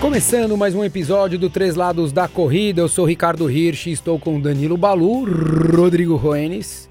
Começando 0.00 0.56
mais 0.56 0.74
um 0.74 0.84
episódio 0.84 1.38
do 1.38 1.48
Três 1.48 1.74
Lados 1.74 2.12
da 2.12 2.28
Corrida, 2.28 2.80
eu 2.82 2.88
sou 2.88 3.04
Ricardo 3.04 3.50
Hirsch, 3.50 3.86
estou 3.86 4.18
com 4.18 4.40
Danilo 4.40 4.76
Balu, 4.76 5.24
Rodrigo 5.74 6.16
Roenes 6.16 6.88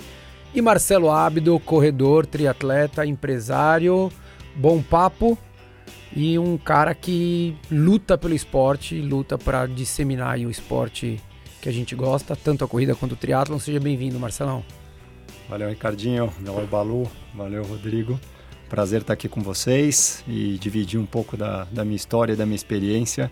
e 0.55 0.61
Marcelo 0.61 1.11
Ábido, 1.11 1.59
corredor, 1.59 2.25
triatleta, 2.25 3.05
empresário, 3.05 4.11
bom 4.55 4.81
papo 4.81 5.37
e 6.15 6.37
um 6.37 6.57
cara 6.57 6.93
que 6.93 7.55
luta 7.71 8.17
pelo 8.17 8.33
esporte, 8.33 8.99
luta 9.01 9.37
para 9.37 9.65
disseminar 9.65 10.37
o 10.39 10.49
esporte 10.49 11.19
que 11.61 11.69
a 11.69 11.71
gente 11.71 11.95
gosta, 11.95 12.35
tanto 12.35 12.65
a 12.65 12.67
corrida 12.67 12.95
quanto 12.95 13.13
o 13.13 13.15
triatlon. 13.15 13.59
Seja 13.59 13.79
bem-vindo, 13.79 14.19
Marcelão. 14.19 14.63
Valeu, 15.47 15.69
Ricardinho, 15.69 16.31
valeu, 16.39 16.67
Balu, 16.67 17.11
valeu, 17.35 17.63
Rodrigo. 17.63 18.19
Prazer 18.69 19.01
estar 19.01 19.13
aqui 19.13 19.27
com 19.27 19.41
vocês 19.41 20.23
e 20.27 20.57
dividir 20.57 20.99
um 20.99 21.05
pouco 21.05 21.35
da, 21.35 21.65
da 21.71 21.83
minha 21.83 21.95
história, 21.95 22.35
da 22.35 22.45
minha 22.45 22.55
experiência 22.55 23.31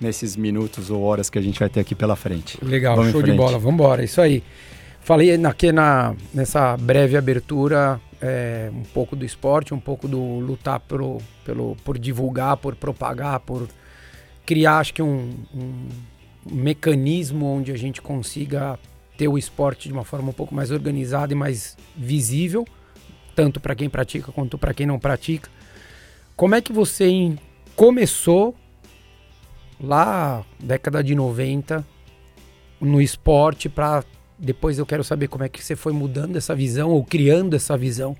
nesses 0.00 0.36
minutos 0.36 0.90
ou 0.90 1.02
horas 1.02 1.28
que 1.30 1.38
a 1.38 1.42
gente 1.42 1.58
vai 1.58 1.68
ter 1.68 1.80
aqui 1.80 1.94
pela 1.94 2.16
frente. 2.16 2.58
Legal, 2.64 2.96
Vamos 2.96 3.12
show 3.12 3.22
de 3.22 3.32
bola, 3.32 3.58
vamos 3.58 3.74
embora, 3.74 4.04
isso 4.04 4.20
aí. 4.20 4.42
Falei 5.00 5.34
aqui 5.44 5.72
na, 5.72 6.14
nessa 6.32 6.76
breve 6.76 7.16
abertura 7.16 8.00
é, 8.22 8.70
um 8.72 8.84
pouco 8.84 9.16
do 9.16 9.24
esporte, 9.24 9.74
um 9.74 9.80
pouco 9.80 10.06
do 10.06 10.38
lutar 10.38 10.80
pelo, 10.80 11.18
pelo, 11.44 11.76
por 11.84 11.98
divulgar, 11.98 12.56
por 12.56 12.76
propagar, 12.76 13.40
por 13.40 13.68
criar, 14.46 14.78
acho 14.78 14.94
que 14.94 15.02
um, 15.02 15.34
um 15.54 15.88
mecanismo 16.50 17.46
onde 17.46 17.72
a 17.72 17.76
gente 17.76 18.00
consiga 18.00 18.78
ter 19.18 19.28
o 19.28 19.36
esporte 19.36 19.88
de 19.88 19.92
uma 19.92 20.04
forma 20.04 20.30
um 20.30 20.32
pouco 20.32 20.54
mais 20.54 20.70
organizada 20.70 21.32
e 21.32 21.36
mais 21.36 21.76
visível 21.96 22.64
tanto 23.34 23.60
para 23.60 23.74
quem 23.74 23.88
pratica 23.88 24.30
quanto 24.32 24.58
para 24.58 24.74
quem 24.74 24.86
não 24.86 24.98
pratica. 24.98 25.50
Como 26.36 26.54
é 26.54 26.60
que 26.60 26.72
você 26.72 27.36
começou 27.76 28.54
lá 29.80 30.44
década 30.58 31.02
de 31.02 31.14
90 31.14 31.84
no 32.80 33.00
esporte 33.00 33.68
para 33.68 34.04
depois 34.42 34.76
eu 34.76 34.84
quero 34.84 35.04
saber 35.04 35.28
como 35.28 35.44
é 35.44 35.48
que 35.48 35.62
você 35.62 35.76
foi 35.76 35.92
mudando 35.92 36.36
essa 36.36 36.52
visão 36.52 36.90
ou 36.90 37.04
criando 37.04 37.54
essa 37.54 37.76
visão 37.76 38.16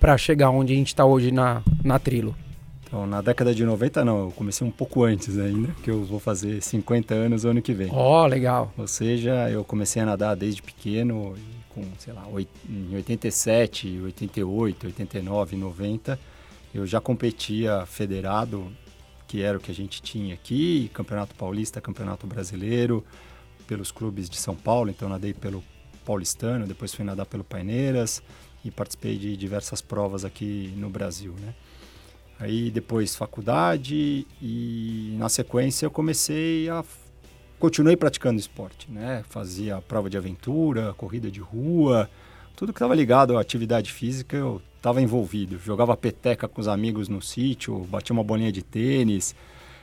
para 0.00 0.16
chegar 0.16 0.48
onde 0.48 0.72
a 0.72 0.76
gente 0.76 0.88
está 0.88 1.04
hoje 1.04 1.30
na, 1.30 1.62
na 1.84 1.98
Trilo? 1.98 2.34
Então, 2.82 3.06
na 3.06 3.20
década 3.20 3.54
de 3.54 3.62
90 3.62 4.02
não, 4.02 4.24
eu 4.24 4.30
comecei 4.30 4.66
um 4.66 4.70
pouco 4.70 5.04
antes 5.04 5.38
ainda, 5.38 5.68
que 5.82 5.90
eu 5.90 6.02
vou 6.04 6.18
fazer 6.18 6.62
50 6.62 7.14
anos 7.14 7.44
ano 7.44 7.60
que 7.60 7.74
vem. 7.74 7.90
Ó, 7.92 8.24
oh, 8.24 8.26
legal. 8.26 8.72
Ou 8.78 8.86
seja, 8.86 9.50
eu 9.50 9.64
comecei 9.64 10.00
a 10.00 10.06
nadar 10.06 10.34
desde 10.34 10.62
pequeno 10.62 11.34
com, 11.74 11.84
sei 11.98 12.14
lá, 12.14 12.24
em 12.68 12.94
87, 12.94 14.00
88, 14.02 14.86
89, 14.86 15.56
90, 15.56 16.18
eu 16.74 16.86
já 16.86 17.02
competia 17.02 17.84
federado, 17.84 18.72
que 19.28 19.42
era 19.42 19.58
o 19.58 19.60
que 19.60 19.70
a 19.70 19.74
gente 19.74 20.00
tinha 20.00 20.32
aqui, 20.32 20.90
Campeonato 20.94 21.34
Paulista, 21.34 21.80
Campeonato 21.80 22.26
Brasileiro, 22.26 23.04
pelos 23.66 23.90
clubes 23.90 24.28
de 24.28 24.36
São 24.36 24.54
Paulo, 24.54 24.90
então 24.90 25.08
nadei 25.08 25.34
pelo 25.34 25.62
Paulistano, 26.04 26.66
depois 26.66 26.94
fui 26.94 27.04
nadar 27.04 27.26
pelo 27.26 27.42
Paineiras 27.42 28.22
e 28.64 28.70
participei 28.70 29.18
de 29.18 29.36
diversas 29.36 29.80
provas 29.82 30.24
aqui 30.24 30.72
no 30.76 30.88
Brasil, 30.88 31.34
né? 31.40 31.54
Aí 32.38 32.70
depois 32.70 33.16
faculdade 33.16 34.26
e 34.42 35.14
na 35.18 35.28
sequência 35.28 35.86
eu 35.86 35.90
comecei 35.90 36.68
a 36.68 36.84
continuei 37.58 37.96
praticando 37.96 38.38
esporte, 38.38 38.90
né? 38.90 39.24
Fazia 39.30 39.80
prova 39.80 40.10
de 40.10 40.16
aventura, 40.16 40.92
corrida 40.94 41.30
de 41.30 41.40
rua, 41.40 42.08
tudo 42.54 42.72
que 42.72 42.78
estava 42.78 42.94
ligado 42.94 43.36
à 43.36 43.40
atividade 43.40 43.92
física 43.92 44.36
eu 44.36 44.60
estava 44.76 45.00
envolvido. 45.00 45.58
Jogava 45.58 45.96
peteca 45.96 46.46
com 46.46 46.60
os 46.60 46.68
amigos 46.68 47.08
no 47.08 47.20
sítio, 47.22 47.80
batia 47.90 48.12
uma 48.12 48.22
bolinha 48.22 48.52
de 48.52 48.62
tênis, 48.62 49.34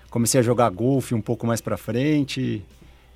comecei 0.09 0.39
a 0.39 0.43
jogar 0.43 0.69
golfe 0.69 1.13
um 1.15 1.21
pouco 1.21 1.45
mais 1.45 1.59
para 1.59 1.75
frente. 1.75 2.63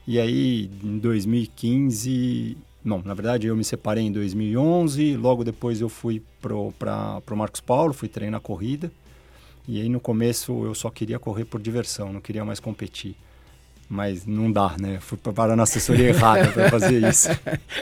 E 0.07 0.19
aí, 0.19 0.71
em 0.83 0.97
2015, 0.97 2.57
não, 2.83 3.01
na 3.03 3.13
verdade 3.13 3.47
eu 3.47 3.55
me 3.55 3.63
separei 3.63 4.05
em 4.05 4.11
2011, 4.11 5.17
logo 5.17 5.43
depois 5.43 5.81
eu 5.81 5.89
fui 5.89 6.23
para 6.41 6.55
o 6.55 7.35
Marcos 7.35 7.59
Paulo, 7.59 7.93
fui 7.93 8.07
treinar 8.07 8.39
corrida. 8.39 8.91
E 9.67 9.81
aí 9.81 9.89
no 9.89 9.99
começo 9.99 10.63
eu 10.63 10.73
só 10.73 10.89
queria 10.89 11.19
correr 11.19 11.43
por 11.43 11.61
diversão, 11.61 12.13
não 12.13 12.21
queria 12.21 12.45
mais 12.45 12.59
competir 12.59 13.15
mas 13.89 14.25
não 14.25 14.51
dá, 14.51 14.75
né? 14.79 14.99
Fui 14.99 15.17
parar 15.17 15.55
na 15.55 15.63
assessoria 15.63 16.09
errada 16.09 16.51
para 16.51 16.69
fazer 16.69 17.07
isso. 17.07 17.29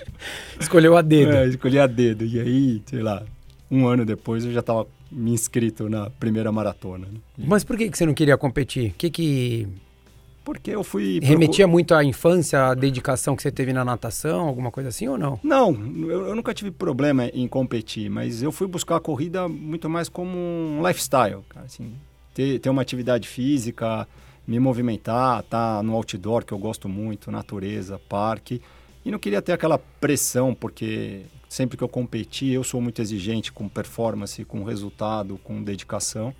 Escolheu 0.59 0.95
a 0.95 1.01
dedo. 1.01 1.31
É, 1.31 1.47
escolhi 1.47 1.79
a 1.79 1.87
dedo. 1.87 2.23
E 2.23 2.39
aí, 2.39 2.81
sei 2.85 3.01
lá, 3.01 3.23
um 3.69 3.87
ano 3.87 4.05
depois 4.05 4.45
eu 4.45 4.53
já 4.53 4.59
estava 4.59 4.87
me 5.11 5.31
inscrito 5.31 5.89
na 5.89 6.09
primeira 6.09 6.51
maratona. 6.51 7.07
Né? 7.07 7.19
Mas 7.37 7.63
por 7.63 7.77
que, 7.77 7.89
que 7.89 7.97
você 7.97 8.05
não 8.05 8.13
queria 8.13 8.37
competir? 8.37 8.93
que 8.97 9.09
que... 9.09 9.67
Porque 10.45 10.71
eu 10.71 10.83
fui... 10.83 11.19
Remetia 11.21 11.67
muito 11.67 11.93
à 11.93 12.03
infância, 12.03 12.67
à 12.67 12.73
dedicação 12.73 13.35
que 13.35 13.41
você 13.41 13.51
teve 13.51 13.73
na 13.73 13.83
natação, 13.83 14.47
alguma 14.47 14.71
coisa 14.71 14.87
assim 14.89 15.07
ou 15.07 15.17
não? 15.17 15.39
Não, 15.43 15.73
eu, 16.07 16.27
eu 16.27 16.35
nunca 16.35 16.53
tive 16.53 16.71
problema 16.71 17.25
em 17.33 17.47
competir, 17.47 18.09
mas 18.09 18.41
eu 18.41 18.51
fui 18.51 18.67
buscar 18.67 18.95
a 18.95 18.99
corrida 18.99 19.49
muito 19.49 19.89
mais 19.89 20.07
como 20.07 20.37
um 20.37 20.87
lifestyle, 20.87 21.41
cara, 21.49 21.65
assim, 21.65 21.93
ter, 22.33 22.59
ter 22.59 22.69
uma 22.69 22.81
atividade 22.81 23.27
física 23.27 24.07
me 24.47 24.59
movimentar, 24.59 25.39
estar 25.39 25.77
tá 25.77 25.83
no 25.83 25.93
outdoor, 25.95 26.45
que 26.45 26.53
eu 26.53 26.57
gosto 26.57 26.87
muito, 26.87 27.31
natureza, 27.31 27.99
parque. 28.07 28.61
E 29.03 29.11
não 29.11 29.19
queria 29.19 29.41
ter 29.41 29.53
aquela 29.53 29.77
pressão, 29.77 30.53
porque 30.53 31.23
sempre 31.49 31.77
que 31.77 31.83
eu 31.83 31.89
competi, 31.89 32.51
eu 32.51 32.63
sou 32.63 32.81
muito 32.81 33.01
exigente 33.01 33.51
com 33.51 33.67
performance, 33.67 34.43
com 34.45 34.63
resultado, 34.63 35.39
com 35.43 35.63
dedicação. 35.63 36.33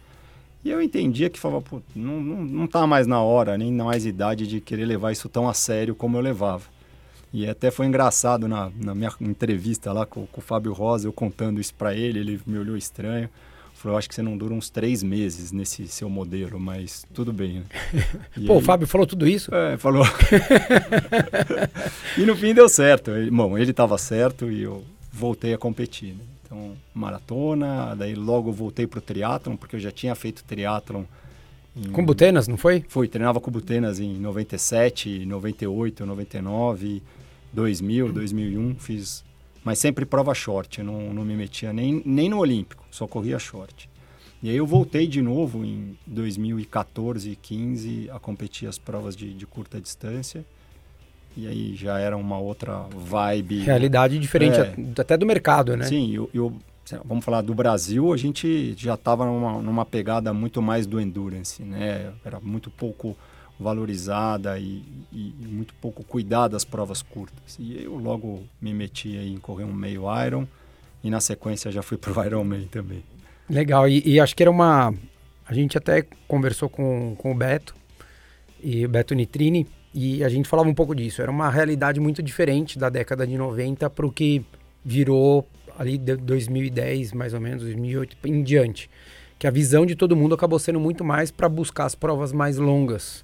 E 0.66 0.72
eu 0.72 0.82
entendia 0.82 1.30
que 1.30 1.40
falava, 1.40 1.62
Pô, 1.62 1.80
não, 1.96 2.20
não, 2.20 2.44
não 2.44 2.68
tá 2.68 2.88
mais 2.88 3.06
na 3.06 3.22
hora, 3.22 3.56
nem 3.56 3.72
mais 3.72 4.04
idade 4.04 4.48
de 4.48 4.60
querer 4.60 4.86
levar 4.86 5.12
isso 5.12 5.30
tão 5.30 5.48
a 5.48 5.54
sério 5.54 5.94
como 5.94 6.18
eu 6.18 6.22
levava. 6.22 6.64
E 7.32 7.48
até 7.48 7.70
foi 7.70 7.86
engraçado 7.86 8.48
na, 8.48 8.72
na 8.76 8.96
minha 8.96 9.14
entrevista 9.22 9.94
lá 9.94 10.08
com, 10.08 10.26
com 10.26 10.42
o 10.42 10.44
Fábio 10.44 10.74
Rosa, 10.74 11.08
eu 11.08 11.14
contando 11.14 11.62
isso 11.62 11.76
para 11.76 11.94
ele, 11.94 12.18
ele 12.18 12.42
me 12.48 12.58
olhou 12.58 12.76
estranho. 12.76 13.30
Falou, 13.76 13.96
acho 13.96 14.10
que 14.10 14.16
você 14.16 14.24
não 14.24 14.36
dura 14.36 14.56
uns 14.56 14.70
três 14.70 15.04
meses 15.04 15.52
nesse 15.52 15.88
seu 15.88 16.10
modelo, 16.10 16.60
mas 16.60 17.06
tudo 17.14 17.32
bem. 17.32 17.60
Né? 17.60 17.66
Pô, 18.48 18.54
aí, 18.54 18.58
o 18.58 18.62
Fábio 18.62 18.88
falou 18.88 19.06
tudo 19.06 19.28
isso? 19.28 19.54
É, 19.54 19.78
falou. 19.78 20.04
e 22.18 22.26
no 22.26 22.36
fim 22.36 22.56
deu 22.56 22.68
certo. 22.68 23.12
Bom, 23.32 23.56
ele 23.56 23.70
estava 23.70 24.00
certo 24.00 24.50
e 24.50 24.64
eu 24.64 24.84
voltei 25.12 25.54
a 25.54 25.58
competir. 25.60 26.14
Né? 26.14 26.35
Então, 26.56 26.78
maratona, 26.94 27.94
daí 27.96 28.16
logo 28.16 28.52
voltei 28.52 28.88
para 28.88 29.00
o 29.00 29.02
triatlon, 29.02 29.58
porque 29.58 29.76
eu 29.76 29.80
já 29.80 29.92
tinha 29.92 30.16
feito 30.16 30.44
triatlon. 30.46 31.04
Em... 31.76 31.92
Com 31.92 32.06
Butenas, 32.06 32.48
não 32.48 32.56
foi? 32.56 32.86
Foi, 32.88 33.10
treinava 33.10 33.42
com 33.42 33.52
Butenas 33.52 34.00
em 34.00 34.18
97, 34.18 35.26
98, 35.26 36.06
99, 36.06 37.04
2000, 37.52 38.14
2001, 38.14 38.76
fiz 38.76 39.26
mas 39.64 39.80
sempre 39.80 40.06
prova 40.06 40.32
short, 40.36 40.78
eu 40.78 40.86
não, 40.86 41.12
não 41.12 41.26
me 41.26 41.36
metia 41.36 41.74
nem, 41.74 42.00
nem 42.06 42.30
no 42.30 42.38
Olímpico, 42.38 42.86
só 42.92 43.08
corria 43.08 43.40
short. 43.40 43.90
E 44.44 44.50
aí 44.52 44.56
eu 44.56 44.68
voltei 44.68 45.08
de 45.08 45.24
novo 45.24 45.66
em 45.66 45.98
2014 46.06 47.32
e 47.32 47.36
15 47.36 48.12
a 48.12 48.20
competir 48.20 48.70
as 48.70 48.78
provas 48.78 49.16
de, 49.16 49.34
de 49.34 49.48
curta 49.48 49.82
distância. 49.82 50.46
E 51.38 51.48
aí 51.48 51.76
já 51.76 52.00
era 52.00 52.16
uma 52.16 52.38
outra 52.38 52.86
vibe. 52.96 53.60
Realidade 53.60 54.18
diferente 54.18 54.60
é, 54.60 54.74
até 54.98 55.18
do 55.18 55.26
mercado, 55.26 55.76
né? 55.76 55.86
Sim, 55.86 56.14
eu, 56.14 56.30
eu 56.34 56.54
vamos 57.04 57.26
falar 57.26 57.42
do 57.42 57.54
Brasil, 57.54 58.14
a 58.14 58.18
gente 58.18 58.76
já 58.78 58.94
estava 58.94 59.26
numa, 59.26 59.62
numa 59.62 59.86
pegada 59.86 60.34
muito 60.34 60.62
mais 60.62 60.86
do 60.86 61.00
endurance, 61.00 61.64
né? 61.64 62.14
Era 62.24 62.40
muito 62.40 62.70
pouco 62.70 63.18
valorizada 63.60 64.60
e, 64.60 64.84
e, 65.12 65.34
muito 65.40 65.74
pouco 65.76 66.04
cuidada 66.04 66.50
das 66.50 66.66
provas 66.66 67.02
curtas. 67.02 67.58
E 67.60 67.84
eu 67.84 67.96
logo 67.96 68.44
me 68.62 68.74
meti 68.74 69.16
em 69.16 69.38
correr 69.38 69.64
um 69.64 69.74
meio 69.74 70.04
Iron 70.26 70.46
e 71.04 71.10
na 71.10 71.20
sequência 71.20 71.72
já 71.72 71.82
fui 71.82 71.98
para 71.98 72.20
o 72.20 72.26
Ironman 72.26 72.68
também. 72.68 73.04
Legal, 73.50 73.88
e, 73.88 74.02
e, 74.06 74.20
acho 74.20 74.36
que 74.36 74.44
era 74.44 74.50
uma... 74.50 74.94
A 75.48 75.54
gente 75.54 75.78
até 75.78 76.04
conversou 76.28 76.68
com, 76.68 77.16
com 77.16 77.32
o 77.32 77.36
Beto, 77.36 77.76
e 78.62 78.84
o 78.84 78.90
Beto 78.90 79.14
Nitrini, 79.14 79.68
e 79.96 80.26
a 80.26 80.28
gente 80.28 80.50
falava 80.50 80.68
um 80.68 80.74
pouco 80.74 80.94
disso. 80.94 81.22
Era 81.22 81.32
uma 81.32 81.50
realidade 81.50 82.02
muito 82.02 82.22
diferente 82.22 82.78
da 82.78 82.90
década 82.90 83.26
de 83.26 83.38
90 83.38 83.90
para 83.90 84.06
o 84.06 84.12
que 84.12 84.46
virou 84.84 85.48
ali 85.80 85.98
de 85.98 86.18
2010, 86.18 87.14
mais 87.14 87.34
ou 87.34 87.40
menos, 87.40 87.64
2008 87.64 88.18
em 88.26 88.44
diante. 88.44 88.90
Que 89.40 89.48
a 89.48 89.52
visão 89.52 89.86
de 89.86 89.96
todo 89.96 90.14
mundo 90.14 90.36
acabou 90.36 90.60
sendo 90.60 90.82
muito 90.82 91.04
mais 91.04 91.32
para 91.32 91.48
buscar 91.48 91.86
as 91.86 91.96
provas 91.96 92.34
mais 92.34 92.58
longas. 92.58 93.24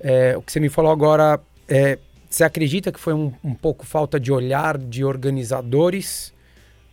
É, 0.00 0.34
o 0.38 0.40
que 0.40 0.50
você 0.50 0.58
me 0.58 0.70
falou 0.70 0.90
agora, 0.90 1.38
é, 1.68 1.98
você 2.30 2.44
acredita 2.44 2.90
que 2.90 2.98
foi 2.98 3.12
um, 3.12 3.30
um 3.44 3.52
pouco 3.54 3.84
falta 3.84 4.18
de 4.18 4.32
olhar 4.32 4.78
de 4.78 5.04
organizadores 5.04 6.32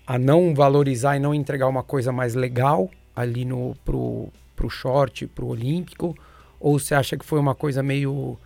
a 0.06 0.19
não 0.19 0.54
valorizar 0.54 1.16
e 1.16 1.19
não 1.19 1.33
entregar 1.33 1.68
uma 1.68 1.83
coisa 1.83 2.12
mais 2.12 2.36
legal 2.36 2.92
ali 3.16 3.45
no 3.45 3.74
pro, 3.86 4.28
pro 4.54 4.69
short, 4.69 5.28
pro 5.28 5.48
olímpico? 5.48 6.13
Ou 6.60 6.78
você 6.78 6.94
acha 6.94 7.16
que 7.16 7.24
foi 7.24 7.39
uma 7.39 7.56
coisa 7.56 7.81
meio. 7.81 8.38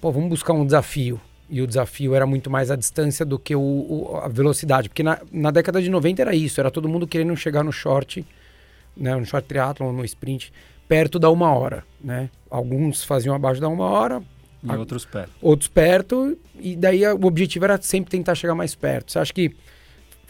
Pô, 0.00 0.12
vamos 0.12 0.28
buscar 0.28 0.52
um 0.52 0.64
desafio? 0.64 1.20
E 1.50 1.62
o 1.62 1.66
desafio 1.66 2.14
era 2.14 2.26
muito 2.26 2.50
mais 2.50 2.70
a 2.70 2.76
distância 2.76 3.24
do 3.24 3.38
que 3.38 3.56
o, 3.56 3.60
o 3.60 4.16
a 4.22 4.28
velocidade. 4.28 4.88
Porque 4.88 5.02
na, 5.02 5.18
na 5.32 5.50
década 5.50 5.80
de 5.80 5.90
90 5.90 6.22
era 6.22 6.34
isso, 6.34 6.60
era 6.60 6.70
todo 6.70 6.88
mundo 6.88 7.06
querendo 7.06 7.34
chegar 7.36 7.64
no 7.64 7.72
short, 7.72 8.24
né, 8.96 9.16
no 9.16 9.24
short 9.24 9.48
triathlon, 9.48 9.92
no 9.92 10.04
sprint, 10.04 10.52
perto 10.86 11.18
da 11.18 11.30
uma 11.30 11.52
hora. 11.52 11.84
Né? 12.00 12.28
Alguns 12.50 13.02
faziam 13.02 13.34
abaixo 13.34 13.60
da 13.60 13.68
uma 13.68 13.86
hora, 13.86 14.22
e 14.62 14.70
a, 14.70 14.76
outros 14.76 15.04
perto. 15.04 15.32
Outros 15.40 15.68
perto, 15.68 16.36
e 16.58 16.74
daí 16.74 17.06
o 17.06 17.26
objetivo 17.26 17.64
era 17.64 17.80
sempre 17.80 18.10
tentar 18.10 18.34
chegar 18.34 18.54
mais 18.54 18.74
perto. 18.74 19.12
Você 19.12 19.18
acha 19.18 19.32
que 19.32 19.54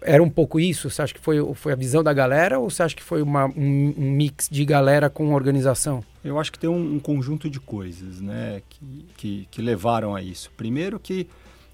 era 0.03 0.23
um 0.23 0.31
pouco 0.31 0.61
isso? 0.61 0.89
Você 0.91 1.03
acha 1.03 1.15
que 1.15 1.21
foi, 1.21 1.39
foi 1.55 1.73
a 1.73 1.77
visão 1.77 2.03
da 2.03 2.13
galera 2.13 2.59
ou 2.59 2.71
você 2.71 2.83
acha 2.83 2.95
que 2.95 3.03
foi 3.03 3.23
uma, 3.23 3.47
um, 3.47 3.95
um 3.97 4.11
mix 4.13 4.49
de 4.51 4.65
galera 4.65 5.11
com 5.11 5.35
organização? 5.35 6.05
Eu 6.25 6.39
acho 6.39 6.53
que 6.53 6.59
tem 6.59 6.69
um, 6.69 6.95
um 6.95 6.99
conjunto 6.99 7.49
de 7.49 7.59
coisas 7.61 8.21
né, 8.21 8.63
que, 8.69 9.07
que, 9.17 9.49
que, 9.51 9.63
levaram 9.63 10.15
a 10.15 10.23
isso. 10.23 10.51
Primeiro 10.57 10.99
que 10.99 11.27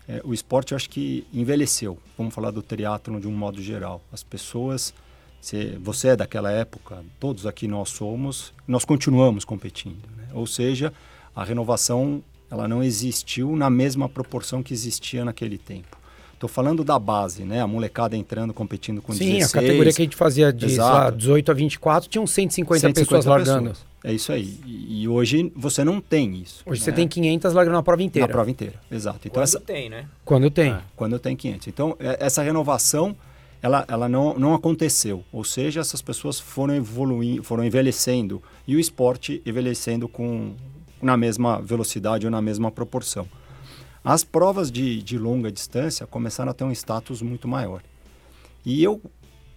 é, 0.08 0.20
o 0.24 0.32
esporte 0.32 0.72
eu 0.72 0.76
acho 0.76 0.88
que 0.88 1.26
envelheceu. 1.32 1.98
Vamos 2.16 2.34
falar 2.34 2.50
do 2.50 2.62
triatlon 2.62 3.20
de 3.20 3.28
um 3.28 3.32
modo 3.32 3.60
geral. 3.62 4.02
As 4.12 4.22
pessoas, 4.22 4.94
você, 5.40 5.78
você 5.80 6.08
é 6.08 6.16
daquela 6.16 6.50
época, 6.50 7.04
todos 7.18 7.46
aqui 7.46 7.66
nós 7.66 7.90
somos, 7.90 8.52
nós 8.66 8.84
continuamos 8.84 9.44
competindo. 9.44 10.08
Né? 10.16 10.28
Ou 10.32 10.46
seja, 10.46 10.92
a 11.34 11.44
renovação 11.44 12.22
ela 12.50 12.68
não 12.68 12.82
existiu 12.82 13.56
na 13.56 13.68
mesma 13.68 14.08
proporção 14.08 14.62
que 14.62 14.72
existia 14.72 15.24
naquele 15.24 15.58
tempo. 15.58 16.03
Estou 16.44 16.54
falando 16.54 16.84
da 16.84 16.98
base, 16.98 17.42
né? 17.42 17.62
A 17.62 17.66
molecada 17.66 18.14
entrando, 18.14 18.52
competindo 18.52 19.00
com 19.00 19.14
Sim, 19.14 19.36
16. 19.36 19.50
Sim, 19.50 19.56
a 19.56 19.60
categoria 19.62 19.92
que 19.94 20.02
a 20.02 20.04
gente 20.04 20.16
fazia 20.16 20.52
de 20.52 20.76
lá, 20.76 21.08
18 21.08 21.50
a 21.50 21.54
24, 21.54 22.08
tinham 22.10 22.26
150, 22.26 22.80
150 22.80 23.00
pessoas 23.00 23.24
largando. 23.24 23.70
Pessoas. 23.70 23.86
É 24.04 24.12
isso 24.12 24.30
aí. 24.30 24.60
E, 24.66 25.04
e, 25.04 25.08
hoje 25.08 25.50
você 25.56 25.82
não 25.82 26.02
tem 26.02 26.34
isso. 26.34 26.62
Hoje 26.66 26.82
né? 26.82 26.84
você 26.84 26.92
tem 26.92 27.08
500 27.08 27.54
largando 27.54 27.76
na 27.78 27.82
prova 27.82 28.02
inteira. 28.02 28.28
Na 28.28 28.32
prova 28.32 28.50
inteira, 28.50 28.74
exato. 28.90 29.20
Então, 29.22 29.32
Quando 29.32 29.42
essa... 29.44 29.60
tem, 29.60 29.88
né? 29.88 30.06
Quando 30.22 30.50
tem. 30.50 30.72
É, 30.72 30.80
quando 30.94 31.18
tem 31.18 31.34
500. 31.34 31.68
Então, 31.68 31.96
é, 31.98 32.18
essa 32.20 32.42
renovação, 32.42 33.16
ela, 33.62 33.86
ela 33.88 34.06
não, 34.06 34.38
não 34.38 34.52
aconteceu. 34.52 35.24
Ou 35.32 35.44
seja, 35.44 35.80
essas 35.80 36.02
pessoas 36.02 36.38
foram 36.38 36.74
evoluindo, 36.74 37.42
foram 37.42 37.64
envelhecendo. 37.64 38.42
E 38.68 38.76
o 38.76 38.78
esporte 38.78 39.40
envelhecendo 39.46 40.06
com, 40.08 40.52
na 41.00 41.16
mesma 41.16 41.58
velocidade 41.62 42.26
ou 42.26 42.30
na 42.30 42.42
mesma 42.42 42.70
proporção. 42.70 43.26
As 44.04 44.22
provas 44.22 44.70
de, 44.70 45.02
de 45.02 45.16
longa 45.16 45.50
distância 45.50 46.06
começaram 46.06 46.50
a 46.50 46.54
ter 46.54 46.64
um 46.64 46.70
status 46.70 47.22
muito 47.22 47.48
maior. 47.48 47.82
E 48.62 48.84
eu, 48.84 49.00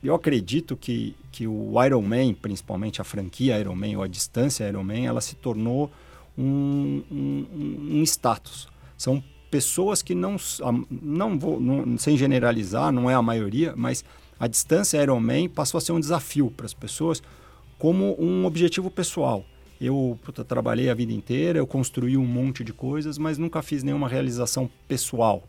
eu 0.02 0.16
acredito 0.16 0.78
que, 0.78 1.14
que 1.34 1.46
o 1.46 1.74
Ironman, 1.84 2.34
principalmente 2.34 3.02
a 3.02 3.04
franquia 3.04 3.60
Ironman 3.60 3.98
ou 3.98 4.04
a 4.04 4.08
distância 4.08 4.68
Ironman, 4.70 5.06
ela 5.06 5.20
se 5.20 5.36
tornou 5.36 5.92
um, 6.38 7.04
um, 7.12 8.00
um 8.00 8.04
status. 8.04 8.70
São 8.98 9.22
pessoas 9.52 10.02
que 10.02 10.16
não, 10.16 10.38
não 10.90 11.38
vou, 11.38 11.60
não, 11.60 11.98
sem 11.98 12.16
generalizar, 12.16 12.90
não 12.92 13.10
é 13.10 13.14
a 13.14 13.22
maioria, 13.22 13.74
mas 13.76 14.06
a 14.40 14.48
distância 14.48 15.02
Ironman 15.02 15.50
passou 15.50 15.78
a 15.78 15.82
ser 15.82 15.92
um 15.92 16.00
desafio 16.00 16.50
para 16.52 16.66
as 16.66 16.74
pessoas 16.74 17.22
como 17.78 18.16
um 18.18 18.46
objetivo 18.46 18.90
pessoal. 18.90 19.46
Eu 19.80 20.18
puta, 20.24 20.44
trabalhei 20.44 20.90
a 20.90 20.94
vida 20.94 21.14
inteira, 21.14 21.60
eu 21.60 21.68
construí 21.68 22.18
um 22.18 22.26
monte 22.26 22.64
de 22.64 22.74
coisas, 22.74 23.18
mas 23.18 23.38
nunca 23.38 23.62
fiz 23.62 23.84
nenhuma 23.84 24.08
realização 24.08 24.70
pessoal. 24.88 25.44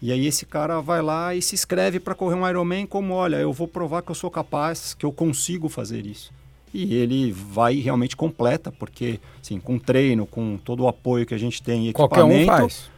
E 0.00 0.12
aí 0.12 0.26
esse 0.26 0.44
cara 0.44 0.80
vai 0.80 1.00
lá 1.00 1.34
e 1.34 1.40
se 1.40 1.54
inscreve 1.54 2.00
para 2.00 2.14
correr 2.14 2.34
um 2.34 2.48
Ironman 2.48 2.86
como, 2.86 3.14
olha, 3.14 3.36
eu 3.36 3.52
vou 3.52 3.68
provar 3.68 4.02
que 4.02 4.10
eu 4.10 4.14
sou 4.14 4.30
capaz, 4.30 4.94
que 4.94 5.06
eu 5.06 5.12
consigo 5.12 5.68
fazer 5.68 6.04
isso. 6.06 6.32
E 6.72 6.94
ele 6.94 7.30
vai 7.30 7.76
realmente 7.76 8.16
completa, 8.16 8.72
porque 8.72 9.20
assim, 9.40 9.60
com 9.60 9.78
treino, 9.78 10.26
com 10.26 10.56
todo 10.56 10.82
o 10.82 10.88
apoio 10.88 11.24
que 11.24 11.34
a 11.34 11.38
gente 11.38 11.62
tem 11.62 11.88
e 11.88 11.92
Qualquer 11.92 12.24
um 12.24 12.44
faz 12.46 12.93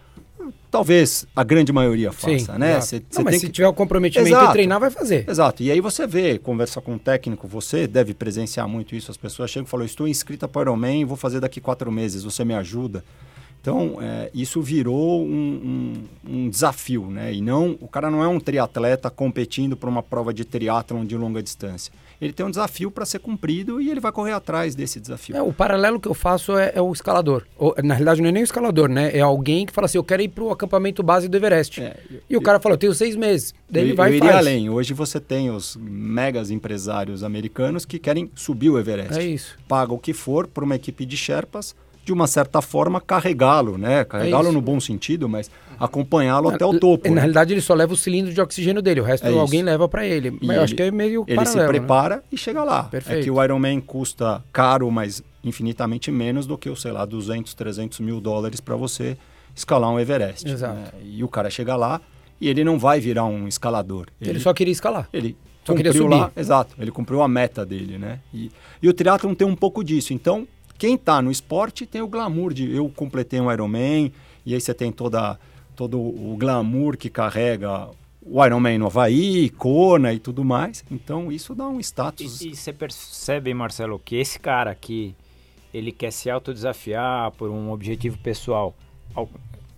talvez 0.71 1.27
a 1.35 1.43
grande 1.43 1.73
maioria 1.73 2.13
faça, 2.13 2.53
Sim, 2.53 2.59
né? 2.59 2.81
Cê, 2.81 3.03
cê 3.11 3.19
Não, 3.19 3.25
mas 3.25 3.41
se 3.41 3.47
que... 3.47 3.53
tiver 3.53 3.69
o 3.69 3.73
comprometimento 3.73 4.29
Exato. 4.29 4.53
treinar, 4.53 4.79
vai 4.79 4.91
fazer. 4.91 5.29
Exato. 5.29 5.63
E 5.63 5.71
aí 5.71 5.81
você 5.81 6.07
vê, 6.07 6.39
conversa 6.39 6.81
com 6.81 6.95
um 6.95 6.99
técnico, 6.99 7.47
você 7.49 7.87
deve 7.87 8.15
presenciar 8.15 8.69
muito 8.69 8.95
isso. 8.95 9.11
As 9.11 9.17
pessoas 9.17 9.51
chegam 9.51 9.67
e 9.67 9.71
falam, 9.71 9.87
estou 9.87 10.07
inscrita 10.07 10.47
para 10.47 10.61
o 10.61 10.63
Ironman, 10.63 11.05
vou 11.05 11.17
fazer 11.17 11.41
daqui 11.41 11.61
quatro 11.61 11.91
meses, 11.91 12.23
você 12.23 12.45
me 12.45 12.55
ajuda? 12.55 13.05
Então, 13.61 13.99
é, 14.01 14.31
isso 14.33 14.63
virou 14.63 15.27
um, 15.27 16.05
um, 16.25 16.33
um, 16.33 16.49
desafio, 16.49 17.09
né? 17.11 17.35
E 17.35 17.41
não, 17.41 17.77
o 17.81 17.89
cara 17.89 18.09
não 18.11 18.23
é 18.23 18.29
um 18.29 18.39
triatleta 18.39 19.11
competindo 19.11 19.77
para 19.77 19.89
uma 19.89 20.05
prova 20.05 20.33
de 20.33 20.45
triatlon 20.45 21.05
de 21.05 21.17
longa 21.17 21.43
distância 21.43 21.93
ele 22.21 22.33
tem 22.33 22.45
um 22.45 22.51
desafio 22.51 22.91
para 22.91 23.05
ser 23.05 23.19
cumprido 23.19 23.81
e 23.81 23.91
ele 23.91 24.01
vai 24.01 24.13
correr 24.13 24.33
atrás 24.33 24.75
desse 24.75 24.99
desafio. 24.99 25.37
É, 25.37 25.43
o 25.43 25.53
paralelo 25.53 26.01
que 26.01 26.09
eu 26.09 26.15
faço 26.15 26.57
é, 26.57 26.73
é 26.75 26.81
o 26.81 26.93
escalador. 26.93 27.45
Ou, 27.57 27.75
na 27.83 27.95
realidade, 27.95 28.23
não 28.23 28.29
é 28.29 28.33
nem 28.33 28.43
o 28.43 28.45
escalador, 28.45 28.89
né? 28.89 29.11
É 29.17 29.21
alguém 29.21 29.67
que 29.67 29.73
fala 29.73 29.87
assim: 29.87 29.99
eu 29.99 30.05
quero 30.05 30.23
ir 30.23 30.29
para 30.29 30.45
o 30.45 30.51
acampamento 30.51 31.03
base 31.03 31.29
do 31.29 31.37
Everest. 31.37 31.81
É, 31.81 31.97
e 32.29 32.35
eu, 32.35 32.41
o 32.41 32.43
cara 32.43 32.59
fala: 32.59 32.75
eu 32.75 32.79
tenho 32.79 32.95
seis 32.95 33.17
meses. 33.17 33.55
Daí 33.69 33.83
eu, 33.83 33.89
ele 33.89 33.97
vai 33.97 34.11
eu 34.11 34.15
iria 34.15 34.37
além. 34.37 34.71
Hoje 34.71 34.95
você 34.95 35.21
tem 35.21 35.51
os 35.51 35.77
megas 35.77 36.51
empresários 36.51 37.23
americanos 37.23 37.85
que 37.85 37.99
querem 37.99 38.31
subir 38.35 38.71
o 38.71 38.79
Everest. 38.79 39.19
É 39.19 39.25
isso. 39.25 39.57
Paga 39.69 39.93
o 39.93 39.99
que 39.99 40.13
for 40.13 40.47
para 40.47 40.65
uma 40.65 40.77
equipe 40.77 41.05
de 41.05 41.17
Sherpas 41.17 41.75
de 42.07 42.13
uma 42.13 42.29
certa 42.29 42.63
forma, 42.63 43.01
carregá-lo, 43.01 43.77
né? 43.77 44.05
Carregá-lo 44.05 44.51
é 44.51 44.53
no 44.53 44.61
bom 44.61 44.79
sentido, 44.79 45.29
mas 45.29 45.51
acompanhá-lo 45.79 46.49
até 46.49 46.65
o 46.65 46.79
topo. 46.79 47.09
Na 47.09 47.15
né? 47.15 47.21
realidade, 47.23 47.53
ele 47.53 47.61
só 47.61 47.75
leva 47.75 47.93
o 47.93 47.97
cilindro 47.97 48.33
de 48.33 48.41
oxigênio 48.41 48.83
dele, 48.83 49.01
o 49.01 49.05
resto 49.05 49.27
é 49.27 49.33
alguém 49.33 49.63
leva 49.63 49.89
para 49.89 50.05
ele. 50.05 50.39
Mas 50.43 50.57
eu 50.57 50.63
acho 50.63 50.75
que 50.75 50.83
é 50.83 50.91
meio 50.91 51.25
Ele 51.27 51.37
paralelo, 51.37 51.53
se 51.53 51.59
né? 51.59 51.67
prepara 51.67 52.17
né? 52.17 52.23
e 52.33 52.37
chega 52.37 52.65
lá. 52.65 52.85
Perfeito. 52.85 53.21
É 53.21 53.23
que 53.23 53.31
o 53.31 53.43
Ironman 53.43 53.81
custa 53.81 54.43
caro, 54.53 54.91
mas 54.91 55.23
infinitamente 55.43 56.11
menos 56.11 56.47
do 56.47 56.59
que, 56.59 56.75
sei 56.77 56.93
lá, 56.93 57.05
200, 57.05 57.55
300 57.55 58.01
mil 58.01 58.21
dólares 58.21 58.61
para 58.61 58.77
você 58.77 59.17
escalar 59.55 59.91
um 59.91 59.99
Everest. 59.99 60.49
Exato. 60.49 60.75
Né? 60.75 60.89
E 61.05 61.25
o 61.25 61.29
cara 61.29 61.49
chega 61.49 61.77
lá 61.77 62.01
e 62.41 62.49
ele 62.49 62.65
não 62.65 62.79
vai 62.79 63.01
virar 63.01 63.25
um 63.25 63.49
escalador. 63.49 64.07
Ele, 64.21 64.31
ele 64.31 64.41
só 64.41 64.53
queria 64.53 64.73
escalar. 64.73 65.09
Ele 65.13 65.37
só 65.65 65.73
cumpriu 65.73 65.93
queria 65.93 65.93
subir. 65.93 66.15
lá, 66.15 66.33
exato. 66.37 66.75
Ele 66.79 66.91
cumpriu 66.91 67.23
a 67.23 67.29
meta 67.29 67.65
dele, 67.65 67.99
né? 67.99 68.21
E, 68.33 68.51
e 68.83 68.89
o 68.89 68.93
triatlon 68.93 69.35
tem 69.35 69.47
um 69.47 69.57
pouco 69.57 69.83
disso. 69.83 70.13
Então, 70.13 70.47
quem 70.79 70.95
está 70.95 71.23
no 71.23 71.31
esporte 71.31 71.87
tem 71.87 72.03
o 72.03 72.09
glamour 72.09 72.53
de 72.53 72.75
eu 72.75 72.89
completei 72.95 73.41
um 73.41 73.51
Ironman, 73.51 74.13
e 74.45 74.55
aí 74.55 74.61
você 74.61 74.75
tem 74.75 74.93
toda, 74.93 75.39
todo 75.77 76.01
o 76.01 76.37
glamour 76.39 76.97
que 76.97 77.11
carrega 77.11 77.91
o 78.23 78.45
Ironman 78.45 78.79
no 78.79 78.87
Havaí, 78.87 79.51
Kona 79.51 80.13
e 80.13 80.19
tudo 80.19 80.45
mais. 80.45 80.85
Então 80.91 81.31
isso 81.31 81.55
dá 81.55 81.69
um 81.69 81.79
status. 81.79 82.41
E, 82.41 82.49
e 82.49 82.57
você 82.57 82.73
percebe, 82.73 83.55
Marcelo, 83.55 83.99
que 83.99 84.17
esse 84.17 84.41
cara 84.41 84.71
aqui, 84.71 85.15
ele 85.73 85.93
quer 85.93 86.11
se 86.11 86.29
autodesafiar 86.29 87.31
por 87.33 87.51
um 87.51 87.71
objetivo 87.71 88.19
pessoal. 88.19 88.75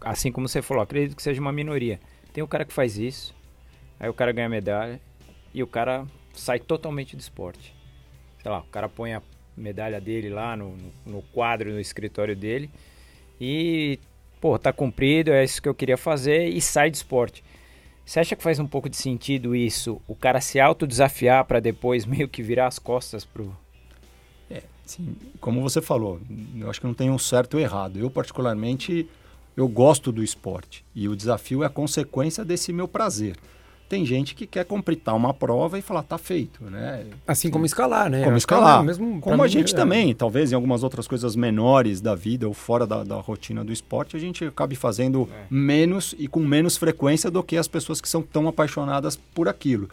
Assim 0.00 0.32
como 0.32 0.49
você 0.49 0.63
falou, 0.63 0.82
acredito 0.82 1.15
que 1.15 1.22
seja 1.22 1.41
uma 1.41 1.53
minoria. 1.53 2.01
Tem 2.32 2.43
o 2.43 2.49
cara 2.49 2.65
que 2.65 2.72
faz 2.72 2.96
isso, 2.96 3.34
aí 4.01 4.08
o 4.08 4.15
cara 4.15 4.32
ganha 4.32 4.49
medalha 4.49 5.01
e 5.53 5.63
o 5.63 5.67
cara 5.67 6.06
sai 6.32 6.58
totalmente 6.58 7.17
do 7.17 7.20
esporte. 7.20 7.75
Sei 8.41 8.51
lá, 8.51 8.61
o 8.61 8.67
cara 8.67 8.89
põe 8.89 9.13
a 9.13 9.22
medalha 9.56 10.01
dele 10.01 10.31
lá 10.31 10.56
no, 10.56 10.77
no 11.05 11.20
quadro 11.20 11.70
no 11.70 11.81
escritório 11.81 12.37
dele. 12.37 12.70
E, 13.41 13.99
pô, 14.41 14.59
tá 14.59 14.73
cumprido, 14.73 15.31
é 15.31 15.45
isso 15.45 15.61
que 15.61 15.69
eu 15.69 15.75
queria 15.75 15.97
fazer 15.97 16.49
e 16.49 16.61
sai 16.61 16.91
do 16.91 16.95
esporte. 16.95 17.43
Você 18.05 18.21
acha 18.21 18.35
que 18.35 18.43
faz 18.43 18.59
um 18.59 18.67
pouco 18.67 18.89
de 18.89 18.97
sentido 18.97 19.55
isso, 19.55 20.01
o 20.09 20.15
cara 20.15 20.41
se 20.41 20.59
autodesafiar 20.59 21.45
para 21.45 21.61
depois 21.61 22.05
meio 22.07 22.29
que 22.29 22.43
virar 22.43 22.67
as 22.67 22.79
costas 22.79 23.25
pro. 23.25 23.55
É, 24.51 24.63
sim, 24.85 25.15
como 25.41 25.61
você 25.61 25.83
falou, 25.83 26.21
eu 26.57 26.71
acho 26.71 26.81
que 26.81 26.87
não 26.87 26.95
tem 26.95 27.11
um 27.11 27.19
certo 27.19 27.55
ou 27.55 27.61
errado. 27.61 27.99
Eu, 27.99 28.11
particularmente, 28.11 29.09
eu 29.57 29.69
gosto 29.69 30.11
do 30.11 30.23
esporte 30.23 30.85
e 30.95 31.09
o 31.09 31.15
desafio 31.17 31.63
é 31.63 31.67
a 31.67 31.71
consequência 31.71 32.45
desse 32.45 32.73
meu 32.73 32.89
prazer 32.89 33.37
tem 33.89 34.05
gente 34.05 34.35
que 34.35 34.47
quer 34.47 34.65
completar 34.65 35.17
uma 35.17 35.33
prova 35.33 35.79
e 35.79 35.83
falar, 35.83 36.03
tá 36.03 36.19
feito, 36.19 36.63
né? 36.65 37.07
Assim 37.27 37.51
como 37.51 37.65
escalar, 37.65 38.11
né? 38.11 38.23
Como 38.23 38.37
escalar. 38.37 38.85
Mesmo 38.85 39.21
como 39.21 39.43
a 39.43 39.47
mim, 39.47 39.51
gente 39.51 39.73
é... 39.73 39.77
também, 39.77 40.15
talvez 40.15 40.53
em 40.53 40.55
algumas 40.55 40.83
outras 40.83 41.09
coisas 41.09 41.35
menores 41.35 42.01
da 42.01 42.15
vida 42.15 42.47
ou 42.47 42.53
fora 42.53 42.87
da, 42.87 43.03
da 43.03 43.17
rotina 43.17 43.65
do 43.65 43.73
esporte, 43.73 44.17
a 44.17 44.21
gente 44.21 44.45
acabe 44.45 44.77
fazendo 44.77 45.29
é. 45.33 45.47
menos 45.51 46.15
e 46.19 46.29
com 46.29 46.41
menos 46.41 46.77
frequência 46.77 47.31
do 47.31 47.43
que 47.43 47.57
as 47.57 47.67
pessoas 47.67 48.01
que 48.01 48.09
são 48.09 48.23
tão 48.23 48.47
apaixonadas 48.47 49.17
por 49.35 49.49
aquilo. 49.49 49.89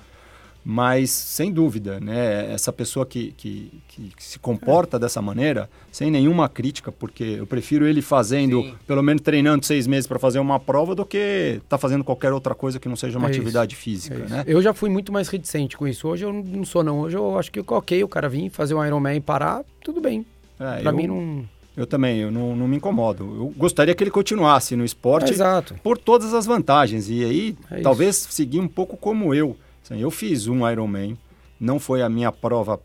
Mas, 0.68 1.12
sem 1.12 1.52
dúvida, 1.52 2.00
né, 2.00 2.52
essa 2.52 2.74
pessoa 2.74 3.06
que, 3.06 3.36
que, 3.38 3.72
que 3.88 4.12
se 4.18 4.40
comporta 4.40 4.98
é. 4.98 5.00
dessa 5.00 5.22
maneira, 5.22 5.70
sem 5.92 6.10
nenhuma 6.10 6.50
crítica, 6.50 6.92
porque 6.92 7.36
eu 7.38 7.46
prefiro 7.46 7.86
ele 7.86 8.02
fazendo, 8.02 8.64
Sim. 8.64 8.74
pelo 8.88 9.04
menos 9.04 9.22
treinando 9.22 9.64
seis 9.64 9.86
meses 9.86 10.08
para 10.08 10.18
fazer 10.18 10.40
uma 10.40 10.60
prova, 10.60 10.96
do 10.96 11.06
que 11.06 11.62
tá 11.70 11.78
fazendo 11.78 12.04
qualquer 12.04 12.34
outra 12.34 12.56
coisa 12.56 12.80
que 12.80 12.90
não 12.90 12.96
seja 12.96 13.20
uma 13.20 13.28
é 13.28 13.30
atividade 13.30 13.76
isso. 13.76 13.84
física. 13.84 14.16
É 14.16 14.28
né? 14.28 14.44
Eu 14.48 14.60
já 14.60 14.74
fui 14.74 14.90
muito 14.90 15.14
mais 15.14 15.28
reticente 15.28 15.78
com 15.78 15.88
isso. 15.88 16.08
Hoje 16.08 16.26
eu 16.26 16.34
não 16.34 16.66
sou, 16.66 16.84
não. 16.84 17.02
Hoje 17.02 17.16
eu 17.16 17.38
acho 17.38 17.52
que 17.52 17.60
ok, 17.60 18.04
o 18.04 18.08
cara 18.08 18.28
vir 18.28 18.50
fazer 18.50 18.74
um 18.74 18.84
Ironman 18.84 19.18
e 19.18 19.22
parar, 19.22 19.64
tudo 19.84 20.02
bem. 20.02 20.26
É, 20.60 20.82
para 20.82 20.92
mim 20.92 21.06
não. 21.06 21.46
Eu 21.78 21.86
também, 21.86 22.20
eu 22.20 22.32
não, 22.32 22.56
não, 22.56 22.68
me 22.68 22.78
incomodo. 22.78 23.24
Eu 23.24 23.54
gostaria 23.56 23.94
que 23.94 24.02
ele 24.02 24.10
continuasse 24.10 24.76
no 24.76 24.86
esporte 24.86 25.34
é, 25.34 25.62
por 25.84 25.98
todas 25.98 26.34
as 26.34 26.46
vantagens. 26.46 27.10
E 27.10 27.24
aí, 27.24 27.58
é 27.70 27.82
talvez 27.82 28.16
seguir 28.16 28.60
um 28.60 28.68
pouco 28.68 28.96
como 28.98 29.34
eu. 29.36 29.58
Assim, 29.86 30.00
eu 30.00 30.10
fiz 30.10 30.48
um 30.48 30.68
Ironman, 30.68 31.16
não 31.60 31.80
foi 31.80 32.02
a 32.02 32.10
minha 32.10 32.32
prova 32.32 32.82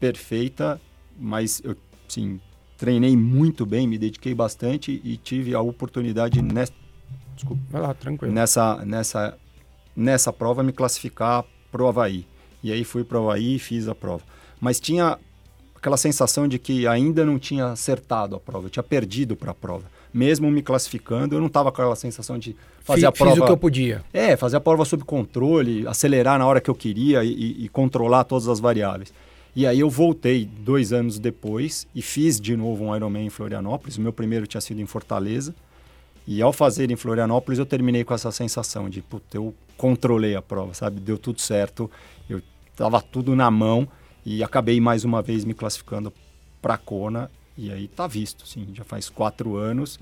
perfeita, 0.00 0.80
mas 1.16 1.62
eu, 1.64 1.76
sim, 2.08 2.40
treinei 2.76 3.16
muito 3.16 3.64
bem, 3.64 3.86
me 3.86 3.96
dediquei 3.96 4.34
bastante 4.34 5.00
e 5.04 5.16
tive 5.16 5.54
a 5.54 5.60
oportunidade 5.60 6.42
nessa, 6.42 6.72
desculpa, 7.36 7.62
Vai 7.70 7.80
lá, 7.82 7.94
tranquilo. 7.94 8.34
nessa, 8.34 8.84
nessa, 8.84 9.38
nessa 9.94 10.32
prova 10.32 10.64
me 10.64 10.72
classificar 10.72 11.44
para 11.70 11.82
o 11.84 11.86
Havaí. 11.86 12.26
E 12.64 12.72
aí 12.72 12.82
fui 12.82 13.04
para 13.04 13.20
o 13.20 13.30
Havaí 13.30 13.54
e 13.54 13.58
fiz 13.60 13.86
a 13.86 13.94
prova. 13.94 14.24
Mas 14.60 14.80
tinha 14.80 15.18
aquela 15.74 15.96
sensação 15.96 16.48
de 16.48 16.58
que 16.58 16.84
ainda 16.84 17.24
não 17.24 17.38
tinha 17.38 17.66
acertado 17.66 18.34
a 18.34 18.40
prova, 18.40 18.66
eu 18.66 18.70
tinha 18.70 18.82
perdido 18.82 19.36
para 19.36 19.52
a 19.52 19.54
prova. 19.54 19.84
Mesmo 20.12 20.50
me 20.50 20.62
classificando, 20.62 21.34
eu 21.34 21.40
não 21.40 21.46
estava 21.46 21.70
com 21.70 21.80
aquela 21.80 21.96
sensação 21.96 22.38
de 22.38 22.56
fazer 22.80 23.00
Fiz, 23.00 23.04
a 23.04 23.12
prova. 23.12 23.32
Fiz 23.32 23.42
o 23.42 23.46
que 23.46 23.52
eu 23.52 23.56
podia. 23.56 24.04
É, 24.12 24.36
fazer 24.36 24.56
a 24.56 24.60
prova 24.60 24.84
sob 24.84 25.04
controle, 25.04 25.86
acelerar 25.86 26.38
na 26.38 26.46
hora 26.46 26.60
que 26.60 26.68
eu 26.68 26.74
queria 26.74 27.22
e, 27.22 27.32
e, 27.32 27.64
e 27.64 27.68
controlar 27.68 28.24
todas 28.24 28.48
as 28.48 28.58
variáveis. 28.58 29.12
E 29.54 29.66
aí 29.66 29.80
eu 29.80 29.90
voltei 29.90 30.44
dois 30.44 30.92
anos 30.92 31.18
depois 31.18 31.86
e 31.94 32.02
fiz 32.02 32.40
de 32.40 32.56
novo 32.56 32.84
um 32.84 32.94
Ironman 32.94 33.26
em 33.26 33.30
Florianópolis. 33.30 33.98
O 33.98 34.00
meu 34.00 34.12
primeiro 34.12 34.46
tinha 34.46 34.60
sido 34.60 34.80
em 34.80 34.86
Fortaleza. 34.86 35.54
E 36.26 36.40
ao 36.40 36.52
fazer 36.52 36.90
em 36.90 36.96
Florianópolis, 36.96 37.58
eu 37.58 37.66
terminei 37.66 38.04
com 38.04 38.14
essa 38.14 38.30
sensação 38.30 38.88
de, 38.88 39.02
puta, 39.02 39.36
eu 39.36 39.54
controlei 39.76 40.36
a 40.36 40.42
prova, 40.42 40.74
sabe? 40.74 41.00
Deu 41.00 41.18
tudo 41.18 41.40
certo, 41.40 41.90
eu 42.28 42.40
tava 42.76 43.00
tudo 43.00 43.34
na 43.34 43.50
mão 43.50 43.88
e 44.24 44.42
acabei 44.44 44.80
mais 44.80 45.04
uma 45.04 45.22
vez 45.22 45.44
me 45.44 45.54
classificando 45.54 46.12
para 46.62 46.76
Kona 46.76 47.30
e 47.60 47.70
aí 47.70 47.88
tá 47.88 48.06
visto, 48.06 48.46
sim, 48.46 48.68
já 48.72 48.84
faz 48.84 49.10
quatro 49.10 49.56
anos 49.56 49.98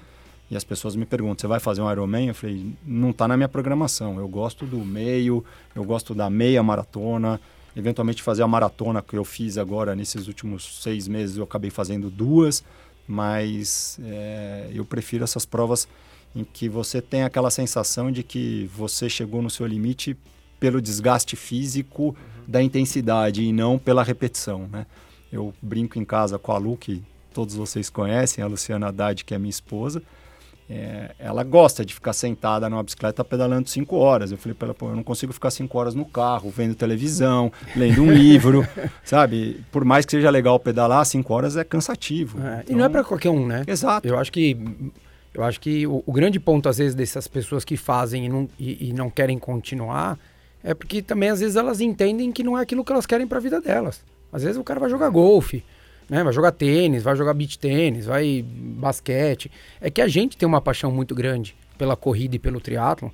e 0.50 0.56
as 0.56 0.64
pessoas 0.64 0.94
me 0.94 1.04
perguntam, 1.04 1.40
você 1.40 1.46
vai 1.46 1.60
fazer 1.60 1.82
um 1.82 1.90
Ironman? 1.90 2.28
Eu 2.28 2.34
falei, 2.34 2.72
não 2.86 3.12
tá 3.12 3.26
na 3.26 3.36
minha 3.36 3.48
programação, 3.48 4.18
eu 4.18 4.28
gosto 4.28 4.64
do 4.64 4.78
meio, 4.78 5.44
eu 5.74 5.84
gosto 5.84 6.14
da 6.14 6.30
meia 6.30 6.62
maratona, 6.62 7.40
eventualmente 7.76 8.22
fazer 8.22 8.42
a 8.42 8.48
maratona 8.48 9.02
que 9.02 9.16
eu 9.16 9.24
fiz 9.24 9.58
agora 9.58 9.94
nesses 9.96 10.28
últimos 10.28 10.82
seis 10.82 11.08
meses, 11.08 11.36
eu 11.36 11.44
acabei 11.44 11.70
fazendo 11.70 12.08
duas, 12.08 12.64
mas 13.06 13.98
é, 14.04 14.70
eu 14.72 14.84
prefiro 14.84 15.24
essas 15.24 15.44
provas 15.44 15.88
em 16.34 16.44
que 16.44 16.68
você 16.68 17.02
tem 17.02 17.24
aquela 17.24 17.50
sensação 17.50 18.12
de 18.12 18.22
que 18.22 18.70
você 18.74 19.08
chegou 19.08 19.42
no 19.42 19.50
seu 19.50 19.66
limite 19.66 20.16
pelo 20.60 20.80
desgaste 20.80 21.34
físico 21.36 22.04
uhum. 22.04 22.14
da 22.46 22.62
intensidade 22.62 23.42
e 23.42 23.52
não 23.52 23.78
pela 23.78 24.02
repetição, 24.02 24.68
né? 24.68 24.86
Eu 25.30 25.52
brinco 25.60 25.98
em 25.98 26.04
casa 26.04 26.38
com 26.38 26.52
a 26.52 26.58
Lu, 26.58 26.76
que 26.76 27.02
todos 27.38 27.54
vocês 27.54 27.88
conhecem, 27.88 28.42
a 28.42 28.48
Luciana 28.48 28.88
Haddad, 28.88 29.24
que 29.24 29.32
é 29.32 29.38
minha 29.38 29.48
esposa. 29.48 30.02
É, 30.68 31.12
ela 31.20 31.44
gosta 31.44 31.84
de 31.84 31.94
ficar 31.94 32.12
sentada 32.12 32.68
numa 32.68 32.82
bicicleta 32.82 33.22
pedalando 33.22 33.68
cinco 33.68 33.94
horas. 33.94 34.32
Eu 34.32 34.36
falei 34.36 34.54
para 34.54 34.66
ela, 34.66 34.74
pô, 34.74 34.88
eu 34.88 34.96
não 34.96 35.04
consigo 35.04 35.32
ficar 35.32 35.52
cinco 35.52 35.78
horas 35.78 35.94
no 35.94 36.04
carro, 36.04 36.50
vendo 36.50 36.74
televisão, 36.74 37.52
lendo 37.76 38.02
um 38.02 38.10
livro, 38.10 38.66
sabe? 39.04 39.64
Por 39.70 39.84
mais 39.84 40.04
que 40.04 40.10
seja 40.10 40.30
legal 40.30 40.58
pedalar, 40.58 41.06
cinco 41.06 41.32
horas 41.32 41.56
é 41.56 41.62
cansativo. 41.62 42.40
É, 42.44 42.62
então... 42.64 42.74
E 42.74 42.76
não 42.76 42.84
é 42.84 42.88
para 42.88 43.04
qualquer 43.04 43.30
um, 43.30 43.46
né? 43.46 43.62
Exato. 43.68 44.08
Eu 44.08 44.18
acho 44.18 44.32
que 44.32 44.56
eu 45.32 45.44
acho 45.44 45.60
que 45.60 45.86
o, 45.86 46.02
o, 46.04 46.12
grande 46.12 46.40
ponto, 46.40 46.68
às 46.68 46.78
vezes, 46.78 46.96
dessas 46.96 47.28
pessoas 47.28 47.64
que 47.64 47.76
fazem 47.76 48.26
e 48.26 48.28
não, 48.28 48.48
e, 48.58 48.88
e 48.88 48.92
não 48.92 49.08
querem 49.10 49.38
continuar 49.38 50.18
é 50.64 50.74
porque 50.74 51.00
também, 51.02 51.28
às 51.28 51.38
vezes, 51.38 51.54
elas 51.54 51.80
entendem 51.80 52.32
que 52.32 52.42
não 52.42 52.58
é 52.58 52.62
aquilo 52.62 52.84
que 52.84 52.90
elas 52.90 53.06
querem 53.06 53.28
para 53.28 53.38
a 53.38 53.40
vida 53.40 53.60
delas. 53.60 54.02
Às 54.32 54.42
vezes 54.42 54.58
o 54.58 54.64
cara 54.64 54.80
vai 54.80 54.90
jogar 54.90 55.08
golfe, 55.08 55.62
né? 56.08 56.24
vai 56.24 56.32
jogar 56.32 56.52
tênis, 56.52 57.02
vai 57.02 57.16
jogar 57.16 57.34
beach 57.34 57.58
tênis, 57.58 58.06
vai 58.06 58.44
basquete. 58.44 59.50
É 59.80 59.90
que 59.90 60.00
a 60.00 60.08
gente 60.08 60.36
tem 60.36 60.46
uma 60.46 60.60
paixão 60.60 60.90
muito 60.90 61.14
grande 61.14 61.56
pela 61.76 61.96
corrida 61.96 62.36
e 62.36 62.38
pelo 62.38 62.60
triatlo 62.60 63.12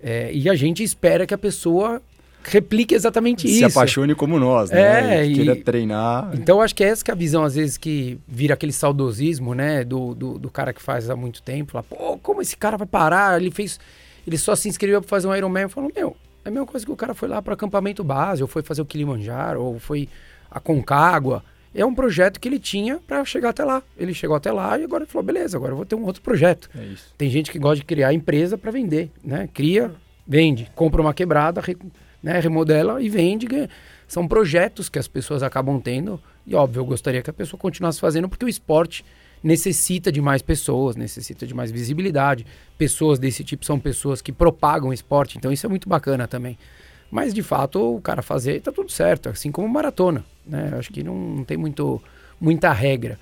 é, 0.00 0.30
e 0.32 0.48
a 0.48 0.54
gente 0.54 0.82
espera 0.82 1.26
que 1.26 1.34
a 1.34 1.38
pessoa 1.38 2.00
replique 2.44 2.94
exatamente 2.94 3.42
Se 3.42 3.48
isso. 3.48 3.58
Se 3.58 3.64
apaixone 3.64 4.14
como 4.14 4.38
nós, 4.38 4.70
né? 4.70 5.18
É, 5.18 5.26
e 5.26 5.34
queira 5.34 5.56
treinar. 5.56 6.30
Então 6.34 6.60
acho 6.60 6.74
que 6.74 6.84
é 6.84 6.88
essa 6.88 7.04
que 7.04 7.10
é 7.10 7.14
a 7.14 7.16
visão, 7.16 7.42
às 7.42 7.54
vezes, 7.54 7.76
que 7.76 8.18
vira 8.28 8.54
aquele 8.54 8.72
saudosismo, 8.72 9.54
né? 9.54 9.82
Do, 9.82 10.14
do, 10.14 10.38
do 10.38 10.50
cara 10.50 10.72
que 10.72 10.82
faz 10.82 11.10
há 11.10 11.16
muito 11.16 11.42
tempo. 11.42 11.72
Fala, 11.72 11.82
pô, 11.82 12.18
como 12.18 12.40
esse 12.40 12.56
cara 12.56 12.76
vai 12.76 12.86
parar? 12.86 13.40
Ele 13.40 13.50
fez. 13.50 13.80
Ele 14.26 14.38
só 14.38 14.54
se 14.54 14.68
inscreveu 14.68 15.00
para 15.00 15.08
fazer 15.08 15.26
um 15.26 15.34
Ironman. 15.34 15.62
Eu 15.62 15.68
falo, 15.68 15.90
meu, 15.94 16.16
é 16.44 16.48
a 16.48 16.50
mesma 16.50 16.66
coisa 16.66 16.84
que 16.84 16.92
o 16.92 16.96
cara 16.96 17.14
foi 17.14 17.28
lá 17.28 17.40
para 17.40 17.54
acampamento 17.54 18.04
base, 18.04 18.42
ou 18.42 18.48
foi 18.48 18.62
fazer 18.62 18.82
o 18.82 18.86
Kilimanjaro, 18.86 19.62
ou 19.62 19.78
foi 19.78 20.08
a 20.50 20.60
Concagua. 20.60 21.42
É 21.76 21.84
um 21.84 21.94
projeto 21.94 22.40
que 22.40 22.48
ele 22.48 22.58
tinha 22.58 22.98
para 23.06 23.22
chegar 23.24 23.50
até 23.50 23.62
lá. 23.62 23.82
Ele 23.98 24.14
chegou 24.14 24.34
até 24.34 24.50
lá 24.50 24.78
e 24.78 24.84
agora 24.84 25.04
ele 25.04 25.10
falou: 25.10 25.24
beleza, 25.24 25.58
agora 25.58 25.72
eu 25.72 25.76
vou 25.76 25.84
ter 25.84 25.94
um 25.94 26.04
outro 26.04 26.22
projeto. 26.22 26.70
É 26.74 26.94
Tem 27.18 27.28
gente 27.28 27.50
que 27.52 27.58
gosta 27.58 27.76
de 27.76 27.84
criar 27.84 28.14
empresa 28.14 28.56
para 28.56 28.70
vender, 28.70 29.10
né? 29.22 29.48
Cria, 29.52 29.92
vende, 30.26 30.70
compra 30.74 31.02
uma 31.02 31.12
quebrada, 31.12 31.62
né, 32.22 32.40
remodela 32.40 33.00
e 33.02 33.10
vende. 33.10 33.46
São 34.08 34.26
projetos 34.26 34.88
que 34.88 34.98
as 34.98 35.06
pessoas 35.06 35.42
acabam 35.42 35.78
tendo. 35.78 36.18
E 36.46 36.54
óbvio, 36.54 36.80
eu 36.80 36.84
gostaria 36.86 37.20
que 37.20 37.28
a 37.28 37.32
pessoa 37.32 37.60
continuasse 37.60 38.00
fazendo, 38.00 38.28
porque 38.28 38.44
o 38.44 38.48
esporte 38.48 39.04
necessita 39.42 40.10
de 40.10 40.20
mais 40.20 40.42
pessoas, 40.42 40.96
necessita 40.96 41.46
de 41.46 41.54
mais 41.54 41.70
visibilidade. 41.70 42.46
Pessoas 42.78 43.18
desse 43.18 43.44
tipo 43.44 43.64
são 43.64 43.78
pessoas 43.78 44.22
que 44.22 44.32
propagam 44.32 44.88
o 44.88 44.92
esporte, 44.92 45.36
então 45.36 45.52
isso 45.52 45.66
é 45.66 45.68
muito 45.68 45.88
bacana 45.88 46.26
também. 46.26 46.56
Mas 47.10 47.32
de 47.32 47.42
fato, 47.42 47.96
o 47.96 48.00
cara 48.00 48.22
fazer 48.22 48.60
tá 48.60 48.72
tudo 48.72 48.90
certo, 48.90 49.28
assim 49.28 49.50
como 49.52 49.68
maratona, 49.68 50.24
né? 50.46 50.72
Acho 50.78 50.92
que 50.92 51.02
não, 51.02 51.14
não 51.14 51.44
tem 51.44 51.56
muito, 51.56 52.02
muita 52.40 52.72
regra. 52.72 53.18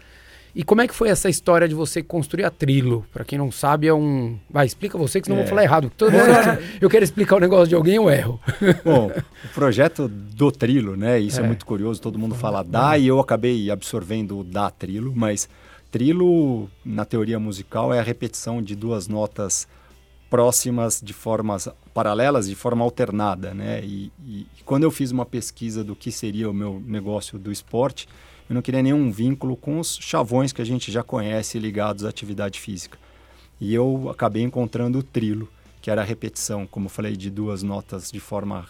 E 0.55 0.63
como 0.63 0.81
é 0.81 0.87
que 0.87 0.95
foi 0.95 1.09
essa 1.09 1.29
história 1.29 1.67
de 1.67 1.75
você 1.75 2.01
construir 2.01 2.45
a 2.45 2.51
Trilo? 2.51 3.05
Para 3.13 3.25
quem 3.25 3.37
não 3.37 3.51
sabe, 3.51 3.89
é 3.89 3.95
um. 3.95 4.39
Vai, 4.49 4.65
explica 4.65 4.97
você, 4.97 5.21
que 5.21 5.27
senão 5.27 5.39
é. 5.39 5.43
vou 5.43 5.49
falar 5.49 5.65
errado. 5.65 5.91
Toda 5.97 6.13
vez 6.13 6.65
eu 6.81 6.89
quero 6.89 7.03
explicar 7.03 7.37
o 7.37 7.41
negócio 7.41 7.67
de 7.67 7.75
alguém, 7.75 7.97
eu 7.97 8.09
erro. 8.09 8.41
Bom, 8.85 9.11
o 9.45 9.49
projeto 9.49 10.07
do 10.07 10.53
Trilo, 10.53 10.97
né? 10.97 11.19
Isso 11.19 11.41
é, 11.41 11.43
é 11.43 11.47
muito 11.47 11.67
curioso, 11.67 12.01
todo 12.01 12.21
mundo 12.21 12.37
fala 12.37 12.63
da, 12.63 12.97
e 12.97 13.09
eu 13.09 13.19
acabei 13.19 13.69
absorvendo 13.69 14.39
o 14.39 14.45
da 14.45 14.71
Trilo, 14.71 15.13
mas 15.15 15.49
Trilo, 15.91 16.71
na 16.85 17.05
teoria 17.05 17.41
musical, 17.41 17.93
é 17.93 17.99
a 17.99 18.03
repetição 18.03 18.63
de 18.63 18.77
duas 18.77 19.09
notas 19.09 19.67
próximas 20.35 21.01
de 21.01 21.13
formas 21.13 21.69
paralelas, 21.95 22.49
de 22.49 22.57
forma 22.57 22.83
alternada, 22.83 23.55
né? 23.55 23.81
E, 23.85 24.11
e, 24.27 24.47
quando 24.65 24.83
eu 24.83 24.91
fiz 24.91 25.13
uma 25.13 25.25
pesquisa 25.25 25.85
do 25.85 25.95
que 25.95 26.11
seria 26.11 26.51
o 26.51 26.53
meu 26.53 26.83
negócio 26.85 27.39
do 27.39 27.53
esporte, 27.53 28.09
eu 28.51 28.55
não 28.55 28.61
queria 28.61 28.83
nenhum 28.83 29.13
vínculo 29.13 29.57
com 29.57 29.79
os 29.79 29.97
chavões 29.97 30.53
que 30.53 30.61
a 30.61 30.65
gente 30.65 30.91
já 30.91 31.05
conhece 31.05 31.57
ligados 31.57 32.05
à 32.05 32.09
atividade 32.09 32.59
física. 32.59 32.99
E 33.61 33.73
eu 33.73 34.11
acabei 34.11 34.43
encontrando 34.43 34.99
o 34.99 35.05
trilo, 35.05 35.49
que 35.81 35.89
era 35.89 36.03
a 36.03 36.05
repetição, 36.05 36.67
como 36.67 36.87
eu 36.87 36.91
falei, 36.91 37.17
de 37.17 37.31
duas 37.31 37.63
notas 37.63 38.11
de 38.11 38.19
forma 38.19 38.67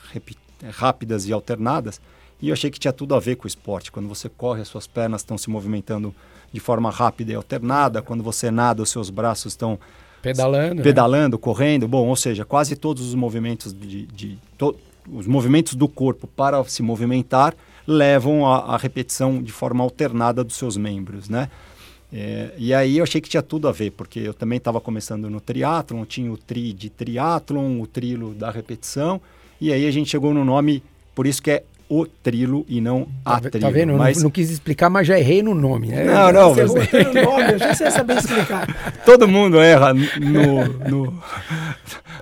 rápidas 0.70 1.26
e 1.26 1.32
alternadas. 1.32 1.98
E 2.42 2.50
eu 2.50 2.52
achei 2.52 2.70
que 2.70 2.78
tinha 2.78 2.92
tudo 2.92 3.14
a 3.14 3.20
ver 3.20 3.36
com 3.36 3.44
o 3.44 3.48
esporte. 3.48 3.90
Quando 3.90 4.06
você 4.06 4.28
corre, 4.28 4.60
as 4.60 4.68
suas 4.68 4.86
pernas 4.86 5.22
estão 5.22 5.38
se 5.38 5.48
movimentando 5.48 6.14
de 6.52 6.60
forma 6.60 6.90
rápida 6.90 7.32
e 7.32 7.34
alternada. 7.34 8.02
Quando 8.02 8.22
você 8.22 8.50
nada, 8.50 8.82
os 8.82 8.90
seus 8.90 9.08
braços 9.08 9.54
estão 9.54 9.80
pedalando, 10.24 10.82
pedalando, 10.82 11.36
né? 11.36 11.40
correndo. 11.40 11.86
Bom, 11.86 12.08
ou 12.08 12.16
seja, 12.16 12.44
quase 12.44 12.74
todos 12.74 13.06
os 13.06 13.14
movimentos 13.14 13.72
de, 13.72 14.06
de 14.06 14.38
to, 14.58 14.74
os 15.12 15.26
movimentos 15.26 15.74
do 15.74 15.86
corpo 15.86 16.26
para 16.26 16.62
se 16.64 16.82
movimentar 16.82 17.54
levam 17.86 18.46
à 18.46 18.76
repetição 18.76 19.42
de 19.42 19.52
forma 19.52 19.84
alternada 19.84 20.42
dos 20.42 20.56
seus 20.56 20.76
membros, 20.76 21.28
né? 21.28 21.50
É, 22.12 22.52
e 22.56 22.72
aí 22.72 22.98
eu 22.98 23.02
achei 23.02 23.20
que 23.20 23.28
tinha 23.28 23.42
tudo 23.42 23.66
a 23.66 23.72
ver, 23.72 23.90
porque 23.90 24.20
eu 24.20 24.32
também 24.32 24.58
estava 24.58 24.80
começando 24.80 25.28
no 25.28 25.40
triatlon, 25.40 26.04
tinha 26.04 26.30
o 26.30 26.38
tri 26.38 26.72
de 26.72 26.88
triatlon, 26.88 27.80
o 27.80 27.86
trilo 27.86 28.32
da 28.34 28.50
repetição, 28.50 29.20
e 29.60 29.72
aí 29.72 29.86
a 29.86 29.90
gente 29.90 30.10
chegou 30.10 30.32
no 30.32 30.44
nome, 30.44 30.82
por 31.14 31.26
isso 31.26 31.42
que 31.42 31.50
é 31.50 31.64
o 31.88 32.06
trilo 32.06 32.64
e 32.68 32.80
não 32.80 33.06
a 33.24 33.40
tá, 33.40 33.50
trilo. 33.50 33.66
Tá 33.66 33.70
vendo? 33.70 33.92
Mas... 33.94 34.16
Não, 34.16 34.24
não, 34.24 34.30
quis 34.30 34.50
explicar, 34.50 34.88
mas 34.90 35.06
já 35.06 35.18
errei 35.18 35.42
no 35.42 35.54
nome. 35.54 35.88
Né? 35.88 36.04
Não, 36.04 36.32
não. 36.32 36.54
Você 36.54 36.64
mas... 36.92 37.14
no 37.14 37.22
nome, 37.22 37.52
eu 37.52 37.58
já 37.58 37.74
sei 37.74 37.90
saber 37.90 38.18
explicar. 38.18 38.66
Todo 39.04 39.28
mundo 39.28 39.60
erra 39.60 39.92
no, 39.94 40.64
no, 40.88 41.22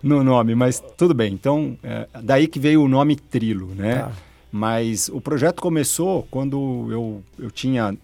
no 0.02 0.24
nome, 0.24 0.54
mas 0.54 0.82
tudo 0.96 1.14
bem. 1.14 1.32
Então, 1.32 1.76
é, 1.82 2.06
daí 2.22 2.46
que 2.46 2.58
veio 2.58 2.82
o 2.82 2.88
nome 2.88 3.16
trilo, 3.16 3.74
né? 3.74 4.00
Tá. 4.00 4.12
Mas 4.50 5.08
o 5.08 5.20
projeto 5.20 5.62
começou 5.62 6.26
quando 6.30 6.88
eu, 6.90 7.22
eu 7.38 7.50
tinha, 7.50 7.96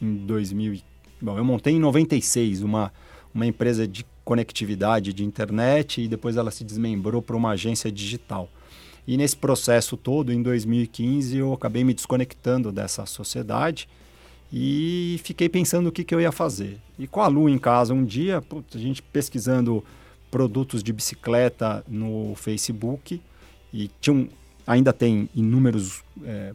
em 0.00 0.14
2000, 0.14 0.80
bom, 1.20 1.36
eu 1.36 1.44
montei 1.44 1.74
em 1.74 1.80
96 1.80 2.62
uma, 2.62 2.92
uma 3.34 3.44
empresa 3.44 3.88
de 3.88 4.06
conectividade 4.24 5.12
de 5.12 5.24
internet 5.24 6.00
e 6.00 6.06
depois 6.06 6.36
ela 6.36 6.52
se 6.52 6.62
desmembrou 6.62 7.20
para 7.20 7.34
uma 7.34 7.50
agência 7.50 7.90
digital. 7.90 8.48
E 9.06 9.16
nesse 9.16 9.36
processo 9.36 9.96
todo, 9.96 10.32
em 10.32 10.42
2015, 10.42 11.36
eu 11.36 11.52
acabei 11.52 11.84
me 11.84 11.94
desconectando 11.94 12.70
dessa 12.70 13.06
sociedade 13.06 13.88
e 14.52 15.20
fiquei 15.22 15.48
pensando 15.48 15.88
o 15.88 15.92
que, 15.92 16.04
que 16.04 16.14
eu 16.14 16.20
ia 16.20 16.32
fazer. 16.32 16.78
E 16.98 17.06
com 17.06 17.20
a 17.20 17.28
Lu 17.28 17.48
em 17.48 17.58
casa 17.58 17.94
um 17.94 18.04
dia, 18.04 18.42
putz, 18.42 18.76
a 18.76 18.78
gente 18.78 19.02
pesquisando 19.02 19.84
produtos 20.30 20.82
de 20.82 20.92
bicicleta 20.92 21.84
no 21.88 22.34
Facebook 22.36 23.20
e 23.72 23.90
tinha 24.00 24.14
um, 24.14 24.28
ainda 24.66 24.92
tem 24.92 25.28
inúmeros 25.34 26.02
é, 26.24 26.52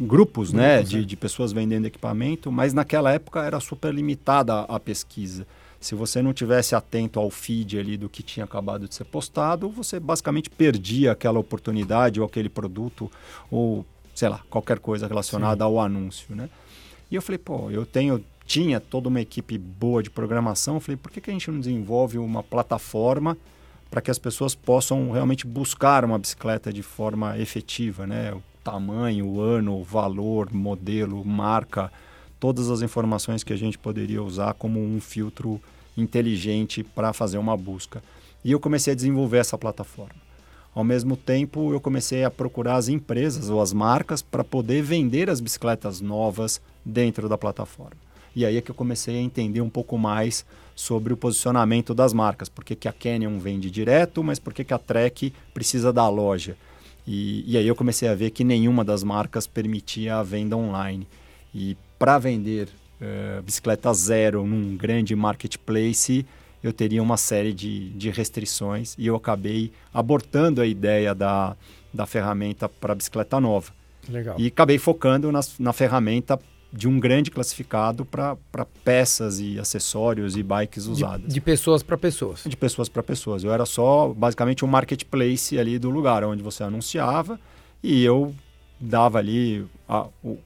grupos, 0.00 0.52
né, 0.52 0.82
de, 0.82 0.98
é. 0.98 1.02
de 1.02 1.16
pessoas 1.16 1.52
vendendo 1.52 1.86
equipamento, 1.86 2.52
mas 2.52 2.72
naquela 2.72 3.12
época 3.12 3.42
era 3.42 3.60
super 3.60 3.92
limitada 3.92 4.54
a, 4.54 4.76
a 4.76 4.80
pesquisa. 4.80 5.46
Se 5.80 5.94
você 5.94 6.20
não 6.20 6.32
tivesse 6.32 6.74
atento 6.74 7.20
ao 7.20 7.30
feed 7.30 7.78
ali 7.78 7.96
do 7.96 8.08
que 8.08 8.22
tinha 8.22 8.44
acabado 8.44 8.88
de 8.88 8.94
ser 8.94 9.04
postado, 9.04 9.68
você 9.68 10.00
basicamente 10.00 10.50
perdia 10.50 11.12
aquela 11.12 11.38
oportunidade 11.38 12.20
ou 12.20 12.26
aquele 12.26 12.48
produto 12.48 13.10
ou, 13.50 13.86
sei 14.14 14.28
lá, 14.28 14.40
qualquer 14.50 14.80
coisa 14.80 15.06
relacionada 15.06 15.64
Sim. 15.64 15.70
ao 15.70 15.80
anúncio, 15.80 16.34
né? 16.34 16.50
E 17.10 17.14
eu 17.14 17.22
falei, 17.22 17.38
pô, 17.38 17.70
eu 17.70 17.86
tenho 17.86 18.22
tinha 18.48 18.80
toda 18.80 19.10
uma 19.10 19.20
equipe 19.20 19.58
boa 19.58 20.02
de 20.02 20.08
programação. 20.08 20.76
Eu 20.76 20.80
falei, 20.80 20.96
por 20.96 21.12
que, 21.12 21.20
que 21.20 21.30
a 21.30 21.32
gente 21.32 21.50
não 21.50 21.60
desenvolve 21.60 22.16
uma 22.16 22.42
plataforma 22.42 23.36
para 23.90 24.00
que 24.00 24.10
as 24.10 24.18
pessoas 24.18 24.54
possam 24.54 25.10
realmente 25.10 25.46
buscar 25.46 26.02
uma 26.02 26.18
bicicleta 26.18 26.72
de 26.72 26.82
forma 26.82 27.38
efetiva, 27.38 28.06
né? 28.06 28.32
O 28.32 28.42
tamanho, 28.64 29.26
o 29.26 29.40
ano, 29.40 29.78
o 29.78 29.84
valor, 29.84 30.52
modelo, 30.52 31.22
marca, 31.24 31.92
todas 32.38 32.70
as 32.70 32.82
informações 32.82 33.42
que 33.42 33.52
a 33.52 33.56
gente 33.56 33.78
poderia 33.78 34.22
usar 34.22 34.54
como 34.54 34.80
um 34.80 35.00
filtro 35.00 35.60
inteligente 35.96 36.82
para 36.82 37.12
fazer 37.12 37.38
uma 37.38 37.56
busca. 37.56 38.02
E 38.44 38.52
eu 38.52 38.60
comecei 38.60 38.92
a 38.92 38.96
desenvolver 38.96 39.38
essa 39.38 39.58
plataforma. 39.58 40.28
Ao 40.74 40.84
mesmo 40.84 41.16
tempo, 41.16 41.72
eu 41.72 41.80
comecei 41.80 42.22
a 42.24 42.30
procurar 42.30 42.76
as 42.76 42.88
empresas 42.88 43.50
ou 43.50 43.60
as 43.60 43.72
marcas 43.72 44.22
para 44.22 44.44
poder 44.44 44.82
vender 44.82 45.28
as 45.28 45.40
bicicletas 45.40 46.00
novas 46.00 46.60
dentro 46.84 47.28
da 47.28 47.36
plataforma. 47.36 47.96
E 48.36 48.46
aí 48.46 48.56
é 48.56 48.60
que 48.60 48.70
eu 48.70 48.74
comecei 48.74 49.16
a 49.16 49.20
entender 49.20 49.60
um 49.60 49.70
pouco 49.70 49.98
mais 49.98 50.46
sobre 50.76 51.12
o 51.12 51.16
posicionamento 51.16 51.92
das 51.92 52.12
marcas. 52.12 52.48
Por 52.48 52.64
que, 52.64 52.76
que 52.76 52.86
a 52.86 52.92
Canyon 52.92 53.38
vende 53.38 53.68
direto, 53.68 54.22
mas 54.22 54.38
por 54.38 54.54
que, 54.54 54.62
que 54.62 54.72
a 54.72 54.78
Trek 54.78 55.32
precisa 55.52 55.92
da 55.92 56.08
loja? 56.08 56.56
E, 57.04 57.42
e 57.50 57.56
aí 57.56 57.66
eu 57.66 57.74
comecei 57.74 58.06
a 58.08 58.14
ver 58.14 58.30
que 58.30 58.44
nenhuma 58.44 58.84
das 58.84 59.02
marcas 59.02 59.46
permitia 59.46 60.16
a 60.16 60.22
venda 60.22 60.56
online. 60.56 61.08
E 61.52 61.76
para 61.98 62.18
vender 62.18 62.68
uh, 63.00 63.42
bicicleta 63.42 63.92
zero 63.92 64.46
num 64.46 64.76
grande 64.76 65.14
marketplace, 65.16 66.24
eu 66.62 66.72
teria 66.72 67.02
uma 67.02 67.16
série 67.16 67.52
de, 67.52 67.90
de 67.90 68.10
restrições 68.10 68.94
e 68.98 69.06
eu 69.06 69.16
acabei 69.16 69.72
abortando 69.92 70.60
a 70.60 70.66
ideia 70.66 71.14
da, 71.14 71.56
da 71.92 72.06
ferramenta 72.06 72.68
para 72.68 72.94
bicicleta 72.94 73.40
nova. 73.40 73.72
Legal. 74.08 74.36
E 74.38 74.46
acabei 74.46 74.78
focando 74.78 75.30
na, 75.30 75.40
na 75.58 75.72
ferramenta 75.72 76.38
de 76.72 76.86
um 76.86 77.00
grande 77.00 77.30
classificado 77.30 78.04
para 78.04 78.36
peças 78.84 79.40
e 79.40 79.58
acessórios 79.58 80.36
e 80.36 80.42
bikes 80.42 80.86
usadas. 80.86 81.26
De, 81.26 81.34
de 81.34 81.40
pessoas 81.40 81.82
para 81.82 81.96
pessoas. 81.96 82.42
De 82.44 82.56
pessoas 82.56 82.88
para 82.88 83.02
pessoas. 83.02 83.42
Eu 83.42 83.52
era 83.52 83.64
só 83.64 84.12
basicamente 84.12 84.64
um 84.64 84.68
marketplace 84.68 85.58
ali 85.58 85.78
do 85.78 85.88
lugar 85.88 86.24
onde 86.24 86.42
você 86.42 86.62
anunciava 86.62 87.40
e 87.82 88.04
eu 88.04 88.34
dava 88.78 89.18
ali, 89.18 89.66
a, 89.88 90.06
o, 90.22 90.38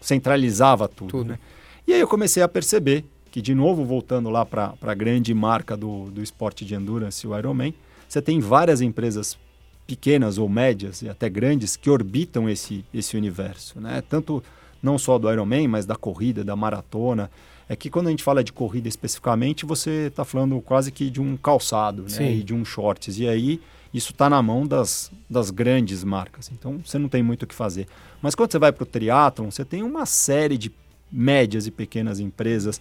centralizava 0.00 0.88
tudo. 0.88 1.10
tudo. 1.10 1.28
Né? 1.30 1.38
E 1.86 1.92
aí 1.92 2.00
eu 2.00 2.08
comecei 2.08 2.42
a 2.42 2.48
perceber 2.48 3.04
que, 3.30 3.40
de 3.40 3.54
novo, 3.54 3.84
voltando 3.84 4.30
lá 4.30 4.44
para 4.44 4.74
a 4.80 4.94
grande 4.94 5.32
marca 5.34 5.76
do, 5.76 6.10
do 6.10 6.22
esporte 6.22 6.64
de 6.64 6.74
endurance, 6.74 7.26
o 7.26 7.36
Ironman, 7.36 7.74
você 8.08 8.22
tem 8.22 8.40
várias 8.40 8.80
empresas 8.80 9.38
pequenas 9.86 10.38
ou 10.38 10.48
médias 10.48 11.02
e 11.02 11.08
até 11.08 11.28
grandes 11.28 11.76
que 11.76 11.88
orbitam 11.88 12.48
esse, 12.48 12.84
esse 12.92 13.16
universo. 13.16 13.80
Né? 13.80 14.02
Tanto 14.08 14.42
não 14.82 14.98
só 14.98 15.18
do 15.18 15.30
Ironman, 15.30 15.68
mas 15.68 15.86
da 15.86 15.96
corrida, 15.96 16.44
da 16.44 16.54
maratona. 16.54 17.30
É 17.68 17.76
que 17.76 17.90
quando 17.90 18.06
a 18.06 18.10
gente 18.10 18.22
fala 18.22 18.42
de 18.42 18.52
corrida 18.52 18.88
especificamente, 18.88 19.66
você 19.66 20.06
está 20.08 20.24
falando 20.24 20.60
quase 20.60 20.90
que 20.90 21.10
de 21.10 21.20
um 21.20 21.36
calçado 21.36 22.06
né? 22.10 22.32
e 22.32 22.42
de 22.42 22.54
um 22.54 22.64
shorts. 22.64 23.18
E 23.18 23.28
aí 23.28 23.60
isso 23.92 24.12
está 24.12 24.28
na 24.28 24.42
mão 24.42 24.66
das, 24.66 25.10
das 25.28 25.50
grandes 25.50 26.04
marcas. 26.04 26.50
Então 26.52 26.80
você 26.84 26.98
não 26.98 27.08
tem 27.08 27.22
muito 27.22 27.42
o 27.44 27.46
que 27.46 27.54
fazer. 27.54 27.86
Mas 28.20 28.34
quando 28.34 28.52
você 28.52 28.58
vai 28.58 28.72
para 28.72 28.82
o 28.82 28.86
triatlon, 28.86 29.50
você 29.50 29.64
tem 29.64 29.82
uma 29.82 30.04
série 30.06 30.58
de 30.58 30.70
médias 31.10 31.66
e 31.66 31.70
pequenas 31.70 32.20
empresas 32.20 32.80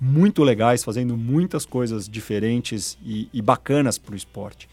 muito 0.00 0.42
legais, 0.42 0.84
fazendo 0.84 1.16
muitas 1.16 1.64
coisas 1.64 2.08
diferentes 2.08 2.98
e, 3.04 3.28
e 3.32 3.40
bacanas 3.40 3.98
para 3.98 4.12
o 4.12 4.16
esporte. 4.16 4.68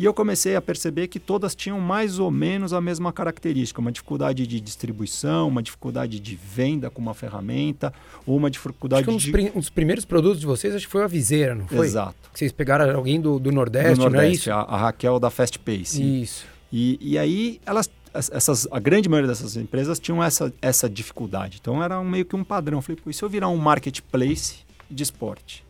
E 0.00 0.04
eu 0.06 0.14
comecei 0.14 0.56
a 0.56 0.62
perceber 0.62 1.08
que 1.08 1.20
todas 1.20 1.54
tinham 1.54 1.78
mais 1.78 2.18
ou 2.18 2.30
menos 2.30 2.72
a 2.72 2.80
mesma 2.80 3.12
característica: 3.12 3.82
uma 3.82 3.92
dificuldade 3.92 4.46
de 4.46 4.58
distribuição, 4.58 5.46
uma 5.46 5.62
dificuldade 5.62 6.18
de 6.18 6.34
venda 6.34 6.88
com 6.88 7.02
uma 7.02 7.12
ferramenta, 7.12 7.92
ou 8.24 8.34
uma 8.34 8.50
dificuldade 8.50 9.02
acho 9.02 9.10
que 9.10 9.14
um 9.14 9.18
de. 9.18 9.30
Dos 9.30 9.56
um 9.56 9.58
dos 9.58 9.68
primeiros 9.68 10.06
produtos 10.06 10.40
de 10.40 10.46
vocês 10.46 10.74
acho 10.74 10.86
que 10.86 10.90
foi 10.90 11.04
a 11.04 11.06
viseira, 11.06 11.54
não 11.54 11.68
foi? 11.68 11.86
Exato. 11.86 12.14
Que 12.32 12.38
vocês 12.38 12.50
pegaram 12.50 12.96
alguém 12.96 13.20
do, 13.20 13.38
do 13.38 13.52
Nordeste, 13.52 13.96
do 13.96 14.00
Nordeste 14.00 14.48
não 14.48 14.56
é 14.56 14.62
isso? 14.62 14.70
A, 14.70 14.74
a 14.74 14.76
Raquel 14.78 15.20
da 15.20 15.28
Fast 15.28 15.58
Pace. 15.58 16.22
Isso. 16.22 16.46
E, 16.72 16.98
e 16.98 17.18
aí 17.18 17.60
elas 17.66 17.90
essas, 18.14 18.66
a 18.70 18.80
grande 18.80 19.06
maioria 19.06 19.28
dessas 19.28 19.54
empresas 19.54 20.00
tinham 20.00 20.24
essa, 20.24 20.50
essa 20.62 20.88
dificuldade. 20.88 21.58
Então 21.60 21.84
era 21.84 22.00
um, 22.00 22.08
meio 22.08 22.24
que 22.24 22.34
um 22.34 22.42
padrão. 22.42 22.78
Eu 22.78 22.82
falei, 22.82 22.98
e 23.06 23.12
se 23.12 23.22
eu 23.22 23.28
virar 23.28 23.50
um 23.50 23.58
marketplace 23.58 24.60
de 24.90 25.02
esporte? 25.02 25.62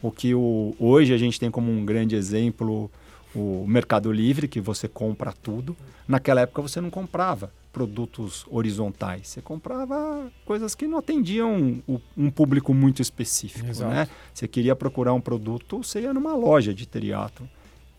O 0.00 0.10
que 0.10 0.34
o, 0.34 0.74
hoje 0.78 1.12
a 1.12 1.18
gente 1.18 1.38
tem 1.38 1.50
como 1.50 1.70
um 1.70 1.84
grande 1.84 2.16
exemplo 2.16 2.90
o 3.34 3.64
Mercado 3.66 4.10
Livre, 4.10 4.48
que 4.48 4.60
você 4.60 4.88
compra 4.88 5.32
tudo. 5.32 5.76
Naquela 6.06 6.40
época 6.40 6.62
você 6.62 6.80
não 6.80 6.90
comprava 6.90 7.52
produtos 7.72 8.46
horizontais, 8.50 9.28
você 9.28 9.42
comprava 9.42 10.30
coisas 10.44 10.74
que 10.74 10.86
não 10.86 10.98
atendiam 10.98 11.82
um 12.16 12.30
público 12.30 12.72
muito 12.74 13.02
específico. 13.02 13.66
Né? 13.84 14.08
Você 14.32 14.48
queria 14.48 14.74
procurar 14.74 15.12
um 15.12 15.20
produto, 15.20 15.82
você 15.82 16.00
ia 16.00 16.14
numa 16.14 16.34
loja 16.34 16.74
de 16.74 16.86
triatlo. 16.86 17.48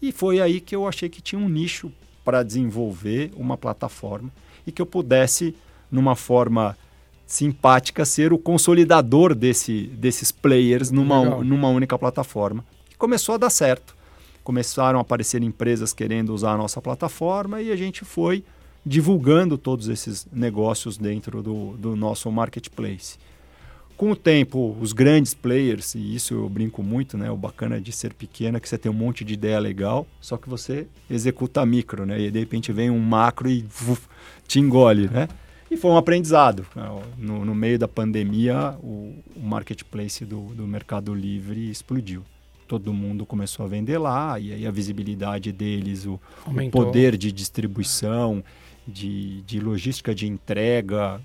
E 0.02 0.12
foi 0.12 0.42
aí 0.42 0.60
que 0.60 0.76
eu 0.76 0.88
achei 0.88 1.08
que 1.08 1.22
tinha 1.22 1.40
um 1.40 1.48
nicho 1.48 1.92
para 2.26 2.44
desenvolver 2.44 3.32
uma 3.36 3.58
plataforma 3.58 4.32
e 4.66 4.72
que 4.72 4.82
eu 4.82 4.86
pudesse, 4.86 5.56
numa 5.92 6.16
forma 6.16 6.78
simpática, 7.26 8.06
ser 8.06 8.34
o 8.34 8.38
consolidador 8.38 9.36
desse, 9.36 9.84
desses 9.94 10.32
players 10.32 10.90
numa, 10.90 11.44
numa 11.44 11.70
única 11.70 11.98
plataforma. 11.98 12.66
E 12.92 12.96
começou 12.96 13.36
a 13.36 13.38
dar 13.38 13.50
certo 13.50 13.99
começaram 14.44 15.00
a 15.00 15.02
aparecer 15.02 15.44
empresas 15.44 15.94
querendo 15.94 16.34
usar 16.34 16.54
a 16.54 16.58
nossa 16.58 16.82
plataforma 16.82 17.62
e 17.62 17.72
a 17.72 17.76
gente 17.76 18.04
foi 18.06 18.44
divulgando 18.86 19.58
todos 19.58 19.88
esses 19.88 20.28
negócios 20.32 20.98
dentro 20.98 21.44
do, 21.44 21.78
do 21.78 21.96
nosso 21.96 22.32
marketplace. 22.32 23.18
Com 23.98 24.12
o 24.12 24.16
tempo, 24.16 24.78
os 24.80 24.94
grandes 24.94 25.34
players, 25.34 25.94
e 25.94 26.16
isso 26.16 26.34
eu 26.34 26.48
brinco 26.48 26.82
muito, 26.82 27.18
né? 27.18 27.30
O 27.30 27.36
bacana 27.36 27.82
de 27.82 27.92
ser 27.92 28.14
pequena 28.14 28.58
é 28.58 28.60
que 28.62 28.70
você 28.70 28.78
tem 28.78 28.90
um 28.90 28.96
monte 28.96 29.26
de 29.26 29.34
ideia 29.34 29.60
legal, 29.60 30.08
só 30.22 30.38
que 30.38 30.48
você 30.48 30.88
executa 31.10 31.66
micro, 31.66 32.06
né? 32.06 32.18
E 32.18 32.32
de 32.32 32.40
repente 32.40 32.72
vem 32.72 32.90
um 32.90 33.00
macro 33.00 33.50
e 33.50 33.66
uf, 33.66 34.08
te 34.48 34.58
engole, 34.58 35.10
né? 35.10 35.28
E 35.70 35.76
foi 35.76 35.92
um 35.92 35.98
aprendizado. 35.98 36.66
No, 37.18 37.44
no 37.44 37.54
meio 37.54 37.78
da 37.78 37.90
pandemia, 37.90 38.74
o, 38.82 39.14
o 39.36 39.42
marketplace 39.42 40.24
do, 40.24 40.44
do 40.56 40.66
Mercado 40.66 41.14
Livre 41.14 41.70
explodiu 41.70 42.24
todo 42.70 42.94
mundo 42.94 43.26
começou 43.26 43.66
a 43.66 43.68
vender 43.68 43.98
lá, 43.98 44.40
e 44.40 44.54
aí 44.54 44.68
a 44.68 44.70
visibilidade 44.70 45.52
deles, 45.52 46.06
o, 46.06 46.22
o 46.46 46.70
poder 46.70 47.18
de 47.18 47.32
distribuição, 47.32 48.44
de, 48.88 49.42
de 49.42 49.60
logística 49.60 50.14
de 50.14 50.28
entrega, 50.28 51.20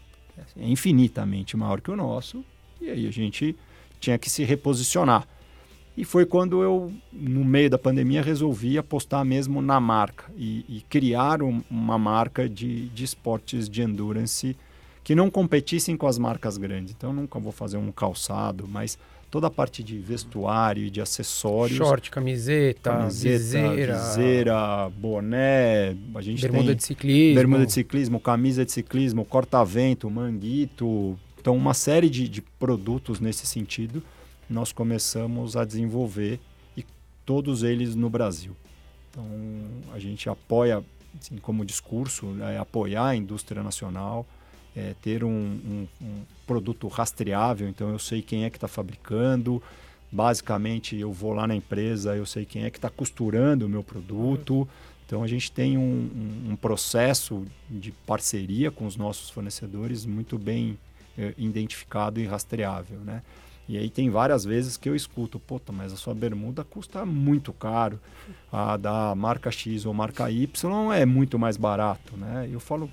é 0.56 0.66
infinitamente 0.66 1.54
maior 1.54 1.82
que 1.82 1.90
o 1.90 1.96
nosso, 1.96 2.42
e 2.80 2.88
aí 2.88 3.06
a 3.06 3.10
gente 3.10 3.54
tinha 4.00 4.16
que 4.16 4.30
se 4.30 4.42
reposicionar. 4.42 5.28
E 5.94 6.02
foi 6.02 6.24
quando 6.24 6.62
eu, 6.62 6.90
no 7.12 7.44
meio 7.44 7.68
da 7.68 7.78
pandemia, 7.78 8.22
resolvi 8.22 8.78
apostar 8.78 9.22
mesmo 9.22 9.60
na 9.60 9.78
marca 9.78 10.24
e, 10.34 10.64
e 10.66 10.80
criar 10.88 11.42
um, 11.42 11.62
uma 11.70 11.98
marca 11.98 12.48
de, 12.48 12.88
de 12.88 13.04
esportes 13.04 13.68
de 13.68 13.82
endurance 13.82 14.56
que 15.04 15.14
não 15.14 15.30
competissem 15.30 15.94
com 15.94 16.06
as 16.06 16.18
marcas 16.18 16.56
grandes. 16.56 16.94
Então, 16.96 17.12
nunca 17.12 17.38
vou 17.38 17.52
fazer 17.52 17.76
um 17.76 17.92
calçado, 17.92 18.66
mas 18.66 18.98
toda 19.34 19.48
a 19.48 19.50
parte 19.50 19.82
de 19.82 19.98
vestuário 19.98 20.84
e 20.84 20.88
de 20.88 21.00
acessórios. 21.00 21.76
Short, 21.76 22.08
camiseta, 22.08 22.92
camiseta 22.92 23.36
viseira, 23.36 23.98
viseira, 23.98 24.90
boné, 24.90 25.96
a 26.14 26.20
gente 26.20 26.40
bermuda 26.40 26.66
tem 26.66 26.76
de 26.76 26.84
ciclismo, 26.84 27.34
bermuda 27.34 27.66
de 27.66 27.72
ciclismo, 27.72 28.20
camisa 28.20 28.64
de 28.64 28.70
ciclismo, 28.70 29.24
corta-vento, 29.24 30.08
manguito. 30.08 31.18
Então, 31.40 31.56
uma 31.56 31.74
série 31.74 32.08
de, 32.08 32.28
de 32.28 32.40
produtos 32.40 33.18
nesse 33.18 33.44
sentido 33.44 34.00
nós 34.48 34.70
começamos 34.70 35.56
a 35.56 35.64
desenvolver 35.64 36.38
e 36.76 36.84
todos 37.26 37.64
eles 37.64 37.96
no 37.96 38.08
Brasil. 38.08 38.54
Então, 39.10 39.26
a 39.92 39.98
gente 39.98 40.28
apoia, 40.28 40.80
assim, 41.20 41.38
como 41.38 41.64
discurso, 41.64 42.36
é 42.40 42.56
apoiar 42.56 43.06
a 43.06 43.16
indústria 43.16 43.64
nacional, 43.64 44.28
é, 44.76 44.94
ter 45.00 45.22
um, 45.22 45.28
um, 45.30 45.86
um, 46.02 46.22
produto 46.46 46.88
rastreável, 46.88 47.68
então 47.68 47.90
eu 47.90 47.98
sei 47.98 48.20
quem 48.20 48.44
é 48.44 48.50
que 48.50 48.56
está 48.56 48.68
fabricando. 48.68 49.62
Basicamente, 50.10 50.96
eu 50.96 51.12
vou 51.12 51.32
lá 51.32 51.46
na 51.46 51.56
empresa, 51.56 52.14
eu 52.16 52.26
sei 52.26 52.44
quem 52.44 52.64
é 52.64 52.70
que 52.70 52.78
está 52.78 52.90
costurando 52.90 53.66
o 53.66 53.68
meu 53.68 53.82
produto. 53.82 54.68
Então, 55.06 55.22
a 55.22 55.26
gente 55.26 55.50
tem 55.50 55.76
um, 55.76 56.50
um, 56.50 56.56
processo 56.56 57.44
de 57.68 57.92
parceria 57.92 58.70
com 58.70 58.86
os 58.86 58.96
nossos 58.96 59.28
fornecedores 59.28 60.06
muito 60.06 60.38
bem 60.38 60.78
é, 61.18 61.34
identificado 61.36 62.20
e 62.20 62.26
rastreável, 62.26 62.98
né? 63.00 63.22
E 63.68 63.78
aí 63.78 63.88
tem 63.88 64.10
várias 64.10 64.44
vezes 64.44 64.76
que 64.76 64.88
eu 64.88 64.94
escuto, 64.94 65.38
puta, 65.38 65.72
mas 65.72 65.92
a 65.92 65.96
sua 65.96 66.14
bermuda 66.14 66.64
custa 66.64 67.04
muito 67.06 67.52
caro. 67.52 67.98
A 68.52 68.76
da 68.76 69.14
marca 69.14 69.50
X 69.50 69.86
ou 69.86 69.94
marca 69.94 70.30
Y 70.30 70.92
é 70.92 71.06
muito 71.06 71.38
mais 71.38 71.56
barato, 71.56 72.16
né? 72.16 72.48
Eu 72.52 72.60
falo, 72.60 72.90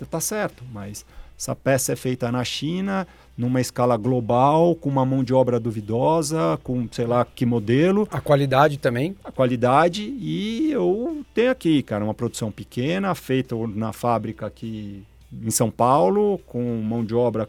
você 0.00 0.04
está 0.04 0.20
certo, 0.20 0.64
mas 0.72 1.04
essa 1.38 1.54
peça 1.54 1.92
é 1.92 1.96
feita 1.96 2.30
na 2.32 2.42
China, 2.44 3.06
numa 3.36 3.60
escala 3.60 3.96
global, 3.96 4.74
com 4.74 4.88
uma 4.88 5.04
mão 5.04 5.22
de 5.22 5.32
obra 5.34 5.60
duvidosa, 5.60 6.58
com 6.62 6.88
sei 6.90 7.06
lá 7.06 7.24
que 7.24 7.44
modelo. 7.44 8.08
A 8.10 8.20
qualidade 8.20 8.78
também? 8.78 9.16
A 9.24 9.30
qualidade. 9.30 10.02
E 10.02 10.70
eu 10.70 11.24
tenho 11.34 11.50
aqui, 11.50 11.82
cara, 11.82 12.04
uma 12.04 12.14
produção 12.14 12.50
pequena, 12.50 13.14
feita 13.14 13.54
na 13.74 13.92
fábrica 13.92 14.46
aqui 14.46 15.02
em 15.32 15.50
São 15.50 15.70
Paulo, 15.70 16.38
com 16.46 16.62
mão 16.82 17.04
de 17.04 17.14
obra 17.14 17.48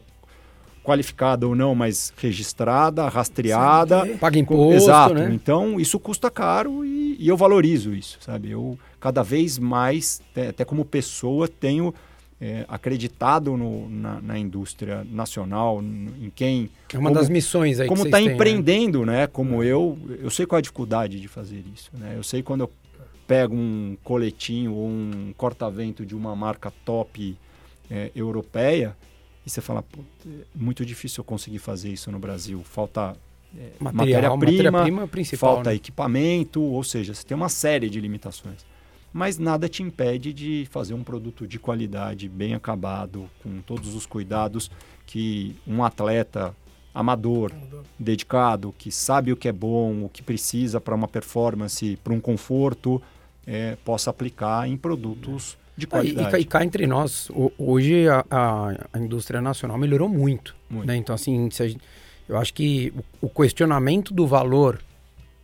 qualificada 0.82 1.46
ou 1.46 1.54
não, 1.54 1.74
mas 1.74 2.12
registrada, 2.16 3.08
rastreada. 3.08 4.06
Paga 4.18 4.38
imposto, 4.38 4.72
Exato. 4.74 5.14
né? 5.14 5.30
Então, 5.32 5.78
isso 5.78 5.98
custa 5.98 6.30
caro 6.30 6.84
e, 6.84 7.16
e 7.18 7.28
eu 7.28 7.36
valorizo 7.36 7.94
isso, 7.94 8.18
sabe? 8.20 8.50
Eu, 8.50 8.78
cada 8.98 9.22
vez 9.22 9.58
mais, 9.58 10.20
até, 10.32 10.48
até 10.48 10.64
como 10.64 10.84
pessoa, 10.84 11.46
tenho 11.46 11.94
é, 12.42 12.64
acreditado 12.66 13.56
no, 13.56 13.88
na, 13.88 14.20
na, 14.20 14.36
indústria 14.36 15.06
nacional, 15.08 15.80
em 15.80 16.28
quem... 16.34 16.68
É 16.92 16.98
uma 16.98 17.10
como, 17.10 17.20
das 17.20 17.28
missões 17.28 17.78
aí 17.78 17.86
Como 17.86 18.04
está 18.04 18.20
né? 18.20 18.32
empreendendo, 18.32 19.06
né? 19.06 19.20
né? 19.20 19.26
Como 19.28 19.62
eu, 19.62 19.96
eu 20.20 20.28
sei 20.28 20.44
qual 20.44 20.56
é 20.56 20.58
a 20.58 20.62
dificuldade 20.62 21.20
de 21.20 21.28
fazer 21.28 21.62
isso, 21.72 21.88
né? 21.94 22.14
Eu 22.16 22.24
sei 22.24 22.42
quando 22.42 22.62
eu 22.62 22.70
pego 23.28 23.54
um 23.54 23.96
coletinho 24.02 24.74
ou 24.74 24.88
um 24.88 25.32
corta-vento 25.36 26.04
de 26.04 26.16
uma 26.16 26.34
marca 26.34 26.72
top 26.84 27.38
é, 27.88 28.10
europeia 28.12 28.96
e 29.46 29.50
você 29.50 29.60
fala, 29.60 29.84
é 30.26 30.30
muito 30.52 30.84
difícil 30.84 31.20
eu 31.20 31.24
conseguir 31.24 31.60
fazer 31.60 31.90
isso 31.90 32.10
no 32.10 32.18
Brasil. 32.18 32.60
Falta 32.64 33.16
é, 33.56 33.70
matéria-prima, 33.78 34.70
matéria 34.90 35.38
falta 35.38 35.70
né? 35.70 35.76
equipamento, 35.76 36.60
ou 36.60 36.82
seja, 36.82 37.14
você 37.14 37.24
tem 37.24 37.36
uma 37.36 37.48
série 37.48 37.88
de 37.88 38.00
limitações. 38.00 38.66
Mas 39.12 39.38
nada 39.38 39.68
te 39.68 39.82
impede 39.82 40.32
de 40.32 40.66
fazer 40.70 40.94
um 40.94 41.02
produto 41.02 41.46
de 41.46 41.58
qualidade, 41.58 42.28
bem 42.28 42.54
acabado, 42.54 43.28
com 43.42 43.60
todos 43.60 43.94
os 43.94 44.06
cuidados 44.06 44.70
que 45.06 45.54
um 45.66 45.84
atleta 45.84 46.54
amador, 46.94 47.52
dedicado, 47.98 48.74
que 48.76 48.90
sabe 48.90 49.32
o 49.32 49.36
que 49.36 49.48
é 49.48 49.52
bom, 49.52 50.04
o 50.04 50.08
que 50.08 50.22
precisa 50.22 50.80
para 50.80 50.94
uma 50.94 51.08
performance, 51.08 51.96
para 52.02 52.12
um 52.12 52.20
conforto, 52.20 53.00
é, 53.46 53.76
possa 53.84 54.10
aplicar 54.10 54.68
em 54.68 54.76
produtos 54.76 55.56
de 55.76 55.86
qualidade. 55.86 56.36
E, 56.36 56.40
e, 56.40 56.44
cá 56.44 56.64
entre 56.64 56.86
nós, 56.86 57.30
hoje 57.58 58.06
a, 58.08 58.24
a, 58.30 58.98
indústria 58.98 59.40
nacional 59.40 59.78
melhorou 59.78 60.08
muito. 60.08 60.54
muito. 60.68 60.86
Né? 60.86 60.96
Então, 60.96 61.14
assim, 61.14 61.48
gente, 61.50 61.78
eu 62.28 62.36
acho 62.36 62.52
que 62.52 62.92
o, 63.20 63.28
questionamento 63.28 64.12
do 64.12 64.26
valor 64.26 64.80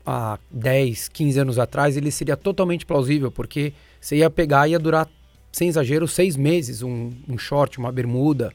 há 0.08 0.38
10, 0.50 1.08
15 1.08 1.38
anos 1.38 1.58
atrás, 1.58 1.94
ele 1.94 2.10
seria 2.10 2.34
totalmente 2.34 2.86
plausível, 2.86 3.30
porque 3.30 3.74
você 4.00 4.16
ia 4.16 4.30
pegar 4.30 4.66
e 4.66 4.70
ia 4.70 4.78
durar, 4.78 5.06
sem 5.52 5.68
exagero, 5.68 6.08
seis 6.08 6.34
meses, 6.34 6.82
um, 6.82 7.12
um 7.28 7.36
short, 7.36 7.78
uma 7.78 7.92
bermuda. 7.92 8.50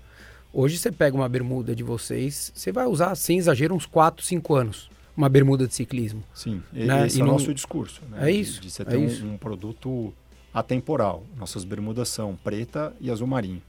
Hoje 0.52 0.80
você 0.80 0.92
pega 0.92 1.16
uma 1.16 1.30
bermuda 1.30 1.76
de 1.76 1.84
vocês, 1.84 2.52
você 2.56 2.72
vai 2.72 2.88
usar, 2.88 3.14
sem 3.14 3.38
exagero, 3.38 3.76
uns 3.76 3.86
4, 3.86 4.26
5 4.26 4.56
anos. 4.56 4.90
Uma 5.16 5.30
bermuda 5.30 5.68
de 5.68 5.76
ciclismo. 5.76 6.24
Sim, 6.34 6.64
né? 6.72 7.06
esse 7.06 7.20
e 7.20 7.22
é 7.22 7.24
o 7.24 7.28
não... 7.28 7.34
nosso 7.34 7.54
discurso. 7.54 8.02
Né? 8.10 8.30
É 8.30 8.32
isso. 8.32 8.60
De, 8.60 8.62
de 8.68 8.74
você 8.74 8.82
é 8.82 8.86
ter 8.86 8.98
um, 8.98 9.06
isso. 9.06 9.24
um 9.24 9.38
produto 9.38 10.12
atemporal. 10.52 11.24
Nossas 11.38 11.64
bermudas 11.64 12.10
são 12.10 12.36
preta 12.44 12.92
e 13.00 13.12
azul 13.12 13.28
marinho. 13.28 13.62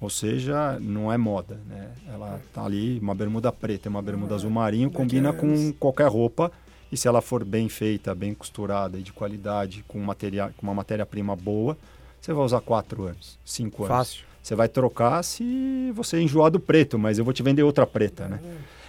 Ou 0.00 0.08
seja, 0.08 0.78
não 0.80 1.12
é 1.12 1.18
moda, 1.18 1.60
né? 1.68 1.90
Ela 2.06 2.40
tá 2.54 2.64
ali, 2.64 2.98
uma 3.00 3.14
bermuda 3.14 3.52
preta 3.52 3.88
e 3.88 3.90
uma 3.90 4.00
bermuda 4.00 4.34
azul 4.34 4.50
marinho, 4.50 4.90
combina 4.90 5.30
com 5.30 5.72
qualquer 5.74 6.08
roupa. 6.08 6.50
E 6.90 6.96
se 6.96 7.06
ela 7.06 7.20
for 7.20 7.44
bem 7.44 7.68
feita, 7.68 8.14
bem 8.14 8.34
costurada 8.34 8.98
e 8.98 9.02
de 9.02 9.12
qualidade, 9.12 9.84
com, 9.86 9.98
material, 10.00 10.50
com 10.56 10.66
uma 10.66 10.74
matéria-prima 10.74 11.36
boa, 11.36 11.76
você 12.20 12.32
vai 12.32 12.44
usar 12.44 12.60
quatro 12.60 13.04
anos, 13.04 13.38
cinco 13.44 13.84
anos. 13.84 13.96
Fácil. 13.96 14.24
Você 14.42 14.54
vai 14.54 14.68
trocar 14.68 15.22
se 15.22 15.92
você 15.94 16.18
enjoar 16.20 16.50
do 16.50 16.58
preto, 16.58 16.98
mas 16.98 17.18
eu 17.18 17.24
vou 17.24 17.34
te 17.34 17.42
vender 17.42 17.62
outra 17.62 17.86
preta, 17.86 18.28
né? 18.28 18.40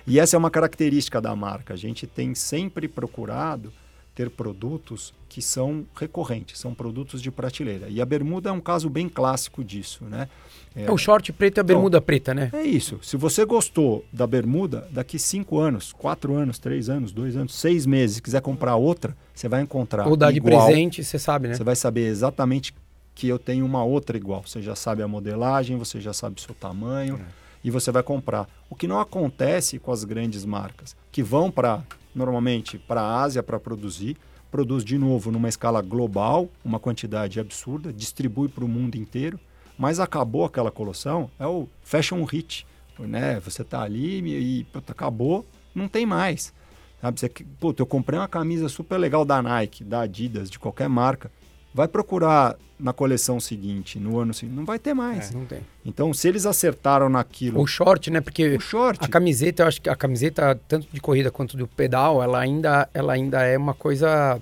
E 0.08 0.20
essa 0.20 0.36
é 0.36 0.40
uma 0.40 0.50
característica 0.50 1.20
da 1.20 1.36
marca. 1.36 1.74
A 1.74 1.78
gente 1.78 2.08
tem 2.08 2.34
sempre 2.34 2.88
procurado 2.88 3.74
ter 4.16 4.30
produtos 4.30 5.14
que 5.30 5.44
são 5.44 5.86
recorrentes, 5.96 6.60
são 6.60 6.74
produtos 6.74 7.22
de 7.22 7.30
prateleira. 7.30 7.88
E 7.88 8.02
a 8.02 8.06
bermuda 8.06 8.50
é 8.50 8.52
um 8.52 8.60
caso 8.60 8.89
bem 8.89 9.08
clássico 9.08 9.63
disso, 9.63 10.04
né? 10.06 10.28
É, 10.76 10.86
é 10.86 10.92
o 10.92 10.98
short 10.98 11.32
preto 11.32 11.58
e 11.58 11.62
a 11.62 11.63
bermuda 11.63 11.98
então, 11.98 12.06
preta, 12.06 12.34
né? 12.34 12.50
É 12.52 12.63
isso. 12.63 13.00
Se 13.04 13.15
você 13.15 13.46
gostou 13.46 14.04
da 14.12 14.26
bermuda, 14.26 14.88
daqui 14.92 15.20
cinco 15.20 15.60
anos, 15.60 15.94
quatro 15.94 16.36
anos, 16.36 16.58
três 16.58 16.89
anos, 16.89 17.12
dois 17.12 17.38
anos, 17.38 17.54
seis 17.54 17.86
meses, 17.86 18.20
quiser 18.20 18.42
comprar 18.42 18.76
outra, 18.76 19.15
você 19.34 19.48
vai 19.48 19.62
encontrar 19.62 20.08
Ou 20.08 20.18
dar 20.18 20.34
de 20.34 20.42
presente, 20.42 21.04
você 21.04 21.20
sabe, 21.20 21.48
né? 21.48 21.54
Você 21.54 21.63
vai 21.63 21.76
saber 21.76 22.08
exatamente 22.08 22.74
que 23.13 23.28
eu 23.28 23.38
tenho 23.38 23.65
uma 23.65 23.84
outra 23.84 24.18
igual. 24.18 24.42
Você 24.46 24.63
já 24.63 24.76
sabe 24.76 25.04
a 25.04 25.08
modelagem, 25.08 25.78
você 25.78 26.02
já 26.02 26.12
sabe 26.12 26.38
o 26.39 26.42
seu 26.42 26.56
tamanho 26.56 27.18
é. 27.18 27.26
e 27.63 27.70
você 27.70 27.92
vai 27.92 28.02
comprar. 28.02 28.48
O 28.68 28.76
que 28.76 28.88
não 28.88 29.00
acontece 29.00 29.78
com 29.78 29.92
as 29.92 30.04
grandes 30.04 30.44
marcas, 30.44 30.96
que 31.12 31.22
vão 31.22 31.52
para 31.52 31.84
normalmente 32.15 32.80
para 32.80 33.02
a 33.02 33.22
Ásia 33.22 33.44
para 33.44 33.60
produzir, 33.60 34.18
produz 34.52 34.84
de 34.84 34.98
novo 34.98 35.32
numa 35.32 35.50
escala 35.50 35.82
global, 35.82 36.50
uma 36.64 36.80
quantidade 36.80 37.40
absurda, 37.40 37.94
distribui 37.94 38.48
para 38.48 38.64
o 38.64 38.68
mundo 38.68 38.96
inteiro, 38.96 39.40
mas 39.78 40.00
acabou 40.00 40.46
aquela 40.46 40.72
coleção, 40.72 41.30
é 41.40 41.48
o 41.48 41.68
fashion 41.82 42.24
hit, 42.24 42.66
né? 43.00 43.40
Você 43.40 43.62
está 43.62 43.82
ali 43.82 44.20
e 44.60 44.64
puta, 44.66 44.92
acabou, 44.92 45.46
não 45.74 45.88
tem 45.88 46.06
mais. 46.06 46.54
Sabe? 47.02 47.20
Você, 47.20 47.30
puta, 47.60 47.82
eu 47.82 47.86
comprei 47.86 48.20
uma 48.20 48.28
camisa 48.28 48.68
super 48.68 48.98
legal 48.98 49.24
da 49.24 49.42
Nike, 49.42 49.84
da 49.84 50.02
Adidas, 50.02 50.50
de 50.50 50.60
qualquer 50.60 50.90
marca. 50.90 51.32
Vai 51.74 51.88
procurar 51.88 52.58
na 52.80 52.94
coleção 52.94 53.40
seguinte, 53.40 54.00
no 54.00 54.18
ano 54.18 54.34
seguinte, 54.34 54.56
não 54.56 54.66
vai 54.66 54.80
ter 54.80 54.94
mais. 54.94 55.32
É, 55.32 55.34
não 55.34 55.46
tem. 55.46 55.60
Então, 55.86 56.14
se 56.14 56.28
eles 56.28 56.46
acertaram 56.46 57.10
naquilo. 57.10 57.62
O 57.62 57.68
short, 57.68 58.10
né? 58.10 58.22
Porque 58.22 58.56
o 58.56 58.60
short. 58.60 59.04
a 59.04 59.08
camiseta, 59.08 59.64
eu 59.64 59.68
acho 59.68 59.82
que 59.82 59.90
a 59.90 59.96
camiseta, 59.96 60.60
tanto 60.68 60.88
de 60.92 61.02
corrida 61.02 61.30
quanto 61.30 61.58
do 61.58 61.68
pedal, 61.68 62.24
ela 62.24 62.40
ainda, 62.40 62.88
ela 62.94 63.14
ainda 63.14 63.44
é 63.44 63.58
uma 63.58 63.74
coisa 63.74 64.40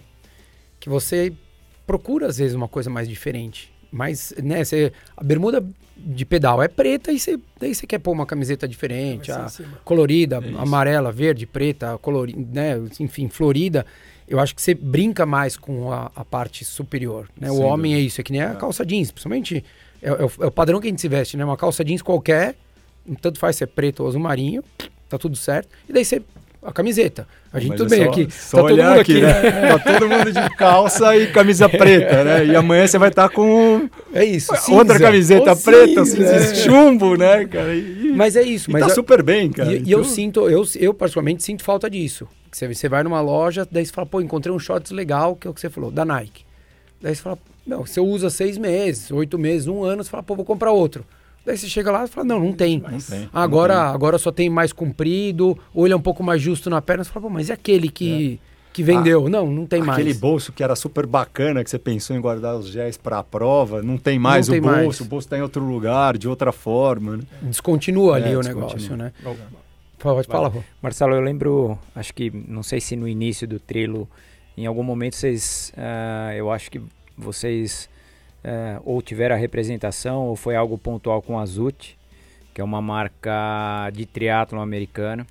que 0.80 0.88
você 0.88 1.34
procura, 1.88 2.28
às 2.28 2.38
vezes, 2.38 2.54
uma 2.54 2.68
coisa 2.68 2.90
mais 2.90 3.08
diferente. 3.08 3.74
Mas, 3.92 4.34
né, 4.44 4.63
você, 4.63 4.92
a 5.16 5.24
bermuda 5.24 5.66
de 5.96 6.26
pedal 6.26 6.62
é 6.62 6.68
preta 6.68 7.12
e 7.12 7.20
você, 7.20 7.40
daí 7.60 7.74
você 7.74 7.88
quer 7.88 7.98
pôr 7.98 8.12
uma 8.12 8.26
camiseta 8.26 8.68
diferente, 8.68 9.32
a, 9.32 9.48
colorida, 9.84 10.40
é 10.44 10.62
amarela, 10.62 11.12
verde, 11.12 11.48
preta, 11.48 11.98
colorida, 11.98 12.40
né, 12.54 12.76
enfim, 13.00 13.30
florida 13.30 13.86
eu 14.28 14.40
acho 14.40 14.54
que 14.54 14.62
você 14.62 14.74
brinca 14.74 15.26
mais 15.26 15.56
com 15.56 15.92
a, 15.92 16.12
a 16.16 16.26
parte 16.26 16.66
superior. 16.66 17.30
Né? 17.40 17.50
O 17.50 17.60
homem 17.62 17.96
é 17.96 18.00
isso, 18.00 18.20
é 18.20 18.24
que 18.24 18.32
nem 18.32 18.42
a 18.42 18.52
é. 18.52 18.56
calça 18.56 18.86
jeans, 18.86 19.12
principalmente 19.12 19.63
é, 20.02 20.10
é, 20.10 20.12
o, 20.12 20.32
é, 20.42 20.46
o, 20.48 20.52
padrão 20.52 20.80
que 20.80 20.88
a 20.88 20.90
gente 20.90 21.02
se 21.02 21.08
veste, 21.08 21.38
né? 21.38 21.46
Uma 21.46 21.58
calça 21.58 21.84
jeans 21.84 22.02
qualquer, 22.02 22.56
tanto 23.22 23.40
faz 23.40 23.56
se 23.56 23.63
é 23.63 23.68
preto 23.68 24.02
ou 24.02 24.10
azul 24.10 24.20
marinho, 24.20 24.63
tá 25.10 25.18
tudo 25.18 25.36
certo. 25.36 25.70
E 25.88 25.94
daí 25.94 26.04
você 26.04 26.22
a 26.68 26.72
camiseta. 26.74 27.26
A 27.54 27.60
gente 27.60 27.70
Mas 27.70 27.78
tudo 27.78 27.94
é 27.94 27.98
bem 27.98 28.06
só, 28.06 28.12
aqui. 28.12 28.28
Só 28.30 28.58
tá 28.58 28.68
todo 28.68 28.84
mundo 28.84 29.00
aqui, 29.00 29.22
né? 29.22 29.42
né? 29.42 29.78
tá 29.78 29.80
todo 29.80 30.10
mundo 30.10 30.32
de 30.34 30.50
calça 30.58 31.16
e 31.16 31.28
camisa 31.28 31.70
preta, 31.70 32.24
né? 32.26 32.46
E 32.46 32.56
amanhã 32.56 32.86
você 32.86 32.98
vai 32.98 33.08
estar 33.08 33.30
tá 33.30 33.34
com 33.34 33.90
é 34.13 34.26
isso, 34.26 34.52
outra 34.52 34.96
cinza. 34.96 35.00
camiseta 35.00 35.56
preta, 35.56 36.04
cinza, 36.04 36.40
cinza, 36.40 36.56
chumbo, 36.56 37.16
né, 37.16 37.46
cara? 37.46 37.74
E, 37.74 38.12
mas 38.13 38.36
é 38.36 38.42
isso. 38.42 38.70
E 38.70 38.74
mas 38.74 38.84
tá 38.84 38.90
eu, 38.90 38.96
super 38.96 39.24
bem, 39.24 39.50
cara. 39.50 39.74
E, 39.74 39.84
e 39.84 39.92
eu 39.92 40.04
sinto, 40.04 40.50
eu, 40.50 40.66
eu 40.76 40.94
particularmente 40.94 41.42
sinto 41.42 41.63
falta 41.63 41.90
disso. 41.90 42.28
Você, 42.51 42.73
você 42.73 42.89
vai 42.89 43.03
numa 43.03 43.21
loja, 43.21 43.67
daí 43.69 43.86
você 43.86 43.91
fala, 43.91 44.07
pô, 44.07 44.21
encontrei 44.21 44.53
um 44.53 44.60
shorts 44.60 44.91
legal, 44.91 45.36
que 45.36 45.47
é 45.47 45.49
o 45.49 45.53
que 45.53 45.62
você 45.62 45.69
falou, 45.69 45.91
da 45.91 46.05
Nike. 46.05 46.45
Daí 47.01 47.15
você 47.15 47.21
fala, 47.21 47.38
não, 47.65 47.86
você 47.86 47.99
usa 47.99 48.29
seis 48.29 48.57
meses, 48.57 49.12
oito 49.12 49.38
meses, 49.38 49.67
um 49.67 49.83
ano, 49.83 50.03
você 50.03 50.10
fala, 50.10 50.23
pô, 50.23 50.36
vou 50.36 50.45
comprar 50.45 50.71
outro. 50.71 51.05
Daí 51.45 51.57
você 51.57 51.67
chega 51.67 51.89
lá 51.91 52.03
e 52.03 52.07
fala, 52.07 52.27
não, 52.27 52.39
não 52.41 52.51
tem. 52.51 52.79
Não 52.79 52.99
tem 52.99 53.29
agora, 53.31 53.75
não 53.75 53.83
tem. 53.86 53.93
agora 53.93 54.17
só 54.17 54.31
tem 54.31 54.49
mais 54.49 54.73
comprido, 54.73 55.57
ou 55.73 55.88
ele 55.88 55.93
é 55.93 55.97
um 55.97 56.01
pouco 56.01 56.21
mais 56.21 56.41
justo 56.41 56.69
na 56.69 56.81
perna. 56.81 57.03
Você 57.03 57.10
fala, 57.10 57.27
pô, 57.27 57.29
mas 57.29 57.47
e 57.47 57.53
aquele 57.53 57.89
que, 57.89 58.39
é. 58.43 58.73
que 58.73 58.83
vendeu? 58.83 59.27
Ah, 59.27 59.29
não, 59.29 59.47
não 59.49 59.65
tem 59.65 59.79
aquele 59.79 59.88
mais. 59.88 59.99
Aquele 59.99 60.13
bolso 60.13 60.51
que 60.51 60.62
era 60.62 60.75
super 60.75 61.05
bacana, 61.05 61.63
que 61.63 61.69
você 61.69 61.79
pensou 61.79 62.17
em 62.17 62.19
guardar 62.19 62.57
os 62.57 62.67
géis 62.67 62.97
para 62.97 63.19
a 63.19 63.23
prova, 63.23 63.81
não 63.81 63.97
tem 63.97 64.19
mais 64.19 64.49
não 64.49 64.57
o 64.57 64.62
tem 64.62 64.62
bolso, 64.62 64.86
mais. 64.86 64.99
o 64.99 65.05
bolso 65.05 65.25
está 65.27 65.38
em 65.38 65.41
outro 65.41 65.63
lugar, 65.63 66.17
de 66.17 66.27
outra 66.27 66.51
forma. 66.51 67.15
Né? 67.15 67.23
Descontinua 67.43 68.17
ali 68.17 68.33
é, 68.33 68.38
o 68.38 68.41
negócio, 68.41 68.97
né? 68.97 69.13
Pode 69.99 70.27
falar, 70.27 70.51
Marcelo, 70.81 71.15
eu 71.15 71.21
lembro, 71.21 71.77
acho 71.95 72.13
que, 72.13 72.29
não 72.29 72.62
sei 72.62 72.79
se 72.79 72.95
no 72.95 73.07
início 73.07 73.47
do 73.47 73.60
trilo, 73.60 74.07
em 74.55 74.65
algum 74.65 74.83
momento 74.83 75.15
vocês, 75.15 75.73
uh, 75.75 76.33
eu 76.33 76.51
acho 76.51 76.69
que 76.69 76.81
vocês 77.17 77.89
uh, 78.43 78.81
ou 78.86 79.01
tiveram 79.01 79.36
a 79.36 79.38
representação 79.38 80.27
ou 80.27 80.36
foi 80.36 80.55
algo 80.55 80.77
pontual 80.77 81.21
com 81.21 81.39
a 81.39 81.45
Zut, 81.45 81.97
que 82.53 82.62
é 82.62 82.63
uma 82.63 82.81
marca 82.81 83.89
de 83.91 84.05
triatlon 84.05 84.62
americana. 84.62 85.25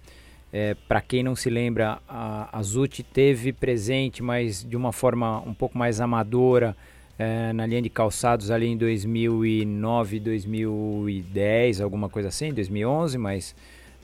É, 0.52 0.74
Para 0.88 1.00
quem 1.00 1.22
não 1.22 1.34
se 1.34 1.50
lembra, 1.50 1.98
a, 2.08 2.56
a 2.56 2.62
Zut 2.62 3.02
teve 3.02 3.52
presente, 3.52 4.22
mas 4.22 4.64
de 4.64 4.76
uma 4.76 4.92
forma 4.92 5.40
um 5.40 5.52
pouco 5.52 5.76
mais 5.76 6.00
amadora, 6.00 6.76
é, 7.18 7.52
na 7.52 7.66
linha 7.66 7.82
de 7.82 7.90
calçados 7.90 8.50
ali 8.50 8.66
em 8.66 8.76
2009, 8.76 10.20
2010, 10.20 11.80
alguma 11.80 12.08
coisa 12.08 12.28
assim, 12.28 12.52
2011, 12.52 13.18
mas 13.18 13.56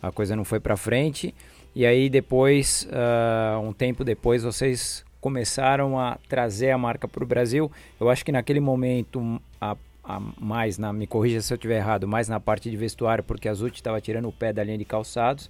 a 0.03 0.11
coisa 0.11 0.35
não 0.35 0.45
foi 0.45 0.59
para 0.59 0.77
frente. 0.77 1.35
E 1.75 1.87
aí 1.87 2.11
depois, 2.11 2.87
uh, 2.91 3.61
um 3.61 3.73
tempo 3.73 4.05
depois, 4.05 4.43
vocês 4.43 5.05
começaram 5.21 5.99
a 5.99 6.19
trazer 6.29 6.73
a 6.73 6.77
marca 6.77 7.07
para 7.07 7.23
o 7.23 7.27
Brasil. 7.27 7.71
Eu 8.01 8.11
acho 8.11 8.25
que 8.25 8.33
naquele 8.33 8.59
momento, 8.59 9.41
a, 9.61 9.77
a, 10.03 10.21
mais 10.41 10.77
na, 10.77 10.93
me 10.93 11.07
corrija 11.07 11.41
se 11.41 11.53
eu 11.53 11.55
estiver 11.55 11.77
errado, 11.77 12.09
mais 12.09 12.29
na 12.29 12.41
parte 12.41 12.69
de 12.69 12.77
vestuário, 12.77 13.23
porque 13.23 13.49
a 13.49 13.55
Zut 13.55 13.77
estava 13.77 14.01
tirando 14.01 14.29
o 14.29 14.33
pé 14.33 14.53
da 14.53 14.65
linha 14.65 14.77
de 14.77 14.85
calçados. 14.85 15.49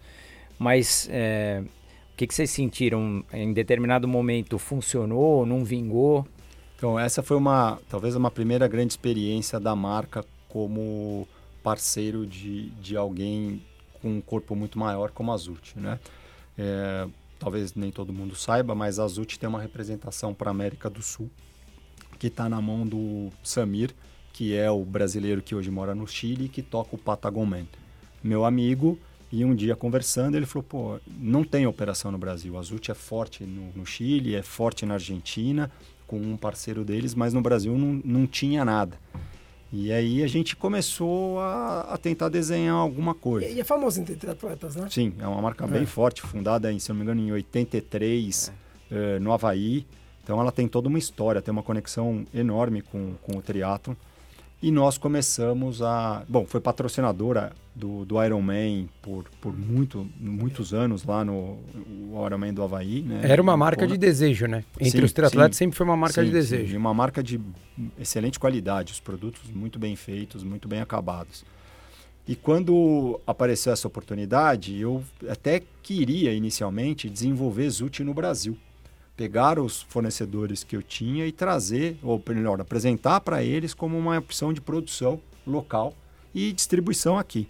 Mas 0.59 1.09
é, 1.11 1.62
o 2.12 2.17
que, 2.17 2.27
que 2.27 2.35
vocês 2.35 2.51
sentiram? 2.51 3.25
Em 3.33 3.53
determinado 3.53 4.07
momento 4.07 4.59
funcionou, 4.59 5.47
não 5.47 5.65
vingou? 5.65 6.27
Então 6.77 6.99
essa 6.99 7.23
foi 7.23 7.37
uma, 7.37 7.81
talvez 7.88 8.15
uma 8.15 8.31
primeira 8.31 8.69
grande 8.69 8.93
experiência 8.93 9.59
da 9.59 9.75
marca 9.75 10.25
como 10.49 11.27
parceiro 11.62 12.27
de, 12.27 12.71
de 12.73 12.97
alguém 12.97 13.62
com 14.03 14.11
um 14.11 14.21
corpo 14.21 14.57
muito 14.57 14.79
maior 14.79 15.12
como 15.12 15.33
a 15.33 15.37
Zut, 15.37 15.79
né? 15.79 15.99
É, 16.59 17.09
talvez 17.38 17.75
nem 17.75 17.91
todo 17.91 18.12
mundo 18.12 18.35
saiba, 18.35 18.75
mas 18.75 18.99
a 18.99 19.07
Zut 19.07 19.38
tem 19.38 19.49
uma 19.49 19.61
representação 19.61 20.35
para 20.35 20.51
a 20.51 20.53
América 20.53 20.91
do 20.91 21.01
Sul 21.01 21.31
que 22.19 22.27
está 22.27 22.49
na 22.49 22.61
mão 22.61 22.87
do 22.87 23.31
Samir, 23.43 23.93
que 24.33 24.55
é 24.55 24.71
o 24.71 24.85
brasileiro 24.85 25.43
que 25.43 25.55
hoje 25.55 25.71
mora 25.71 25.95
no 25.95 26.07
Chile 26.07 26.45
e 26.45 26.49
que 26.49 26.62
toca 26.62 26.95
o 26.95 26.99
Patagon 26.99 27.45
Man. 27.45 27.67
Meu 28.23 28.45
amigo, 28.45 28.99
e 29.33 29.45
um 29.45 29.55
dia 29.55 29.75
conversando, 29.75 30.37
ele 30.37 30.47
falou: 30.47 30.62
pô, 30.62 31.01
não 31.19 31.43
tem 31.43 31.67
operação 31.67 32.12
no 32.12 32.19
Brasil. 32.19 32.57
A 32.57 32.62
Zut 32.62 32.91
é 32.91 32.95
forte 32.95 33.45
no, 33.45 33.73
no 33.75 33.87
Chile, 33.87 34.37
é 34.37 34.43
forte 34.43 34.87
na 34.87 34.95
Argentina, 34.95 35.71
com 36.07 36.17
um 36.17 36.37
parceiro 36.37 36.85
deles, 36.85 37.15
mas 37.15 37.33
no 37.33 37.41
Brasil 37.41 37.77
não, 37.77 38.01
não 38.05 38.27
tinha 38.27 38.65
nada. 38.65 38.97
E 39.73 39.91
aí 39.91 40.23
a 40.23 40.27
gente 40.27 40.55
começou 40.55 41.41
a, 41.41 41.81
a 41.95 41.97
tentar 41.97 42.29
desenhar 42.29 42.75
alguma 42.75 43.15
coisa. 43.15 43.47
E, 43.47 43.55
e 43.55 43.61
é 43.61 43.65
famoso 43.65 44.01
entre 44.01 44.15
triatletas, 44.17 44.77
né? 44.77 44.87
Sim, 44.91 45.15
é 45.19 45.27
uma 45.27 45.41
marca 45.41 45.65
é. 45.65 45.69
bem 45.69 45.87
forte, 45.87 46.21
fundada, 46.21 46.71
em, 46.71 46.79
se 46.79 46.91
não 46.91 46.97
me 46.97 47.03
engano, 47.03 47.21
em 47.23 47.33
83, 47.33 48.53
é. 48.91 48.95
uh, 48.95 49.21
no 49.21 49.33
Havaí. 49.33 49.87
Então 50.23 50.39
ela 50.39 50.53
tem 50.53 50.69
toda 50.69 50.89
uma 50.89 50.99
história, 50.99 51.41
tem 51.41 51.51
uma 51.51 51.63
conexão 51.63 52.27
enorme 52.35 52.83
com, 52.83 53.15
com 53.23 53.39
o 53.39 53.43
triatlon. 53.43 53.95
E 54.62 54.70
nós 54.70 54.96
começamos 54.96 55.83
a. 55.83 56.25
Bom, 56.29 56.46
foi 56.46 56.61
patrocinadora 56.61 57.53
do, 57.75 58.05
do 58.05 58.22
Ironman 58.22 58.88
por, 59.03 59.25
por 59.40 59.53
muito, 59.53 60.07
muitos 60.20 60.72
anos 60.72 61.03
lá 61.03 61.25
no 61.25 61.59
Ironman 62.25 62.55
do 62.55 62.62
Havaí. 62.62 63.03
Né? 63.03 63.22
Era 63.25 63.42
uma 63.42 63.57
marca 63.57 63.88
de 63.88 63.98
desejo, 63.98 64.46
né? 64.46 64.62
Entre 64.79 65.01
sim, 65.01 65.05
os 65.05 65.12
triatletas 65.12 65.57
sempre 65.57 65.77
foi 65.77 65.85
uma 65.85 65.96
marca 65.96 66.20
sim, 66.20 66.29
de 66.29 66.33
desejo. 66.33 66.70
Sim, 66.70 66.77
uma 66.77 66.94
marca 66.94 67.20
de 67.25 67.40
excelente 67.98 68.38
qualidade, 68.38 68.92
os 68.92 69.01
produtos 69.01 69.51
muito 69.51 69.81
bem 69.81 69.96
feitos, 69.96 70.44
muito 70.44 70.68
bem 70.68 70.81
acabados. 70.81 71.44
E 72.29 72.37
quando 72.37 73.20
apareceu 73.27 73.72
essa 73.72 73.88
oportunidade, 73.88 74.79
eu 74.79 75.03
até 75.29 75.61
queria 75.83 76.33
inicialmente 76.33 77.11
desenvolver 77.11 77.68
Zut 77.68 78.05
no 78.05 78.14
Brasil 78.14 78.57
pegar 79.16 79.59
os 79.59 79.83
fornecedores 79.83 80.64
que 80.64 80.77
eu 80.77 80.83
tinha 80.83 81.27
e 81.27 81.33
trazer, 81.33 81.98
ou 82.03 82.22
melhor, 82.29 82.61
apresentar 82.61 83.20
para 83.20 83.42
eles 83.42 83.75
como 83.75 83.98
uma 83.98 84.18
opção 84.18 84.53
de 84.53 84.61
produção 84.61 85.20
local 85.46 85.94
e 86.35 86.53
distribuição 86.53 87.18
aqui. 87.18 87.48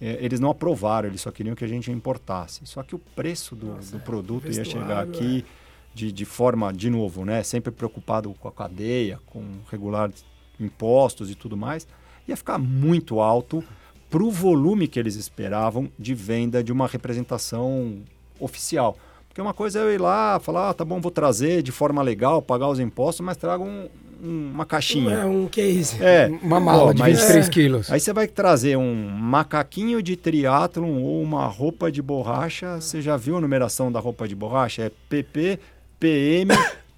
É, 0.00 0.18
eles 0.20 0.38
não 0.38 0.50
aprovaram, 0.50 1.08
eles 1.08 1.20
só 1.20 1.30
queriam 1.30 1.54
que 1.54 1.64
a 1.64 1.68
gente 1.68 1.90
importasse. 1.90 2.60
Só 2.64 2.82
que 2.82 2.94
o 2.94 2.98
preço 2.98 3.56
do, 3.56 3.66
Nossa, 3.66 3.96
do 3.96 4.02
produto 4.02 4.48
ia 4.48 4.64
chegar 4.64 5.02
aqui 5.02 5.44
é. 5.46 5.96
de, 5.96 6.12
de 6.12 6.24
forma, 6.24 6.72
de 6.72 6.90
novo, 6.90 7.24
né, 7.24 7.42
sempre 7.42 7.72
preocupado 7.72 8.32
com 8.34 8.48
a 8.48 8.52
cadeia, 8.52 9.20
com 9.26 9.44
regular 9.70 10.10
impostos 10.58 11.30
e 11.30 11.34
tudo 11.34 11.56
mais, 11.56 11.86
ia 12.26 12.36
ficar 12.36 12.58
muito 12.58 13.20
alto 13.20 13.64
para 14.10 14.22
o 14.22 14.30
volume 14.30 14.88
que 14.88 14.98
eles 14.98 15.16
esperavam 15.16 15.90
de 15.98 16.14
venda 16.14 16.62
de 16.62 16.72
uma 16.72 16.86
representação 16.86 18.00
oficial. 18.40 18.96
Porque 19.38 19.46
uma 19.46 19.54
coisa 19.54 19.78
é 19.78 19.82
eu 19.82 19.94
ir 19.94 20.00
lá, 20.00 20.40
falar, 20.40 20.70
ah, 20.70 20.74
tá 20.74 20.84
bom, 20.84 21.00
vou 21.00 21.12
trazer 21.12 21.62
de 21.62 21.70
forma 21.70 22.02
legal, 22.02 22.42
pagar 22.42 22.66
os 22.66 22.80
impostos, 22.80 23.24
mas 23.24 23.36
trago 23.36 23.62
um, 23.62 23.88
um, 24.20 24.50
uma 24.52 24.66
caixinha. 24.66 25.14
É 25.14 25.24
um 25.24 25.46
case. 25.46 26.02
É, 26.02 26.26
uma 26.42 26.58
mala 26.58 26.92
de 26.92 27.00
23 27.00 27.46
é. 27.46 27.48
quilos. 27.48 27.92
Aí 27.92 28.00
você 28.00 28.12
vai 28.12 28.26
trazer 28.26 28.76
um 28.76 29.08
macaquinho 29.08 30.02
de 30.02 30.16
triatlon 30.16 31.00
ou 31.00 31.22
uma 31.22 31.46
roupa 31.46 31.88
de 31.88 32.02
borracha. 32.02 32.80
Você 32.80 33.00
já 33.00 33.16
viu 33.16 33.36
a 33.36 33.40
numeração 33.40 33.92
da 33.92 34.00
roupa 34.00 34.26
de 34.26 34.34
borracha? 34.34 34.82
É 34.82 34.90
PP, 35.08 35.60
PM, 36.00 36.50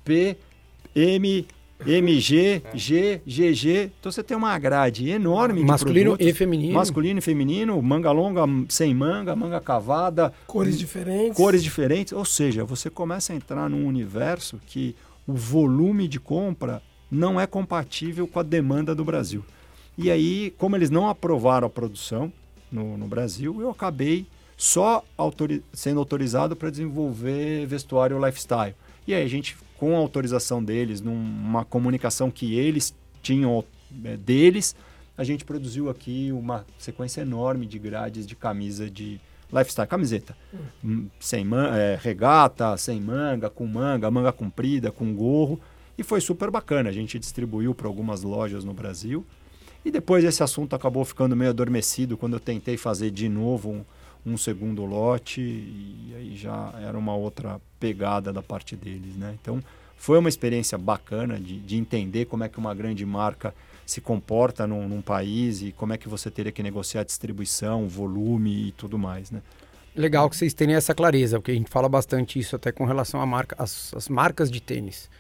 P, 0.03 0.39
M, 0.97 1.47
MG, 1.87 2.63
G, 2.75 3.21
GG. 3.27 3.93
Então 3.99 4.13
você 4.13 4.23
tem 4.23 4.37
uma 4.37 4.59
grade 4.59 5.09
enorme 5.09 5.65
Masculino 5.65 6.17
de 6.17 6.29
e 6.29 6.33
feminino. 6.33 6.75
Masculino 6.75 7.19
e 7.19 7.23
feminino, 7.23 7.81
manga 7.83 8.11
longa, 8.11 8.43
sem 8.69 8.95
manga, 8.95 9.35
manga 9.35 9.61
cavada. 9.61 10.33
Cores 10.47 10.79
diferentes. 10.79 11.37
Cores 11.37 11.63
diferentes. 11.63 12.13
Ou 12.13 12.25
seja, 12.25 12.65
você 12.65 12.91
começa 12.91 13.33
a 13.33 13.37
entrar 13.37 13.69
num 13.69 13.87
universo 13.87 14.61
que 14.67 14.95
o 15.27 15.33
volume 15.33 16.09
de 16.09 16.21
compra 16.21 16.83
não 17.11 17.41
é 17.41 17.47
compatível 17.47 18.27
com 18.27 18.39
a 18.39 18.43
demanda 18.43 18.95
do 18.95 19.05
Brasil. 19.05 19.45
E 19.99 20.11
aí, 20.11 20.55
como 20.57 20.77
eles 20.77 20.91
não 20.91 21.09
aprovaram 21.09 21.67
a 21.67 21.71
produção 21.71 22.33
no, 22.71 22.97
no 22.97 23.07
Brasil, 23.07 23.61
eu 23.61 23.71
acabei 23.71 24.27
só 24.57 25.05
autori 25.17 25.63
sendo 25.73 25.99
autorizado 25.99 26.55
para 26.55 26.71
desenvolver 26.71 27.67
vestuário 27.67 28.25
lifestyle. 28.25 28.75
E 29.07 29.15
aí 29.15 29.25
a 29.25 29.29
gente 29.29 29.57
com 29.81 29.97
autorização 29.97 30.63
deles, 30.63 31.01
numa 31.01 31.65
comunicação 31.65 32.31
que 32.31 32.55
eles 32.55 32.95
tinham 33.23 33.65
é, 34.05 34.15
deles, 34.15 34.77
a 35.17 35.25
gente 35.25 35.43
produziu 35.43 35.89
aqui 35.89 36.31
uma 36.33 36.67
sequência 36.79 37.23
enorme 37.23 37.65
de 37.65 37.79
grades 37.79 38.27
de 38.27 38.37
camisa 38.37 38.91
de 38.91 39.19
lifestyle, 39.51 39.89
camiseta. 39.89 40.37
Hum. 40.85 41.07
Sem 41.19 41.47
man 41.47 41.75
é, 41.75 41.99
regata, 41.99 42.77
sem 42.77 43.01
manga, 43.01 43.49
com 43.49 43.67
manga, 43.67 44.11
manga 44.11 44.33
comprida, 44.33 44.93
com 44.93 45.15
gorro. 45.15 45.59
E 45.97 46.03
foi 46.03 46.21
super 46.21 46.51
bacana. 46.51 46.91
A 46.91 46.93
gente 46.93 47.19
distribuiu 47.19 47.75
para 47.75 47.89
algumas 47.89 48.23
lojas 48.23 48.65
no 48.65 48.75
Brasil. 48.75 49.25
E 49.83 49.91
depois 49.91 50.23
esse 50.25 50.43
assunto 50.43 50.77
acabou 50.77 51.07
ficando 51.07 51.35
meio 51.35 51.53
adormecido 51.53 52.19
quando 52.19 52.35
eu 52.35 52.41
tentei 52.41 52.77
fazer 52.77 53.11
de 53.11 53.31
novo 53.31 53.71
um, 53.71 53.85
um 54.25 54.37
segundo 54.37 54.85
lote 54.85 55.41
e 55.41 56.13
aí 56.17 56.37
já 56.37 56.75
era 56.83 56.99
uma 56.99 57.15
outra 57.15 57.61
pegada 57.79 58.33
da 58.33 58.43
parte 58.43 58.77
deles, 58.77 59.17
né? 59.17 59.37
Então 59.41 59.63
foi 59.97 60.19
uma 60.19 60.29
experiência 60.29 60.79
bacana 60.79 61.39
de, 61.39 61.59
de 61.61 61.77
entender 61.77 62.25
como 62.27 62.45
é 62.45 62.49
que 62.49 62.59
uma 62.59 62.75
grande 62.75 63.05
marca 63.05 63.55
se 63.85 64.01
comporta 64.01 64.67
num, 64.67 64.89
num, 64.89 65.03
país 65.03 65.63
e 65.63 65.73
como 65.73 65.93
é 65.93 65.99
que 65.99 66.09
você 66.09 66.31
teria 66.31 66.53
que 66.53 66.63
negociar 66.63 67.03
distribuição, 67.03 67.89
volume 67.89 68.69
e 68.69 68.73
tudo 68.73 68.99
mais, 68.99 69.31
né? 69.31 69.43
Legal 69.97 70.31
que 70.31 70.37
vocês 70.37 70.55
tenham 70.55 70.79
essa 70.79 70.95
clareza, 70.95 71.39
porque 71.39 71.51
a 71.51 71.55
gente 71.55 71.69
fala 71.69 71.89
bastante 71.89 72.39
isso 72.39 72.55
até 72.55 72.71
com 72.71 72.85
relação 72.85 73.21
à 73.21 73.27
marca, 73.27 73.57
as, 73.59 73.93
as 73.95 74.09
marcas 74.09 74.49
de 74.51 74.61
tênis, 74.61 75.11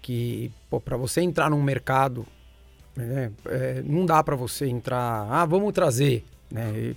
que 0.00 0.52
para 0.84 0.96
você 0.96 1.20
entrar 1.20 1.50
num 1.50 1.60
mercado, 1.60 2.24
né, 2.94 3.32
é, 3.46 3.82
não 3.84 4.06
dá 4.06 4.22
para 4.22 4.36
você 4.36 4.66
entrar, 4.66 5.26
ah, 5.28 5.44
vamos 5.44 5.72
trazer, 5.72 6.24
né? 6.50 6.94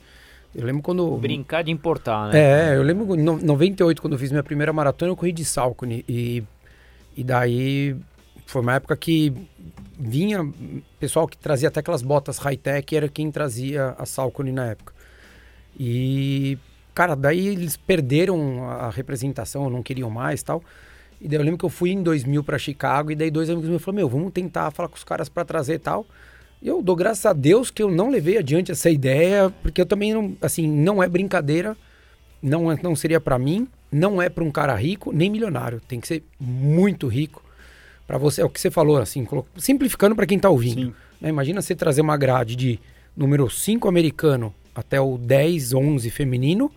Eu 0.55 0.65
lembro 0.65 0.81
quando. 0.81 1.17
Brincar 1.17 1.63
de 1.63 1.71
importar, 1.71 2.31
né? 2.31 2.71
É, 2.71 2.75
eu 2.75 2.83
lembro 2.83 3.15
em 3.15 3.21
98, 3.21 4.01
quando 4.01 4.13
eu 4.13 4.19
fiz 4.19 4.31
minha 4.31 4.43
primeira 4.43 4.73
maratona, 4.73 5.11
eu 5.11 5.15
corri 5.15 5.31
de 5.31 5.45
Salcone. 5.45 6.03
E, 6.07 6.43
e 7.15 7.23
daí 7.23 7.95
foi 8.45 8.61
uma 8.61 8.75
época 8.75 8.95
que 8.95 9.33
vinha 9.99 10.47
pessoal 10.99 11.27
que 11.27 11.37
trazia 11.37 11.67
até 11.67 11.79
aquelas 11.79 12.01
botas 12.01 12.37
high-tech, 12.37 12.95
era 12.95 13.09
quem 13.09 13.29
trazia 13.29 13.95
a 13.97 14.05
Salcone 14.05 14.51
na 14.51 14.67
época. 14.67 14.93
E, 15.79 16.57
cara, 16.93 17.15
daí 17.15 17.47
eles 17.47 17.77
perderam 17.77 18.69
a 18.69 18.89
representação, 18.89 19.69
não 19.69 19.83
queriam 19.83 20.09
mais 20.09 20.41
tal. 20.41 20.63
E 21.19 21.27
daí 21.27 21.37
eu 21.39 21.43
lembro 21.43 21.57
que 21.57 21.65
eu 21.65 21.69
fui 21.69 21.91
em 21.91 22.01
2000 22.01 22.43
para 22.43 22.57
Chicago 22.57 23.11
e 23.11 23.15
daí 23.15 23.29
dois 23.29 23.49
amigos 23.49 23.69
meus 23.69 23.83
falaram: 23.83 23.97
Meu, 23.97 24.09
vamos 24.09 24.31
tentar 24.31 24.71
falar 24.71 24.89
com 24.89 24.95
os 24.95 25.03
caras 25.03 25.29
para 25.29 25.43
trazer 25.43 25.79
tal. 25.79 26.05
Eu 26.61 26.81
dou 26.81 26.95
graças 26.95 27.25
a 27.25 27.33
Deus 27.33 27.69
que 27.69 27.81
eu 27.81 27.89
não 27.89 28.09
levei 28.09 28.37
adiante 28.37 28.71
essa 28.71 28.89
ideia, 28.89 29.53
porque 29.61 29.79
eu 29.79 29.85
também 29.85 30.13
não, 30.13 30.35
assim, 30.41 30.67
não 30.67 31.01
é 31.01 31.07
brincadeira, 31.07 31.77
não, 32.41 32.71
é, 32.71 32.77
não 32.81 32.95
seria 32.95 33.19
para 33.19 33.37
mim, 33.37 33.67
não 33.91 34.21
é 34.21 34.29
para 34.29 34.43
um 34.43 34.51
cara 34.51 34.75
rico 34.75 35.11
nem 35.11 35.29
milionário, 35.29 35.81
tem 35.87 35.99
que 35.99 36.07
ser 36.07 36.23
muito 36.39 37.07
rico 37.07 37.43
para 38.07 38.17
você, 38.17 38.41
é 38.41 38.45
o 38.45 38.49
que 38.49 38.59
você 38.59 38.71
falou 38.71 38.97
assim, 38.97 39.27
simplificando 39.57 40.15
para 40.15 40.25
quem 40.25 40.39
tá 40.39 40.49
ouvindo. 40.49 40.95
Né? 41.19 41.29
Imagina 41.29 41.61
você 41.61 41.75
trazer 41.75 42.01
uma 42.01 42.15
grade 42.15 42.55
de 42.55 42.79
número 43.15 43.49
5 43.49 43.87
americano 43.87 44.53
até 44.73 44.99
o 44.99 45.17
10, 45.17 45.73
11 45.73 46.09
feminino 46.09 46.71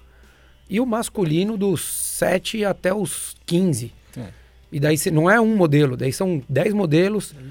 e 0.69 0.81
o 0.81 0.87
masculino 0.87 1.57
dos 1.57 1.85
7 1.85 2.65
até 2.65 2.93
os 2.93 3.37
15. 3.47 3.93
É. 4.17 4.29
E 4.73 4.81
daí 4.81 4.97
não 5.13 5.31
é 5.31 5.41
um 5.41 5.55
modelo, 5.57 5.97
daí 5.97 6.13
são 6.13 6.43
10 6.49 6.75
modelos. 6.75 7.35
É 7.39 7.43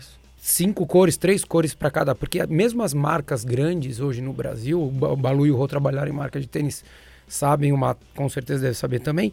cinco 0.49 0.85
cores, 0.85 1.15
três 1.15 1.45
cores 1.45 1.73
para 1.73 1.91
cada, 1.91 2.15
porque 2.15 2.45
mesmo 2.47 2.81
as 2.81 2.93
marcas 2.93 3.43
grandes 3.43 3.99
hoje 3.99 4.21
no 4.21 4.33
Brasil, 4.33 4.81
o 4.81 5.15
Balu 5.15 5.45
e 5.45 5.51
o 5.51 5.55
Rô 5.55 5.67
trabalharam 5.67 6.09
em 6.09 6.15
marca 6.15 6.39
de 6.39 6.47
tênis, 6.47 6.83
sabem 7.27 7.71
uma, 7.71 7.95
com 8.15 8.27
certeza 8.27 8.63
deve 8.63 8.73
saber 8.73 8.99
também. 8.99 9.31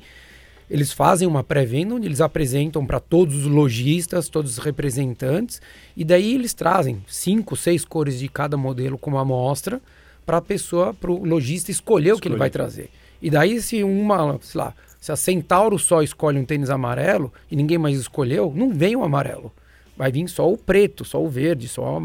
Eles 0.69 0.93
fazem 0.93 1.27
uma 1.27 1.45
pré-venda 1.45 1.95
onde 1.95 2.07
eles 2.07 2.21
apresentam 2.21 2.85
para 2.85 3.01
todos 3.01 3.35
os 3.35 3.47
lojistas, 3.47 4.29
todos 4.29 4.59
os 4.59 4.59
representantes, 4.59 5.63
e 5.97 6.05
daí 6.05 6.35
eles 6.35 6.53
trazem 6.53 7.03
cinco, 7.07 7.57
seis 7.57 7.85
cores 7.85 8.19
de 8.19 8.29
cada 8.29 8.57
modelo 8.57 8.99
como 8.99 9.17
amostra 9.17 9.81
para 10.25 10.39
a 10.39 10.43
pessoa, 10.43 10.93
para 10.93 11.11
o 11.11 11.25
lojista 11.25 11.71
escolher 11.71 12.13
o 12.13 12.19
que 12.19 12.29
ele 12.29 12.37
vai 12.37 12.51
trazer. 12.51 12.91
E 13.23 13.31
daí 13.31 13.63
se 13.63 13.83
uma, 13.83 14.39
sei 14.43 14.61
lá, 14.61 14.75
se 15.01 15.13
a 15.13 15.17
Centauro 15.17 15.79
só 15.79 16.03
escolhe 16.03 16.39
um 16.39 16.45
tênis 16.45 16.69
amarelo 16.69 17.33
e 17.51 17.57
ninguém 17.57 17.79
mais 17.79 17.99
escolheu, 17.99 18.53
não 18.55 18.73
vem 18.73 18.97
o 18.97 19.05
amarelo 19.05 19.53
vai 19.97 20.11
vir 20.13 20.29
só 20.29 20.51
o 20.51 20.57
preto, 20.57 21.05
só 21.05 21.23
o 21.23 21.29
verde, 21.29 21.69
só 21.69 22.01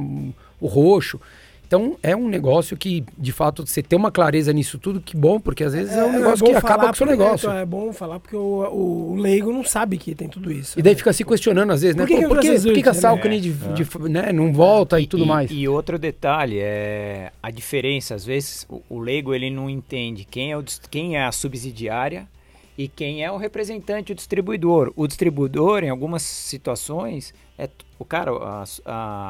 o 0.60 0.68
roxo. 0.68 1.20
Então 1.72 1.96
é 2.04 2.14
um 2.14 2.28
negócio 2.28 2.76
que, 2.76 3.02
de 3.18 3.32
fato, 3.32 3.66
você 3.66 3.82
ter 3.82 3.96
uma 3.96 4.12
clareza 4.12 4.52
nisso 4.52 4.78
tudo, 4.78 5.00
que 5.00 5.16
bom, 5.16 5.40
porque 5.40 5.64
às 5.64 5.72
vezes 5.72 5.94
é, 5.96 6.04
um 6.04 6.12
negócio 6.12 6.46
bom 6.46 6.52
que 6.52 6.58
acaba 6.58 6.88
com 6.88 6.92
o 6.92 6.96
seu 6.98 7.08
negócio. 7.08 7.48
então, 7.48 7.58
É 7.60 7.66
bom 7.66 7.94
falar 7.94 8.20
porque 8.20 8.36
o, 8.36 8.40
o, 8.40 9.12
o 9.14 9.16
leigo 9.16 9.54
não 9.54 9.64
sabe 9.64 9.98
que 9.98 10.14
tem 10.14 10.28
tudo 10.28 10.52
isso. 10.52 10.78
E 10.78 10.82
daí 10.82 10.92
né? 10.92 10.98
fica 10.98 11.14
se 11.14 11.24
questionando 11.24 11.72
às 11.72 11.82
vezes, 11.82 11.96
né? 11.96 12.04
Por 12.04 12.10
que 12.10 12.16
Pô, 12.16 12.22
que 12.22 12.28
por 12.28 12.40
que, 12.42 12.60
por 12.60 12.74
que 12.74 12.84
que 12.84 12.90
a 12.90 12.94
Salcone 12.94 13.40
de, 13.40 13.54
de- 13.54 14.10
né, 14.10 14.34
não 14.34 14.52
volta 14.52 15.00
e 15.00 15.08
tudo 15.08 15.24
e, 15.24 15.28
mais? 15.28 15.50
E 15.50 15.66
outro 15.66 15.98
detalhe 15.98 16.60
é 16.60 17.32
a 17.42 17.50
diferença. 17.50 18.16
Às 18.16 18.26
vezes 18.26 18.66
o, 18.70 18.82
o 18.90 19.00
leigo 19.00 19.34
ele 19.34 19.50
não 19.50 19.70
entende 19.70 20.28
quem 20.30 20.52
é, 20.52 20.58
o, 20.58 20.64
quem 20.90 21.16
é 21.16 21.24
a 21.24 21.32
subsidiária 21.32 22.28
e 22.78 22.88
quem 22.88 23.24
é 23.24 23.32
o 23.32 23.38
representante, 23.38 24.12
o 24.12 24.16
distribuidor. 24.16 24.92
O 24.96 25.08
distribuidor, 25.08 25.84
em 25.84 25.90
algumas 25.90 26.22
situações, 26.22 27.34
é 27.58 27.70
o 28.00 28.06
cara, 28.06 28.32
a, 28.32 28.64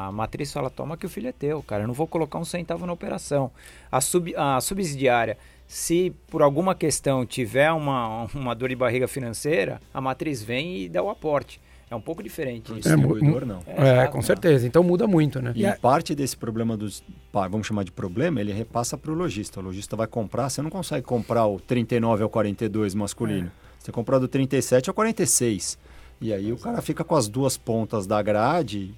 a 0.08 0.12
matriz 0.12 0.52
fala: 0.52 0.70
toma 0.70 0.96
que 0.96 1.06
o 1.06 1.08
filho 1.08 1.28
é 1.28 1.32
teu, 1.32 1.62
cara. 1.62 1.82
Eu 1.82 1.86
não 1.86 1.94
vou 1.94 2.06
colocar 2.06 2.38
um 2.38 2.44
centavo 2.44 2.86
na 2.86 2.92
operação. 2.92 3.50
A, 3.90 4.00
sub, 4.00 4.34
a 4.36 4.60
subsidiária. 4.60 5.36
Se 5.66 6.14
por 6.28 6.42
alguma 6.42 6.74
questão 6.74 7.24
tiver 7.24 7.72
uma, 7.72 8.24
uma 8.34 8.54
dor 8.54 8.68
de 8.68 8.76
barriga 8.76 9.08
financeira, 9.08 9.80
a 9.92 10.00
matriz 10.00 10.42
vem 10.42 10.82
e 10.82 10.88
dá 10.88 11.02
o 11.02 11.10
aporte. 11.10 11.60
É 11.92 11.96
um 11.96 12.00
pouco 12.00 12.22
diferente 12.22 12.68
isso. 12.78 12.88
É, 12.88 12.96
distribuidor, 12.96 13.44
não. 13.44 13.58
É, 13.66 13.82
exato, 13.82 14.12
com 14.12 14.22
certeza. 14.22 14.66
Então 14.66 14.82
muda 14.82 15.06
muito, 15.06 15.42
né? 15.42 15.52
E 15.54 15.70
parte 15.74 16.14
desse 16.14 16.34
problema 16.34 16.74
dos, 16.74 17.04
vamos 17.32 17.66
chamar 17.66 17.84
de 17.84 17.92
problema, 17.92 18.40
ele 18.40 18.50
repassa 18.50 18.96
para 18.96 19.10
o 19.12 19.14
lojista. 19.14 19.60
O 19.60 19.62
lojista 19.62 19.94
vai 19.94 20.06
comprar, 20.06 20.48
você 20.48 20.62
não 20.62 20.70
consegue 20.70 21.04
comprar 21.04 21.46
o 21.46 21.60
39 21.60 22.22
ao 22.22 22.30
42 22.30 22.94
masculino. 22.94 23.50
Você 23.78 23.92
compra 23.92 24.18
do 24.18 24.26
37 24.26 24.88
ao 24.88 24.94
46. 24.94 25.76
E 26.18 26.32
aí 26.32 26.50
o 26.50 26.56
cara 26.56 26.80
fica 26.80 27.04
com 27.04 27.14
as 27.14 27.28
duas 27.28 27.58
pontas 27.58 28.06
da 28.06 28.22
grade. 28.22 28.94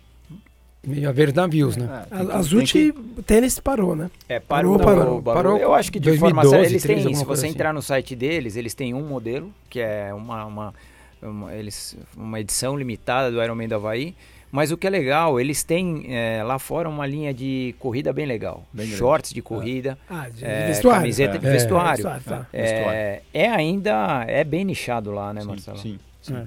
Meio 0.87 1.09
a 1.09 1.13
ver 1.13 1.33
navios, 1.35 1.77
né? 1.77 2.05
É, 2.13 2.15
tem 2.15 2.19
A, 2.21 2.25
que- 2.27 2.31
a 2.31 2.35
tem 2.35 2.43
Zut 2.43 2.73
que- 2.93 3.23
tênis 3.23 3.59
parou, 3.59 3.97
né? 3.97 4.11
É, 4.29 4.39
parou, 4.39 4.79
Parou, 4.79 4.95
parou, 4.99 5.23
parou. 5.23 5.43
Parou 5.43 5.57
Eu 5.57 5.75
acho 5.75 5.91
que 5.91 5.99
de 5.99 6.11
2012, 6.11 6.35
forma 6.45 6.51
séria, 6.51 6.71
eles 6.73 6.83
13, 6.83 7.05
têm, 7.07 7.15
se 7.15 7.25
você 7.25 7.47
assim. 7.47 7.55
entrar 7.55 7.73
no 7.73 7.81
site 7.83 8.15
deles, 8.15 8.55
eles 8.55 8.75
têm 8.75 8.93
um 8.95 9.03
modelo, 9.09 9.51
que 9.71 9.81
é 9.81 10.13
uma, 10.13 10.45
uma, 10.45 10.75
uma- 11.25 11.55
eles, 11.55 11.97
uma 12.17 12.41
edição 12.41 12.77
limitada 12.77 13.31
do 13.31 13.43
Ironman 13.43 13.69
do 13.69 13.75
Havaí, 13.77 14.15
mas 14.53 14.71
o 14.71 14.77
que 14.77 14.87
é 14.87 14.91
legal, 14.91 15.41
eles 15.41 15.65
têm 15.65 16.05
é, 16.15 16.43
lá 16.45 16.59
fora 16.61 16.89
uma 16.89 17.05
linha 17.07 17.35
de 17.35 17.75
corrida 17.79 18.13
bem 18.13 18.25
legal. 18.27 18.65
Bem 18.73 18.87
grande. 18.87 18.99
Shorts 18.99 19.33
de 19.33 19.43
corrida, 19.43 19.99
Ah, 20.09 20.29
de 20.29 20.45
é, 20.45 20.67
vestuário. 20.69 21.01
camiseta 21.01 21.39
de 21.39 21.47
É. 21.47 21.51
vestuário. 21.51 22.07
É, 22.07 22.19
tá. 22.21 22.47
É, 22.53 23.23
é 23.33 23.49
ainda, 23.49 24.25
é 24.29 24.45
bem 24.45 24.65
nichado 24.65 25.11
lá, 25.11 25.33
né, 25.33 25.41
sim, 25.41 25.47
Marcelo? 25.49 25.79
Sim, 25.79 25.99
sim. 26.23 26.37
É. 26.37 26.47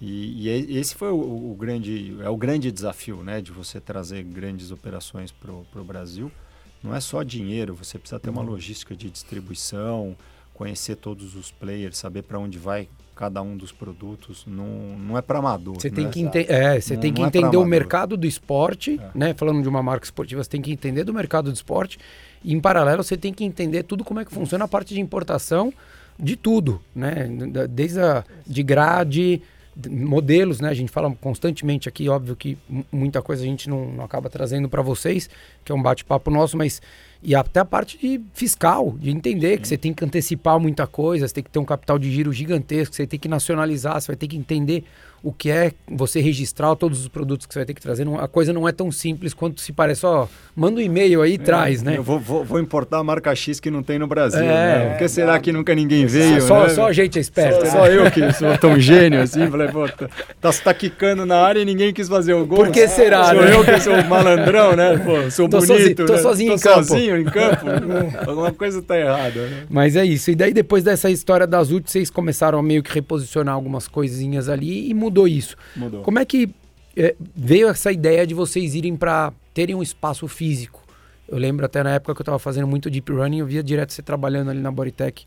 E, 0.00 0.48
e 0.48 0.72
e- 0.74 0.78
esse 0.78 0.94
foi 0.94 1.10
o, 1.10 1.16
o 1.16 1.56
grande, 1.58 2.16
é 2.22 2.28
o 2.28 2.36
grande 2.36 2.70
desafio, 2.72 3.22
né, 3.22 3.40
de 3.40 3.50
você 3.52 3.80
trazer 3.80 4.22
grandes 4.24 4.70
operações 4.70 5.32
para 5.32 5.50
o 5.52 5.84
Brasil. 5.84 6.30
Não 6.82 6.94
é 6.94 7.00
só 7.00 7.22
dinheiro, 7.22 7.74
você 7.74 7.98
precisa 7.98 8.18
ter 8.18 8.28
uma 8.30 8.42
logística 8.42 8.94
de 8.96 9.08
distribuição, 9.08 10.16
conhecer 10.54 10.96
todos 10.96 11.36
os 11.36 11.50
players, 11.52 11.96
saber 11.96 12.22
para 12.22 12.38
onde 12.38 12.58
vai 12.58 12.88
cada 13.22 13.40
um 13.40 13.56
dos 13.56 13.70
produtos. 13.70 14.44
Não, 14.48 14.66
não 14.98 15.16
é 15.16 15.22
para 15.22 15.38
amador. 15.38 15.74
Você 15.80 15.88
tem 15.88 16.06
né? 16.06 16.10
que, 16.10 16.20
ente 16.22 16.38
é, 16.52 16.80
você 16.80 16.94
Não- 16.94 17.00
tem 17.00 17.12
que 17.12 17.22
é 17.22 17.24
entender 17.26 17.44
o 17.56 17.60
amador. 17.60 17.66
mercado 17.66 18.16
do 18.16 18.26
esporte, 18.26 18.98
É. 19.00 19.10
né? 19.16 19.34
Falando 19.34 19.62
de 19.62 19.68
uma 19.68 19.80
marca 19.80 20.04
esportiva, 20.04 20.42
você 20.42 20.50
tem 20.50 20.60
que 20.60 20.72
entender 20.72 21.04
do 21.04 21.14
mercado 21.14 21.52
do 21.52 21.54
esporte. 21.54 21.98
E 22.42 22.52
em 22.52 22.60
paralelo, 22.60 23.04
você 23.04 23.16
tem 23.16 23.32
que 23.32 23.44
entender 23.44 23.84
tudo 23.84 24.02
como 24.02 24.18
é 24.18 24.24
que 24.24 24.32
funciona 24.34 24.64
a 24.64 24.68
parte 24.68 24.92
de 24.92 25.00
importação 25.00 25.72
de 26.18 26.34
tudo, 26.34 26.80
né? 26.94 27.28
Desde 27.70 28.00
a 28.00 28.24
de 28.44 28.62
grade, 28.64 29.40
de- 29.76 29.88
modelos, 29.88 30.60
né? 30.60 30.68
A 30.68 30.74
gente 30.74 30.90
fala 30.90 31.14
constantemente 31.20 31.88
aqui, 31.88 32.08
óbvio 32.08 32.34
que 32.34 32.58
mu- 32.68 32.84
muita 32.90 33.22
coisa 33.22 33.42
a 33.44 33.46
gente 33.46 33.70
não, 33.70 33.86
não 33.92 34.04
acaba 34.04 34.28
trazendo 34.28 34.68
para 34.68 34.82
vocês, 34.82 35.30
que 35.64 35.70
é 35.70 35.74
um 35.74 35.80
bate-papo 35.82 36.28
nosso, 36.28 36.56
mas 36.56 36.82
e 37.22 37.34
até 37.34 37.60
a 37.60 37.64
parte 37.64 37.96
de 37.98 38.20
fiscal, 38.34 38.96
de 38.98 39.10
entender 39.10 39.58
que 39.58 39.68
você 39.68 39.76
tem 39.76 39.94
que 39.94 40.04
antecipar 40.04 40.58
muita 40.58 40.86
coisa, 40.86 41.26
você 41.28 41.34
tem 41.34 41.44
que 41.44 41.50
ter 41.50 41.58
um 41.60 41.64
capital 41.64 41.98
de 41.98 42.10
giro 42.10 42.32
gigantesco, 42.32 42.94
você 42.94 43.06
tem 43.06 43.18
que 43.18 43.28
nacionalizar, 43.28 44.00
você 44.00 44.08
vai 44.08 44.16
ter 44.16 44.26
que 44.26 44.36
entender 44.36 44.84
o 45.22 45.32
que 45.32 45.50
é 45.50 45.72
você 45.88 46.20
registrar 46.20 46.74
todos 46.74 47.00
os 47.00 47.08
produtos 47.08 47.46
que 47.46 47.52
você 47.52 47.60
vai 47.60 47.66
ter 47.66 47.74
que 47.74 47.80
trazer. 47.80 48.04
Não- 48.04 48.18
a 48.18 48.26
coisa 48.26 48.52
não 48.52 48.66
é 48.68 48.72
tão 48.72 48.90
simples 48.90 49.32
quanto 49.32 49.60
se 49.60 49.72
parece. 49.72 50.04
Ó, 50.04 50.26
manda 50.56 50.78
um 50.80 50.82
e-mail 50.82 51.22
aí 51.22 51.34
e 51.34 51.38
traz, 51.38 51.82
né? 51.82 51.96
Eu 51.96 52.02
vou, 52.02 52.18
vou, 52.18 52.44
vou 52.44 52.58
importar 52.60 52.98
a 52.98 53.04
marca 53.04 53.34
X 53.34 53.60
que 53.60 53.70
não 53.70 53.82
tem 53.82 53.98
no 53.98 54.06
Brasil. 54.06 54.40
É. 54.40 54.44
né? 54.44 54.88
Por 54.90 54.98
que 54.98 55.08
será 55.08 55.38
que 55.38 55.52
nunca 55.52 55.74
ninguém 55.74 56.06
veio? 56.06 56.40
só, 56.42 56.64
né? 56.64 56.68
só 56.70 56.88
a 56.88 56.92
gente 56.92 57.18
é 57.18 57.20
esperto. 57.20 57.64
Só, 57.66 57.72
só 57.72 57.86
eu 57.86 58.10
que 58.10 58.32
sou 58.32 58.56
tão 58.58 58.78
gênio 58.80 59.20
assim, 59.22 59.48
falei, 59.48 59.68
pô, 59.68 59.88
tá, 59.88 60.08
tá, 60.40 60.52
tá 60.52 60.74
quicando 60.74 61.24
na 61.24 61.36
área 61.36 61.60
e 61.60 61.64
ninguém 61.64 61.92
quis 61.92 62.08
fazer 62.08 62.34
o 62.34 62.44
gol. 62.44 62.56
Por 62.58 62.70
que 62.72 62.88
será, 62.88 63.26
Sou 63.26 63.42
né? 63.42 63.54
eu 63.54 63.64
que 63.64 63.80
sou 63.80 64.02
malandrão, 64.04 64.74
né? 64.74 64.98
Pô, 64.98 65.30
sou 65.30 65.48
Tô 65.48 65.58
bonito, 65.58 65.68
sozinho- 65.76 65.94
tô 66.06 66.12
né? 66.14 66.18
sozinho 66.18 66.50
tô 66.50 66.56
em 66.56 66.60
campo. 66.60 66.84
sozinho 66.84 67.16
em 67.18 67.24
campo. 67.24 67.66
Alguma 68.28 68.52
coisa 68.52 68.82
tá 68.82 68.98
errada, 68.98 69.40
né? 69.48 69.64
Mas 69.70 69.94
é 69.96 70.04
isso. 70.04 70.30
E 70.30 70.34
daí, 70.34 70.52
depois 70.52 70.82
dessa 70.82 71.10
história 71.10 71.46
das 71.46 71.70
UT, 71.70 71.90
vocês 71.90 72.10
começaram 72.10 72.58
a 72.58 72.62
meio 72.62 72.82
que 72.82 72.92
reposicionar 72.92 73.54
algumas 73.54 73.86
coisinhas 73.86 74.48
ali 74.48 74.90
e 74.90 74.94
mudou 74.94 75.11
isso. 75.26 75.56
Mudou. 75.76 76.02
Como 76.02 76.18
é 76.18 76.24
que 76.24 76.50
eh, 76.96 77.14
veio 77.34 77.68
essa 77.68 77.92
ideia 77.92 78.26
de 78.26 78.34
vocês 78.34 78.74
irem 78.74 78.96
para 78.96 79.32
terem 79.54 79.74
um 79.74 79.82
espaço 79.82 80.26
físico? 80.28 80.82
Eu 81.28 81.38
lembro 81.38 81.64
até 81.64 81.82
na 81.82 81.90
época 81.90 82.14
que 82.14 82.20
eu 82.20 82.24
estava 82.24 82.38
fazendo 82.38 82.66
muito 82.66 82.90
deep 82.90 83.10
running, 83.10 83.38
eu 83.38 83.46
via 83.46 83.62
direto 83.62 83.92
você 83.92 84.02
trabalhando 84.02 84.50
ali 84.50 84.60
na 84.60 84.70
Bodytech 84.70 85.26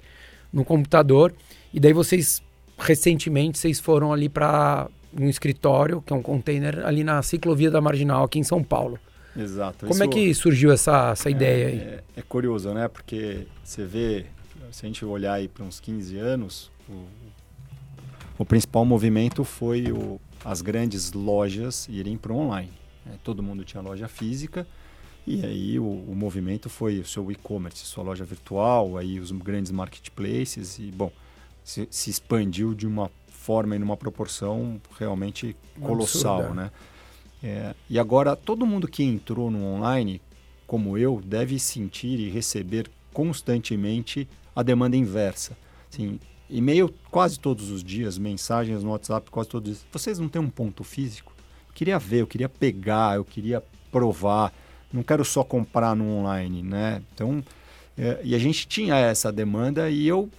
no 0.51 0.63
computador. 0.63 1.33
E 1.73 1.79
daí 1.79 1.93
vocês, 1.93 2.41
recentemente, 2.77 3.57
vocês 3.57 3.79
foram 3.79 4.13
ali 4.13 4.29
para 4.29 4.87
um 5.17 5.27
escritório, 5.27 6.01
que 6.01 6.13
é 6.13 6.15
um 6.15 6.21
container, 6.21 6.85
ali 6.85 7.03
na 7.03 7.21
ciclovia 7.21 7.71
da 7.71 7.81
Marginal, 7.81 8.23
aqui 8.23 8.39
em 8.39 8.43
São 8.43 8.63
Paulo. 8.63 8.99
Exato. 9.35 9.85
Como 9.85 10.01
é 10.01 10.05
Isso 10.05 10.09
que 10.09 10.33
surgiu 10.33 10.71
essa, 10.71 11.11
essa 11.11 11.29
ideia 11.29 11.67
aí? 11.67 11.79
É, 11.79 12.03
é 12.17 12.21
curioso, 12.21 12.73
né? 12.73 12.87
Porque 12.87 13.47
você 13.63 13.83
vê, 13.85 14.25
se 14.71 14.85
a 14.85 14.87
gente 14.87 15.03
olhar 15.03 15.33
aí 15.33 15.47
para 15.47 15.63
uns 15.63 15.79
15 15.79 16.17
anos, 16.17 16.71
o, 16.87 16.93
o 18.37 18.45
principal 18.45 18.85
movimento 18.85 19.43
foi 19.43 19.91
o, 19.91 20.19
as 20.43 20.61
grandes 20.61 21.13
lojas 21.13 21.87
irem 21.89 22.17
para 22.17 22.33
o 22.33 22.37
online. 22.37 22.71
né? 23.05 23.17
Todo 23.23 23.41
mundo 23.41 23.63
tinha 23.63 23.81
loja 23.81 24.07
física 24.07 24.67
e 25.25 25.45
aí 25.45 25.79
o, 25.79 25.83
o 25.83 26.15
movimento 26.15 26.69
foi 26.69 26.99
o 26.99 27.05
seu 27.05 27.31
e-commerce, 27.31 27.85
sua 27.85 28.03
loja 28.03 28.23
virtual, 28.23 28.97
aí 28.97 29.19
os 29.19 29.31
grandes 29.31 29.71
marketplaces 29.71 30.77
e, 30.77 30.91
bom, 30.91 31.11
se, 31.63 31.87
se 31.89 32.09
expandiu 32.09 32.73
de 32.73 32.85
uma 32.85 33.09
forma 33.27 33.75
e 33.75 33.79
numa 33.79 33.97
proporção 33.97 34.79
realmente 34.99 35.55
colossal, 35.81 36.39
Absurda. 36.39 36.61
né? 36.61 36.71
É, 37.43 37.75
e 37.89 37.99
agora, 37.99 38.35
todo 38.35 38.65
mundo 38.65 38.87
que 38.87 39.03
entrou 39.03 39.51
no 39.51 39.63
online, 39.63 40.21
como 40.65 40.97
eu, 40.97 41.21
deve 41.23 41.59
sentir 41.59 42.19
e 42.19 42.29
receber 42.29 42.89
constantemente 43.13 44.27
a 44.55 44.63
demanda 44.63 44.97
inversa. 44.97 45.55
Assim, 45.91 46.19
e-mail 46.49 46.93
quase 47.09 47.39
todos 47.39 47.69
os 47.71 47.83
dias, 47.83 48.17
mensagens 48.17 48.83
no 48.83 48.91
WhatsApp 48.91 49.29
quase 49.31 49.49
todos 49.49 49.71
os 49.71 49.77
dias. 49.77 49.87
Vocês 49.91 50.19
não 50.19 50.29
têm 50.29 50.41
um 50.41 50.49
ponto 50.49 50.83
físico? 50.83 51.33
Eu 51.67 51.73
queria 51.73 51.99
ver, 51.99 52.21
eu 52.21 52.27
queria 52.27 52.49
pegar, 52.49 53.15
eu 53.15 53.25
queria 53.25 53.63
provar. 53.91 54.53
Não 54.91 55.03
quero 55.03 55.25
só 55.25 55.43
comprar 55.43 55.95
no 55.95 56.05
online, 56.05 56.61
né? 56.61 57.01
Então, 57.13 57.43
é, 57.97 58.19
e 58.23 58.35
a 58.35 58.39
gente 58.39 58.67
tinha 58.67 58.95
essa 58.95 59.31
demanda 59.31 59.89
e 59.89 60.07
eu 60.07 60.29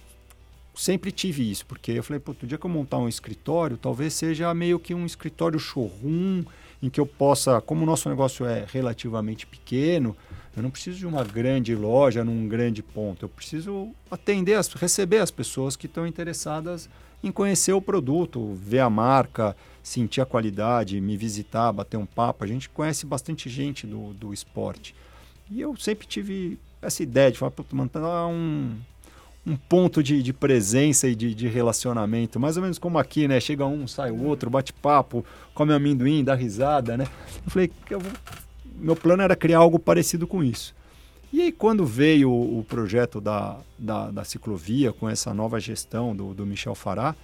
sempre 0.75 1.11
tive 1.11 1.49
isso, 1.49 1.65
porque 1.65 1.91
eu 1.91 2.03
falei, 2.03 2.19
pô, 2.19 2.31
o 2.31 2.45
dia 2.45 2.57
que 2.57 2.65
eu 2.65 2.69
montar 2.69 2.99
um 2.99 3.09
escritório, 3.09 3.77
talvez 3.77 4.13
seja 4.13 4.53
meio 4.53 4.79
que 4.79 4.93
um 4.93 5.05
escritório 5.05 5.59
showroom, 5.59 6.43
em 6.81 6.89
que 6.89 6.99
eu 6.99 7.05
possa, 7.05 7.59
como 7.61 7.83
o 7.83 7.85
nosso 7.85 8.09
negócio 8.09 8.45
é 8.45 8.65
relativamente 8.71 9.47
pequeno, 9.47 10.15
eu 10.55 10.63
não 10.63 10.71
preciso 10.71 10.97
de 10.97 11.05
uma 11.05 11.23
grande 11.23 11.75
loja 11.75 12.23
num 12.23 12.47
grande 12.47 12.81
ponto, 12.81 13.25
eu 13.25 13.29
preciso 13.29 13.89
atender, 14.09 14.55
as, 14.55 14.71
receber 14.73 15.19
as 15.19 15.29
pessoas 15.29 15.75
que 15.75 15.85
estão 15.85 16.05
interessadas 16.07 16.89
em 17.23 17.31
conhecer 17.31 17.73
o 17.73 17.81
produto, 17.81 18.53
ver 18.55 18.79
a 18.79 18.89
marca, 18.89 19.55
sentir 19.81 20.21
a 20.21 20.25
qualidade, 20.25 20.99
me 20.99 21.17
visitar, 21.17 21.71
bater 21.71 21.97
um 21.97 22.05
papo. 22.05 22.43
A 22.43 22.47
gente 22.47 22.69
conhece 22.69 23.05
bastante 23.05 23.49
gente 23.49 23.87
do, 23.87 24.13
do 24.13 24.33
esporte. 24.33 24.93
E 25.49 25.61
eu 25.61 25.75
sempre 25.77 26.05
tive 26.05 26.59
essa 26.81 27.01
ideia 27.01 27.31
de 27.31 27.37
falar, 27.37 27.51
"Pô, 27.51 27.63
manter 27.71 27.99
um, 27.99 28.77
um 29.47 29.55
ponto 29.55 30.03
de, 30.03 30.21
de 30.21 30.33
presença 30.33 31.07
e 31.07 31.15
de, 31.15 31.33
de 31.33 31.47
relacionamento, 31.47 32.37
mais 32.37 32.57
ou 32.57 32.63
menos 32.63 32.77
como 32.77 32.99
aqui, 32.99 33.29
né? 33.29 33.39
Chega 33.39 33.65
um, 33.65 33.87
sai 33.87 34.11
o 34.11 34.25
outro, 34.25 34.49
bate 34.49 34.73
papo, 34.73 35.23
come 35.53 35.73
amendoim, 35.73 36.21
dá 36.21 36.35
risada, 36.35 36.97
né? 36.97 37.07
Eu 37.45 37.51
falei, 37.51 37.71
eu 37.89 37.99
vou... 38.01 38.11
meu 38.75 38.95
plano 38.95 39.23
era 39.23 39.37
criar 39.37 39.59
algo 39.59 39.79
parecido 39.79 40.27
com 40.27 40.43
isso. 40.43 40.75
E 41.31 41.41
aí, 41.41 41.51
quando 41.51 41.85
veio 41.85 42.29
o, 42.29 42.59
o 42.59 42.63
projeto 42.65 43.21
da, 43.21 43.57
da, 43.79 44.11
da, 44.11 44.23
ciclovia, 44.25 44.91
com 44.91 45.09
essa 45.09 45.33
nova 45.33 45.59
gestão 45.61 46.13
do, 46.13 46.33
do 46.33 46.45
Michel 46.45 46.75
Fará, 46.75 47.15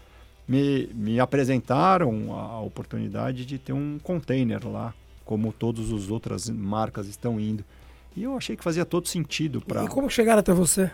me, 0.47 0.88
me 0.93 1.19
apresentaram 1.19 2.34
a, 2.38 2.41
a 2.53 2.61
oportunidade 2.61 3.45
de 3.45 3.57
ter 3.57 3.74
um 3.74 3.99
container 4.01 4.65
lá, 4.65 4.93
como 5.26 5.51
todas 5.51 5.91
as 5.91 6.09
outras 6.09 6.49
marcas 6.49 7.07
estão 7.07 7.38
indo. 7.38 7.65
E 8.15 8.24
eu 8.24 8.38
achei 8.38 8.55
que 8.55 8.63
fazia 8.63 8.86
todo 8.86 9.07
sentido 9.07 9.59
para. 9.59 9.84
E 9.84 9.88
como 9.88 10.09
chegaram 10.09 10.39
até 10.39 10.53
você? 10.53 10.89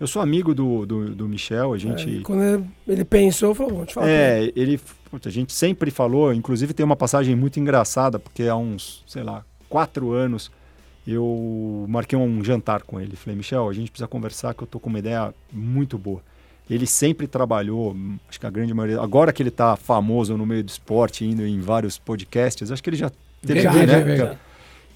Eu 0.00 0.06
sou 0.06 0.22
amigo 0.22 0.54
do, 0.54 0.86
do, 0.86 1.14
do 1.14 1.28
Michel, 1.28 1.72
a 1.72 1.78
gente. 1.78 2.18
É, 2.18 2.22
quando 2.22 2.66
ele, 2.86 3.04
pensou, 3.04 3.54
falou, 3.54 3.78
vou 3.78 3.86
te 3.86 3.94
falar. 3.94 4.08
É, 4.08 4.52
ele. 4.54 4.80
A 5.24 5.30
gente 5.30 5.52
sempre 5.52 5.90
falou, 5.90 6.32
inclusive 6.32 6.72
tem 6.72 6.84
uma 6.84 6.94
passagem 6.94 7.34
muito 7.34 7.58
engraçada, 7.58 8.18
porque 8.18 8.44
há 8.44 8.54
uns, 8.54 9.02
sei 9.06 9.22
lá, 9.22 9.44
quatro 9.68 10.12
anos 10.12 10.50
eu 11.06 11.86
marquei 11.88 12.18
um 12.18 12.44
jantar 12.44 12.82
com 12.82 13.00
ele. 13.00 13.16
Falei, 13.16 13.36
Michel, 13.36 13.68
a 13.68 13.72
gente 13.72 13.90
precisa 13.90 14.06
conversar 14.06 14.54
que 14.54 14.62
eu 14.62 14.66
tô 14.66 14.78
com 14.78 14.90
uma 14.90 14.98
ideia 14.98 15.34
muito 15.50 15.96
boa. 15.96 16.20
Ele 16.68 16.86
sempre 16.86 17.26
trabalhou, 17.26 17.96
acho 18.28 18.38
que 18.38 18.46
a 18.46 18.50
grande 18.50 18.74
maioria, 18.74 19.00
agora 19.00 19.32
que 19.32 19.42
ele 19.42 19.48
está 19.48 19.74
famoso 19.74 20.36
no 20.36 20.44
meio 20.44 20.62
do 20.62 20.68
esporte, 20.68 21.24
indo 21.24 21.46
em 21.46 21.60
vários 21.60 21.96
podcasts, 21.96 22.70
acho 22.70 22.82
que 22.82 22.90
ele 22.90 22.98
já 22.98 23.10
teve, 23.40 23.62
Verdade, 23.62 23.86
né? 23.86 23.92
é 23.94 24.00
verdade. 24.04 24.38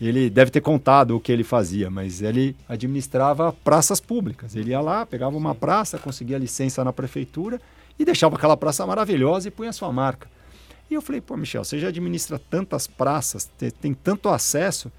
Ele 0.05 0.28
deve 0.28 0.50
ter 0.50 0.61
contado 0.61 1.16
o 1.16 1.20
que 1.20 1.30
ele 1.30 1.44
fazia, 1.44 1.88
mas 1.88 2.20
ele 2.22 2.57
administrava 2.68 3.53
praças 3.53 4.00
públicas. 4.00 4.57
Ele 4.57 4.70
ia 4.70 4.80
lá, 4.80 5.07
pegava 5.07 5.36
uma 5.36 5.55
praça, 5.55 5.96
conseguia 5.98 6.38
licença 6.38 6.82
na 6.82 6.92
prefeitura 6.92 7.61
e 7.98 8.05
deixava 8.05 8.34
aquela 8.34 8.57
praça 8.57 8.84
maravilhosa 8.84 9.46
e 9.46 9.50
punha 9.50 9.70
a 9.70 9.72
sua 9.72 9.92
marca. 9.92 10.28
E 10.90 10.94
eu 10.94 11.00
falei, 11.00 11.20
pô, 11.20 11.36
Michel, 11.36 11.62
você 11.64 11.78
já 11.78 11.88
administra 11.88 12.38
tantas 12.38 12.86
praças, 12.88 13.48
te- 13.57 13.70
tem 13.70 13.94
tanto 13.94 14.28
acesso, 14.28 14.90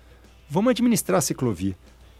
vamos 0.50 0.72
administrar 0.72 1.18
a 1.18 1.22
ciclovia. 1.22 1.76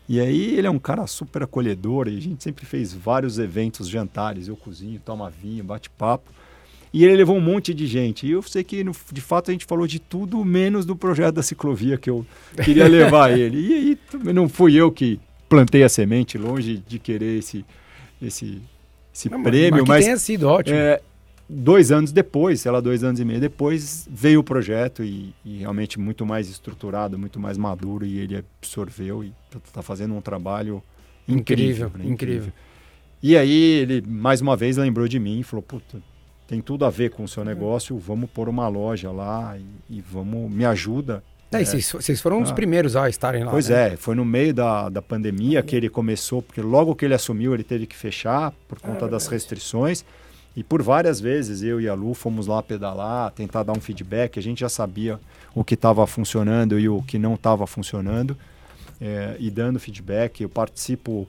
E 0.08 0.20
aí 0.20 0.56
ele 0.58 0.68
é 0.68 0.70
um 0.70 0.78
cara 0.78 1.08
super 1.08 1.44
acolhedor 1.44 2.10
e 2.10 2.18
a 2.18 2.22
gente 2.22 2.44
sempre 2.44 2.66
fez 2.66 2.92
vários 2.94 3.40
eventos, 3.40 3.88
jantares, 3.88 4.50
eu 4.50 4.58
cozinho, 4.58 5.00
toma 5.00 5.30
vinho, 5.30 5.64
bate 5.64 5.90
papo. 5.90 6.30
E 6.94 7.04
ele 7.04 7.16
levou 7.16 7.36
um 7.36 7.42
monte 7.42 7.74
de 7.74 7.88
gente. 7.88 8.28
E 8.28 8.32
eu 8.32 8.42
sei 8.44 8.64
que, 8.64 8.84
no- 8.84 8.92
de 9.12 9.20
fato, 9.22 9.50
a 9.50 9.52
gente 9.54 9.66
falou 9.66 9.88
de 9.88 9.98
tudo 10.00 10.44
menos 10.46 10.86
do 10.86 10.96
projeto 10.96 11.36
da 11.36 11.42
ciclovia 11.44 11.98
que 11.98 12.10
eu 12.10 12.26
queria 12.64 12.88
levar 12.88 13.36
ele. 13.38 13.58
E 13.60 13.74
aí 13.74 14.34
não 14.34 14.48
fui 14.48 14.76
eu 14.76 14.92
que 14.92 15.20
plantei 15.50 15.84
a 15.84 15.90
semente, 15.90 16.38
longe 16.38 16.84
de 16.88 17.00
querer 17.00 17.40
esse, 17.40 17.66
esse, 18.22 18.62
esse 19.14 19.30
Não, 19.30 19.42
prêmio, 19.42 19.84
que 19.84 19.90
mas 19.90 20.06
tenha 20.06 20.18
sido 20.18 20.48
ótimo. 20.48 20.76
é, 20.78 21.02
dois 21.50 21.92
anos 21.92 22.12
depois, 22.12 22.62
sei 22.62 22.72
lá, 22.72 22.80
dois 22.80 23.04
anos 23.04 23.20
e 23.20 23.26
meio 23.26 23.40
depois, 23.40 24.08
veio 24.12 24.40
o 24.42 24.44
projeto 24.44 25.04
e, 25.04 25.34
e 25.44 25.58
realmente 25.58 26.00
muito 26.00 26.26
mais 26.28 26.48
estruturado, 26.50 27.18
muito 27.18 27.40
mais 27.40 27.58
maduro 27.58 28.06
e 28.06 28.20
ele 28.20 28.38
absorveu 28.38 29.24
e 29.24 29.34
está 29.68 29.82
fazendo 29.82 30.14
um 30.16 30.22
trabalho 30.22 30.82
incrível. 31.28 31.88
Incrível, 31.88 31.92
né? 32.06 32.12
incrível. 32.12 32.54
E 33.22 33.38
aí 33.38 33.52
ele, 33.82 34.04
mais 34.08 34.42
uma 34.42 34.56
vez, 34.56 34.78
lembrou 34.78 35.08
de 35.08 35.18
mim 35.20 35.40
e 35.40 35.44
falou, 35.44 35.64
puta, 35.64 36.02
tem 36.48 36.62
tudo 36.62 36.86
a 36.86 36.90
ver 36.90 37.12
com 37.12 37.24
o 37.24 37.28
seu 37.28 37.44
negócio, 37.44 37.98
vamos 37.98 38.30
pôr 38.30 38.50
uma 38.50 38.68
loja 38.68 39.12
lá 39.12 39.58
e, 39.58 39.98
e 39.98 40.02
vamos, 40.02 40.52
me 40.52 40.66
ajuda. 40.66 41.24
É, 41.52 41.62
e 41.62 41.66
vocês, 41.66 41.92
vocês 41.92 42.20
foram 42.20 42.40
um 42.40 42.42
dos 42.42 42.52
Ah. 42.52 42.56
primeiros 42.56 42.96
a 42.96 43.08
estarem 43.08 43.44
lá. 43.44 43.52
Pois 43.52 43.70
né? 43.70 43.94
é, 43.94 43.98
foi 43.98 44.16
no 44.16 44.26
meio 44.26 44.54
da, 44.54 44.90
da 44.90 45.02
pandemia 45.02 45.62
que 45.62 45.76
ele 45.76 45.88
começou, 45.90 46.42
porque 46.42 46.62
logo 46.62 46.96
que 46.96 47.06
ele 47.06 47.14
assumiu 47.14 47.54
ele 47.54 47.64
teve 47.64 47.86
que 47.86 47.96
fechar 47.96 48.52
por 48.68 48.80
conta 48.80 49.08
das 49.08 49.28
restrições. 49.28 50.04
E 50.56 50.64
por 50.64 50.84
várias 50.84 51.20
vezes 51.20 51.64
eu 51.64 51.82
e 51.82 51.88
a 51.88 51.94
Lu 51.96 52.14
fomos 52.14 52.46
lá 52.46 52.62
pedalar, 52.62 53.32
tentar 53.32 53.64
dar 53.64 53.74
um 53.74 53.82
feedback. 53.82 54.38
A 54.38 54.42
gente 54.42 54.60
já 54.60 54.70
sabia 54.70 55.20
o 55.56 55.64
que 55.64 55.74
estava 55.74 56.06
funcionando 56.06 56.80
e 56.80 56.88
o 56.88 57.02
que 57.02 57.18
não 57.18 57.34
estava 57.36 57.66
funcionando. 57.68 58.38
é, 59.02 59.36
e 59.40 59.50
dando 59.52 59.80
feedback. 59.80 60.42
Eu 60.42 60.50
participo 60.50 61.28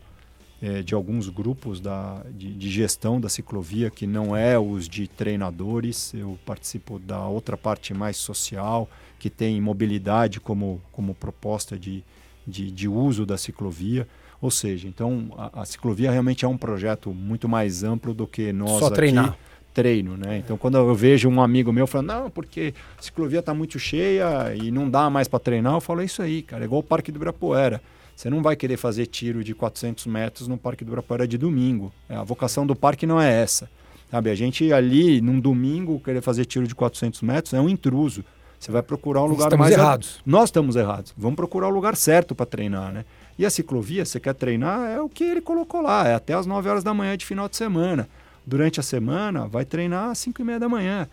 é, 0.65 0.83
de 0.83 0.95
alguns 0.95 1.29
grupos 1.29 1.79
da, 1.79 2.23
de, 2.31 2.55
de 2.55 2.71
gestão 2.71 3.21
da 3.21 3.29
ciclovia, 3.29 3.91
que 3.91 4.07
não 4.07 4.35
é 4.35 4.59
os 4.59 4.89
de 4.89 5.07
treinadores. 5.07 6.15
Eu 6.15 6.39
participo 6.47 6.99
da 6.99 7.27
outra 7.27 7.55
parte 7.55 7.93
mais 7.93 8.17
social, 8.17 8.89
que 9.19 9.29
tem 9.29 9.61
mobilidade 9.61 10.41
como, 10.41 10.81
como 10.91 11.15
proposta 11.15 11.79
de, 11.79 12.03
de, 12.47 12.71
de 12.71 12.89
uso 12.89 13.27
da 13.27 13.37
ciclovia. 13.37 14.09
Ou 14.41 14.51
seja, 14.51 14.89
então 14.89 15.29
a, 15.37 15.61
a 15.61 15.65
ciclovia 15.67 16.11
realmente 16.11 16.47
é 16.47 16.49
um 16.49 16.57
projeto 16.57 17.13
muito 17.13 17.47
mais 17.47 17.85
amplo 17.85 18.15
do 18.15 18.27
que 18.27 18.51
nós 18.51 18.79
Só 18.79 18.87
aqui 18.87 18.95
treinar. 18.95 19.37
treino, 19.75 20.17
né? 20.17 20.39
Então 20.39 20.57
quando 20.57 20.79
eu 20.79 20.95
vejo 20.95 21.29
um 21.29 21.43
amigo 21.43 21.75
meu 21.75 21.87
falando, 21.87 22.07
não, 22.07 22.31
porque 22.31 22.73
a 22.99 23.03
ciclovia 23.03 23.41
está 23.41 23.53
muito 23.53 23.79
cheia 23.79 24.55
e 24.55 24.71
não 24.71 24.89
dá 24.89 25.11
mais 25.11 25.29
para 25.29 25.41
treinar, 25.41 25.75
eu 25.75 25.81
falo, 25.83 26.01
é 26.01 26.07
isso 26.07 26.23
aí, 26.23 26.41
cara, 26.41 26.65
é 26.65 26.67
igual 26.67 26.81
o 26.81 26.83
Parque 26.83 27.13
do 27.13 27.17
Ibirapuera. 27.17 27.83
Você 28.15 28.31
não 28.31 28.43
vai 28.43 28.55
querer 28.57 28.77
fazer 28.77 29.07
tiro 29.07 29.43
de 29.43 29.55
400 29.55 30.07
metros 30.07 30.47
no 30.49 30.57
Parque 30.57 30.85
do 30.85 30.89
Ibirapuera 30.89 31.27
de 31.27 31.37
domingo. 31.37 31.93
É, 32.09 32.17
A 32.17 32.23
vocação 32.23 32.67
do 32.67 32.75
parque 32.77 33.07
não 33.07 33.21
é 33.21 33.43
essa. 33.43 33.69
Sabe, 34.11 34.31
a 34.31 34.35
gente 34.35 34.73
ali, 34.73 35.21
num 35.21 35.41
domingo, 35.41 35.99
querer 36.01 36.21
fazer 36.21 36.45
tiro 36.45 36.67
de 36.67 36.75
400 36.75 37.23
metros 37.23 37.53
é 37.55 37.61
um 37.61 37.69
intruso. 37.69 38.25
Você 38.61 38.71
vai 38.71 38.83
procurar 38.83 39.23
um 39.25 39.27
lugar 39.27 39.47
Estamos 39.47 39.67
mais... 39.67 39.77
errados. 39.77 40.21
Nós 40.25 40.45
estamos 40.45 40.77
errados. 40.77 41.13
Vamos 41.17 41.37
procurar 41.37 41.67
o 41.67 41.71
lugar 41.71 41.97
certo 41.97 42.35
para 42.35 42.47
treinar, 42.47 42.93
né? 42.93 43.05
E 43.37 43.45
a 43.45 43.51
ciclovia, 43.51 44.05
você 44.05 44.21
quer 44.21 44.33
treinar, 44.35 44.89
é 44.91 45.01
o 45.01 45.09
que 45.09 45.25
ele 45.25 45.41
colocou 45.41 45.81
lá, 45.83 46.07
é 46.09 46.15
até 46.15 46.33
as 46.35 46.47
9 46.47 46.69
horas 46.69 46.85
da 46.85 46.95
manhã 46.95 47.17
de 47.17 47.27
final 47.27 47.49
de 47.49 47.57
semana. 47.57 48.09
Durante 48.47 48.79
a 48.79 48.83
semana, 48.83 49.49
vai 49.49 49.65
treinar 49.65 50.11
às 50.11 50.19
5 50.19 50.41
e 50.41 50.45
meia 50.45 50.61
da 50.61 50.69
manhã. 50.69 51.09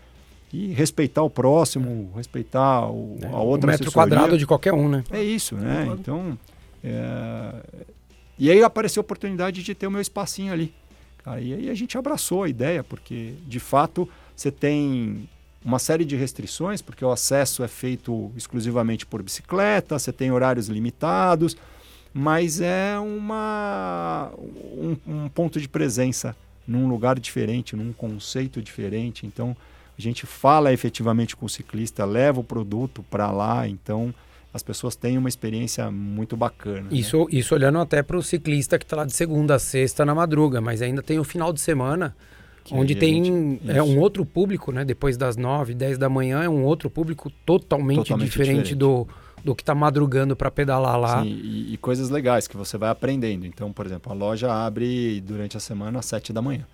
E 0.54 0.68
respeitar 0.68 1.24
o 1.24 1.30
próximo, 1.30 2.12
respeitar 2.16 2.86
o, 2.88 3.18
a 3.24 3.42
o 3.42 3.48
outra 3.48 3.68
metro 3.72 3.88
assessoria. 3.88 3.92
quadrado 4.16 4.38
de 4.38 4.46
qualquer 4.46 4.74
um, 4.74 4.88
né? 4.88 5.04
É 5.10 5.24
isso, 5.24 5.56
né? 5.56 5.90
Então, 5.98 6.38
é, 6.84 7.54
e 8.38 8.50
aí 8.50 8.64
apareceu 8.64 9.02
a 9.02 9.06
oportunidade 9.06 9.64
de 9.64 9.76
ter 9.76 9.88
o 9.88 9.92
meu 9.92 10.02
espacinho 10.02 10.52
ali. 10.52 10.74
E 11.26 11.54
aí 11.54 11.70
a 11.70 11.74
gente 11.76 11.98
abraçou 11.98 12.44
a 12.44 12.50
ideia, 12.50 12.84
porque 12.84 13.36
de 13.46 13.60
fato 13.60 14.10
você 14.36 14.52
tem 14.52 15.30
uma 15.64 15.78
série 15.78 16.04
de 16.04 16.16
restrições, 16.16 16.82
porque 16.82 17.06
o 17.06 17.12
acesso 17.12 17.64
é 17.64 17.68
feito 17.68 18.32
exclusivamente 18.36 19.06
por 19.06 19.22
bicicleta, 19.22 20.00
você 20.00 20.12
tem 20.12 20.32
horários 20.32 20.68
limitados, 20.68 21.56
mas 22.12 22.60
é 22.60 22.98
uma, 22.98 24.32
um, 24.40 24.98
um 25.08 25.30
ponto 25.30 25.62
de 25.62 25.70
presença 25.70 26.36
num 26.68 26.90
lugar 26.90 27.20
diferente, 27.20 27.76
num 27.76 27.94
conceito 27.94 28.60
diferente. 28.62 29.28
Então 29.28 29.56
a 29.98 30.02
gente 30.02 30.26
fala 30.26 30.74
efetivamente 30.74 31.36
com 31.36 31.46
o 31.46 31.50
ciclista, 31.50 32.04
leva 32.06 32.40
o 32.40 32.44
produto 32.44 33.06
para 33.10 33.30
lá, 33.30 33.68
então 33.68 34.14
as 34.54 34.62
pessoas 34.62 34.96
têm 34.96 35.18
uma 35.18 35.30
experiência 35.30 35.90
muito 35.90 36.36
bacana. 36.36 36.82
né? 36.82 36.88
Isso, 36.92 37.28
isso 37.32 37.56
olhando 37.56 37.80
até 37.80 38.04
para 38.04 38.18
o 38.18 38.22
ciclista 38.24 38.78
que 38.78 38.86
está 38.86 38.98
lá 38.98 39.06
de 39.06 39.14
segunda 39.14 39.56
a 39.56 39.60
sexta 39.60 40.06
na 40.06 40.14
madruga, 40.14 40.60
mas 40.60 40.82
ainda 40.82 41.02
tem 41.02 41.20
o 41.20 41.24
final 41.24 41.54
de 41.54 41.62
semana, 41.62 42.16
Que 42.64 42.74
onde 42.74 42.94
tem 42.96 43.24
gente- 43.24 43.72
é 43.72 43.82
um 43.82 43.98
outro 44.00 44.26
público, 44.26 44.72
né? 44.72 44.84
Depois 44.86 45.16
das 45.18 45.38
nove, 45.38 45.74
dez 45.74 45.98
da 45.98 46.10
manhã, 46.10 46.44
é 46.44 46.50
um 46.50 46.64
outro 46.64 46.90
público 46.90 47.32
totalmente, 47.46 47.98
Totalmente 48.00 48.30
diferente, 48.30 48.50
diferente. 48.58 48.76
do, 48.76 49.08
do 49.44 49.56
que 49.56 49.64
está 49.64 49.74
madrugando 49.74 50.36
para 50.36 50.52
pedalar 50.52 51.00
lá. 51.00 51.24
Sim, 51.24 51.30
e, 51.30 51.74
e 51.74 51.78
coisas 51.78 52.10
legais 52.10 52.46
que 52.48 52.56
você 52.58 52.78
vai 52.78 52.90
aprendendo. 52.90 53.46
Então, 53.48 53.72
por 53.72 53.86
exemplo, 53.86 54.12
a 54.12 54.16
loja 54.16 54.54
abre 54.54 55.22
durante 55.22 55.56
a 55.58 55.60
semana 55.60 56.00
às 56.00 56.06
7 56.06 56.32
da 56.34 56.42
manhã. 56.42 56.68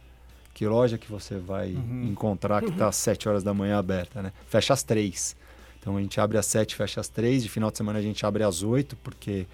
Que 0.54 0.66
loja 0.68 0.98
que 0.98 1.10
você 1.10 1.36
vai 1.38 1.78
encontrar 2.04 2.64
que 2.64 2.70
está 2.72 2.88
às 2.88 2.96
7 2.96 3.30
horas 3.30 3.44
da 3.44 3.54
manhã 3.54 3.78
aberta, 3.78 4.22
né? 4.24 4.32
Fecha 4.48 4.74
às 4.74 4.82
3. 4.82 5.36
Então 5.80 5.98
a 5.98 6.02
gente 6.02 6.20
abre 6.20 6.38
às 6.38 6.46
7, 6.46 6.76
fecha 6.76 7.00
às 7.02 7.08
3. 7.08 7.44
De 7.44 7.50
final 7.50 7.72
de 7.72 7.78
semana 7.78 8.00
a 8.00 8.02
gente 8.02 8.26
abre 8.26 8.44
às 8.44 8.64
8, 8.64 8.96
porque 8.98 9.46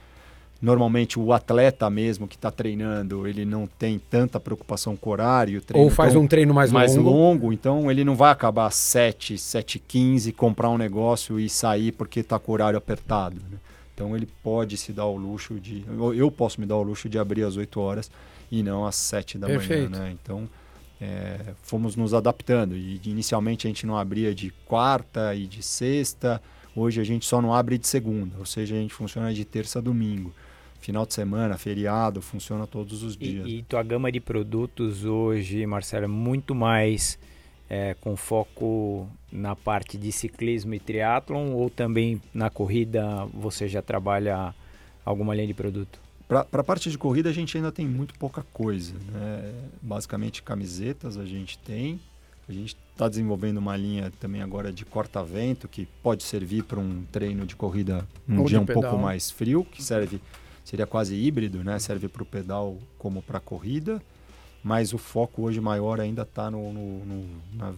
normalmente 0.61 1.19
o 1.19 1.33
atleta 1.33 1.89
mesmo 1.89 2.27
que 2.27 2.35
está 2.35 2.49
treinando, 2.49 3.27
ele 3.27 3.43
não 3.45 3.67
tem 3.67 3.99
tanta 3.99 4.39
preocupação 4.39 4.95
com 4.95 5.09
o 5.09 5.13
horário. 5.13 5.61
treino, 5.61 5.83
Ou 5.85 5.91
faz 5.91 6.13
então, 6.13 6.23
um 6.23 6.27
treino 6.27 6.53
mais, 6.53 6.71
mais 6.71 6.95
longo. 6.95 7.09
longo, 7.09 7.53
então 7.53 7.91
ele 7.91 8.03
não 8.03 8.15
vai 8.15 8.31
acabar 8.31 8.67
às 8.67 8.75
7, 8.75 9.37
7 9.37 9.77
15 9.79 10.31
comprar 10.31 10.69
um 10.69 10.77
negócio 10.77 11.39
e 11.39 11.49
sair 11.49 11.91
porque 11.91 12.21
está 12.21 12.39
com 12.39 12.51
o 12.51 12.53
horário 12.55 12.77
apertado. 12.77 13.35
né? 13.51 13.57
Então 13.93 14.15
ele 14.15 14.27
pode 14.41 14.75
se 14.77 14.91
dar 14.91 15.05
o 15.05 15.15
luxo 15.17 15.59
de. 15.59 15.85
Eu, 15.87 16.13
eu 16.13 16.31
posso 16.31 16.59
me 16.59 16.65
dar 16.65 16.77
o 16.77 16.81
luxo 16.83 17.07
de 17.07 17.19
abrir 17.19 17.43
às 17.43 17.57
8 17.57 17.79
horas 17.79 18.09
e 18.51 18.63
não 18.63 18.85
às 18.85 18.95
7 18.95 19.37
da 19.37 19.47
Perfeito. 19.47 19.91
manhã. 19.91 20.05
Né? 20.05 20.17
Então 20.23 20.49
é, 21.03 21.53
fomos 21.61 21.95
nos 21.95 22.13
adaptando. 22.13 22.77
E 22.77 22.99
inicialmente 23.05 23.67
a 23.67 23.69
gente 23.69 23.85
não 23.85 23.97
abria 23.97 24.33
de 24.33 24.51
quarta 24.65 25.35
e 25.35 25.45
de 25.45 25.61
sexta. 25.61 26.41
Hoje 26.75 27.01
a 27.01 27.03
gente 27.03 27.25
só 27.25 27.41
não 27.41 27.53
abre 27.53 27.77
de 27.77 27.87
segunda, 27.87 28.35
ou 28.39 28.45
seja, 28.45 28.73
a 28.73 28.79
gente 28.79 28.93
funciona 28.93 29.33
de 29.33 29.43
terça 29.43 29.79
a 29.79 29.81
domingo. 29.81 30.33
Final 30.79 31.05
de 31.05 31.13
semana, 31.13 31.57
feriado, 31.57 32.21
funciona 32.21 32.65
todos 32.65 33.03
os 33.03 33.15
dias. 33.15 33.45
E, 33.45 33.57
e 33.57 33.63
tua 33.63 33.83
gama 33.83 34.11
de 34.11 34.19
produtos 34.19 35.05
hoje, 35.05 35.65
Marcelo, 35.65 36.05
é 36.05 36.07
muito 36.07 36.55
mais 36.55 37.19
é, 37.69 37.95
com 38.01 38.15
foco 38.15 39.07
na 39.31 39.55
parte 39.55 39.97
de 39.97 40.11
ciclismo 40.11 40.73
e 40.73 40.79
triatlon 40.79 41.51
ou 41.51 41.69
também 41.69 42.21
na 42.33 42.49
corrida 42.49 43.25
você 43.33 43.67
já 43.67 43.81
trabalha 43.81 44.53
alguma 45.05 45.33
linha 45.35 45.47
de 45.47 45.53
produto? 45.53 46.02
Para 46.43 46.61
a 46.61 46.63
parte 46.63 46.89
de 46.89 46.97
corrida, 46.97 47.29
a 47.29 47.33
gente 47.33 47.55
ainda 47.57 47.71
tem 47.71 47.87
muito 47.87 48.13
pouca 48.17 48.43
coisa. 48.53 48.93
Né? 49.11 49.53
Basicamente, 49.81 50.41
camisetas 50.43 51.17
a 51.17 51.25
gente 51.25 51.57
tem. 51.59 51.99
A 52.47 52.51
gente 52.51 52.75
está 52.91 53.07
desenvolvendo 53.07 53.57
uma 53.57 53.75
linha 53.77 54.11
também 54.19 54.41
agora 54.41 54.71
de 54.71 54.83
corta-vento, 54.83 55.67
que 55.67 55.87
pode 56.01 56.23
servir 56.23 56.63
para 56.63 56.77
um 56.79 57.03
treino 57.11 57.45
de 57.45 57.55
corrida 57.55 58.05
num 58.27 58.41
Ou 58.41 58.45
dia 58.47 58.59
um 58.59 58.65
pouco 58.65 58.97
mais 58.97 59.31
frio, 59.31 59.63
que 59.63 59.81
serve 59.81 60.19
seria 60.65 60.85
quase 60.85 61.15
híbrido, 61.15 61.63
né? 61.63 61.77
serve 61.79 62.07
para 62.07 62.23
o 62.23 62.25
pedal 62.25 62.77
como 62.97 63.21
para 63.21 63.37
a 63.37 63.41
corrida. 63.41 64.01
Mas 64.63 64.93
o 64.93 64.97
foco 64.97 65.41
hoje 65.43 65.59
maior 65.59 65.99
ainda 65.99 66.21
está 66.21 66.49
no, 66.49 66.71
no, 66.71 67.05
no- 67.05 67.25
na- 67.53 67.71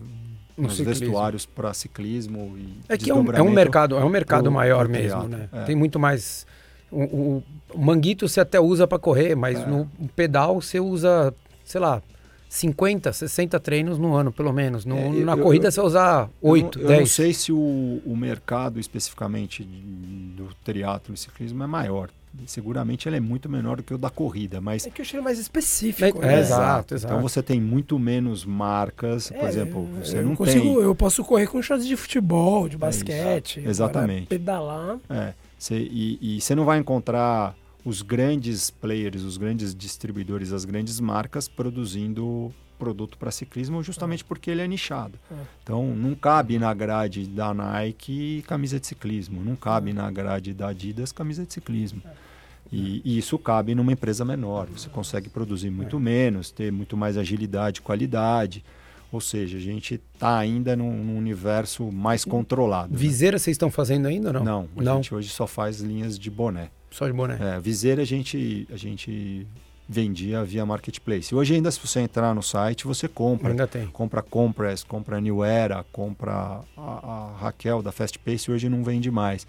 No 0.56 0.64
nos 0.66 0.78
ciclismo. 0.78 1.06
vestuários 1.06 1.44
para 1.46 1.74
ciclismo 1.74 2.56
e 2.58 2.78
É 2.88 2.96
que 2.98 3.10
é 3.10 3.14
um, 3.14 3.32
é 3.32 3.42
um 3.42 3.50
mercado, 3.52 3.96
é 3.98 4.06
um 4.06 4.10
mercado 4.10 4.44
pro- 4.44 4.52
maior 4.52 4.86
pro 4.86 4.94
mesmo, 4.94 5.28
né? 5.28 5.50
é. 5.52 5.64
Tem 5.64 5.76
muito 5.76 6.00
mais. 6.00 6.46
O, 6.92 7.04
o- 7.04 7.44
manguito 7.76 8.28
você 8.28 8.40
até 8.40 8.60
usa 8.60 8.88
para 8.88 9.00
correr, 9.00 9.36
mas 9.36 9.60
É. 9.60 9.66
no 9.66 9.90
pedal 10.16 10.62
você 10.62 10.80
usa, 10.80 11.34
sei 11.64 11.82
lá, 11.82 12.02
50, 12.48 13.12
60 13.12 13.60
treinos 13.60 13.98
no 13.98 14.14
ano, 14.16 14.32
pelo 14.32 14.54
menos. 14.54 14.86
No- 14.86 14.96
É, 14.98 15.08
eu- 15.10 15.26
na 15.26 15.36
corrida 15.36 15.68
eu- 15.68 15.72
você 15.72 15.82
usar 15.82 16.30
8, 16.42 16.80
eu 16.80 16.84
não, 16.84 16.90
eu 16.92 16.94
não 16.94 16.98
10. 17.00 17.12
sei 17.12 17.34
se 17.34 17.52
o, 17.52 18.02
o 18.06 18.16
mercado 18.16 18.80
especificamente 18.80 19.64
do 19.64 20.48
triatlo 20.64 21.14
e 21.14 21.18
ciclismo 21.18 21.64
é 21.64 21.68
maior. 21.68 22.10
seguramente 22.48 23.08
ele 23.08 23.16
é 23.16 23.20
muito 23.22 23.48
menor 23.48 23.78
do 23.78 23.84
que 23.84 23.94
o 23.94 23.98
da 23.98 24.10
corrida, 24.10 24.60
mas 24.60 24.86
É 24.86 24.90
que 24.90 25.00
eu 25.00 25.04
achei 25.06 25.18
ele 25.18 25.24
mais 25.24 25.40
específico. 25.40 26.22
É, 26.22 26.28
né? 26.28 26.40
exato, 26.42 26.94
exato. 26.94 27.14
Então 27.14 27.22
você 27.26 27.42
tem 27.42 27.62
muito 27.62 27.98
menos 27.98 28.44
marcas, 28.44 29.30
por 29.30 29.46
É, 29.46 29.48
exemplo, 29.48 29.88
você 30.04 30.22
não 30.22 30.36
consigo, 30.36 30.62
tem. 30.76 30.84
Eu 30.84 30.94
posso 30.94 31.24
correr 31.24 31.48
com 31.48 31.62
shorts 31.62 31.88
de 31.88 31.96
futebol, 31.96 32.68
de 32.68 32.78
basquete. 32.78 33.60
agora 33.60 33.72
Exatamente. 33.72 34.28
Pedalar. 34.28 34.98
É, 35.10 35.34
você- 35.58 35.88
e, 35.92 36.40
você 36.42 36.56
não 36.56 36.66
vai 36.66 36.80
encontrar 36.80 37.56
os 37.84 38.02
grandes 38.02 38.70
players, 38.70 39.22
os 39.24 39.38
grandes 39.38 39.74
distribuidores, 39.76 40.52
as 40.52 40.66
grandes 40.66 41.00
marcas 41.00 41.48
produzindo 41.48 42.54
produto 42.80 43.18
para 43.18 43.32
ciclismo 43.32 43.82
justamente 43.82 44.24
porque 44.26 44.52
ele 44.52 44.62
é 44.62 44.68
nichado. 44.68 45.18
É. 45.32 45.36
Então 45.64 45.96
não 45.96 46.14
cabe 46.16 46.60
na 46.60 46.74
grade 46.74 47.26
da 47.26 47.54
Nike 47.54 48.44
camisa 48.48 48.80
de 48.80 48.88
ciclismo, 48.88 49.42
não 49.44 49.56
cabe 49.56 49.94
na 49.94 50.10
grade 50.12 50.54
da 50.54 50.70
Adidas 50.70 51.12
camisa 51.12 51.46
de 51.46 51.54
ciclismo. 51.54 52.02
E, 52.72 53.02
e 53.06 53.18
isso 53.18 53.38
cabe 53.38 53.76
numa 53.76 53.94
empresa 53.94 54.26
menor. 54.26 54.68
Você 54.68 54.90
consegue 54.90 55.30
produzir 55.30 55.70
muito 55.70 56.00
menos, 56.00 56.50
ter 56.52 56.72
muito 56.72 56.98
mais 56.98 57.16
agilidade, 57.16 57.80
qualidade. 57.82 58.64
Ou 59.16 59.22
seja, 59.22 59.58
a 59.58 59.62
gente 59.62 59.96
está 60.14 60.38
ainda 60.38 60.76
num, 60.76 60.92
num 61.04 61.18
universo 61.18 61.90
mais 61.92 62.26
controlado. 62.26 62.92
né? 62.92 62.98
Viseira 63.00 63.40
vocês 63.40 63.56
estão 63.56 63.72
fazendo 63.72 64.08
ainda 64.08 64.28
ou 64.28 64.34
não? 64.34 64.44
Não, 64.44 64.70
a 64.76 64.82
Não. 64.84 64.96
gente 64.98 65.16
hoje 65.16 65.30
só 65.30 65.48
faz 65.48 65.80
linhas 65.80 66.20
de 66.20 66.30
boné. 66.30 66.70
Só 66.92 67.08
de 67.08 67.14
boné. 67.14 67.38
É, 67.40 67.60
viseira 67.60 68.02
a 68.02 68.06
gente, 68.06 68.68
a 68.70 68.76
gente 68.76 69.48
vendia 69.88 70.44
via 70.44 70.66
marketplace. 70.66 71.34
Hoje 71.34 71.56
ainda 71.56 71.72
se 71.72 71.80
você 71.80 72.02
entrar 72.02 72.36
no 72.36 72.44
site, 72.44 72.86
você 72.86 73.08
compra. 73.08 73.52
Ainda 73.52 73.66
tem. 73.68 73.88
Compra 73.88 74.22
Compress, 74.22 74.84
compra 74.84 75.22
New 75.22 75.44
Era, 75.46 75.86
compra 75.94 76.60
a, 76.76 76.82
a 76.82 77.36
Raquel 77.40 77.82
da 77.82 77.94
Fast 77.94 78.20
Pace, 78.20 78.52
hoje 78.52 78.68
não 78.68 78.84
vende 78.84 79.10
mais. 79.10 79.48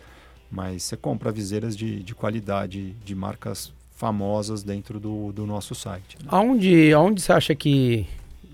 Mas 0.48 0.84
você 0.84 0.96
compra 0.96 1.32
viseiras 1.32 1.76
de, 1.76 2.04
de 2.04 2.14
qualidade, 2.14 2.92
de 3.04 3.14
marcas 3.16 3.72
famosas 3.96 4.62
dentro 4.62 5.00
do, 5.00 5.32
do 5.32 5.44
nosso 5.44 5.74
site. 5.74 6.16
né? 6.20 6.28
Aonde, 6.28 6.92
aonde 6.92 7.20
você 7.20 7.32
acha 7.32 7.52
que 7.54 8.06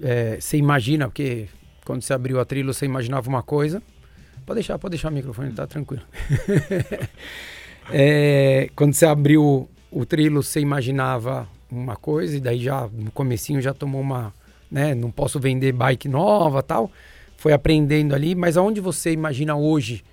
é, 0.03 0.41
você 0.41 0.57
imagina, 0.57 1.07
porque 1.07 1.49
quando 1.85 2.03
você 2.03 2.13
abriu 2.13 2.41
a 2.41 2.45
trilha 2.45 2.73
você 2.73 2.85
imaginava 2.85 3.29
uma 3.29 3.43
coisa. 3.43 3.83
Pode 4.45 4.57
deixar, 4.57 4.79
pode 4.79 4.93
deixar 4.93 5.09
o 5.09 5.15
microfone, 5.15 5.53
tá 5.53 5.67
tranquilo. 5.67 6.03
É, 7.91 8.71
quando 8.77 8.95
você 8.95 9.05
abriu 9.05 9.69
o 9.91 10.07
trilo, 10.07 10.41
você 10.41 10.61
imaginava 10.61 11.49
uma 11.71 11.97
coisa 11.97 12.37
e 12.37 12.41
daí 12.41 12.61
já 12.61 12.89
no 12.93 13.11
comecinho 13.11 13.61
já 13.61 13.75
tomou 13.75 14.01
uma, 14.01 14.33
né, 14.71 14.95
não 14.95 15.11
posso 15.11 15.41
vender 15.41 15.73
bike 15.73 16.09
nova, 16.09 16.63
tal. 16.63 16.91
Foi 17.37 17.53
aprendendo 17.53 18.15
ali, 18.15 18.37
mas 18.37 18.57
aonde 18.57 18.81
você 18.81 19.11
imagina 19.11 19.57
hoje 19.57 20.05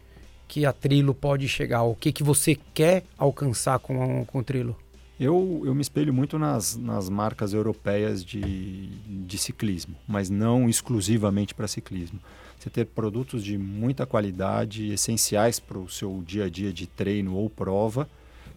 que 0.48 0.66
a 0.66 0.74
Trilo 0.74 1.14
pode 1.14 1.48
chegar? 1.48 1.84
O 1.84 1.94
que 1.94 2.12
que 2.12 2.24
você 2.24 2.58
quer 2.74 3.04
alcançar 3.18 3.78
com, 3.78 4.26
com 4.26 4.40
o 4.40 4.44
Trilo? 4.44 4.76
Eu, 5.20 5.63
eu 5.65 5.76
me 5.76 5.82
espelho 5.82 6.13
muito 6.13 6.39
nas, 6.39 6.78
nas 6.78 7.09
marcas 7.09 7.53
europeias 7.53 8.24
de, 8.24 8.88
de 8.88 9.38
ciclismo, 9.38 9.93
mas 10.07 10.30
não 10.30 10.70
exclusivamente 10.70 11.53
para 11.53 11.67
ciclismo. 11.67 12.22
Você 12.57 12.70
ter 12.70 12.86
produtos 12.86 13.43
de 13.43 13.57
muita 13.57 14.05
qualidade, 14.05 14.93
essenciais 14.93 15.59
para 15.59 15.78
o 15.78 15.89
seu 15.89 16.24
dia 16.26 16.45
a 16.45 16.49
dia 16.49 16.72
de 16.72 16.88
treino 16.88 17.36
ou 17.36 17.49
prova, 17.49 18.07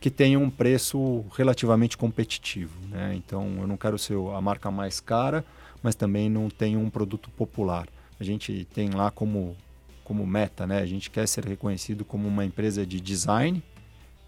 que 0.00 0.08
tenham 0.08 0.44
um 0.44 0.50
preço 0.50 1.24
relativamente 1.36 1.96
competitivo. 1.96 2.78
Né? 2.88 3.14
Então, 3.16 3.56
eu 3.60 3.66
não 3.66 3.76
quero 3.76 3.98
ser 3.98 4.16
a 4.16 4.40
marca 4.40 4.70
mais 4.70 5.00
cara, 5.00 5.44
mas 5.82 5.96
também 5.96 6.30
não 6.30 6.48
tenho 6.48 6.78
um 6.78 6.88
produto 6.88 7.28
popular. 7.30 7.88
A 8.20 8.24
gente 8.24 8.68
tem 8.72 8.90
lá 8.90 9.10
como, 9.10 9.56
como 10.04 10.24
meta, 10.24 10.64
né? 10.64 10.78
a 10.78 10.86
gente 10.86 11.10
quer 11.10 11.26
ser 11.26 11.44
reconhecido 11.44 12.04
como 12.04 12.28
uma 12.28 12.44
empresa 12.44 12.86
de 12.86 13.00
design, 13.00 13.60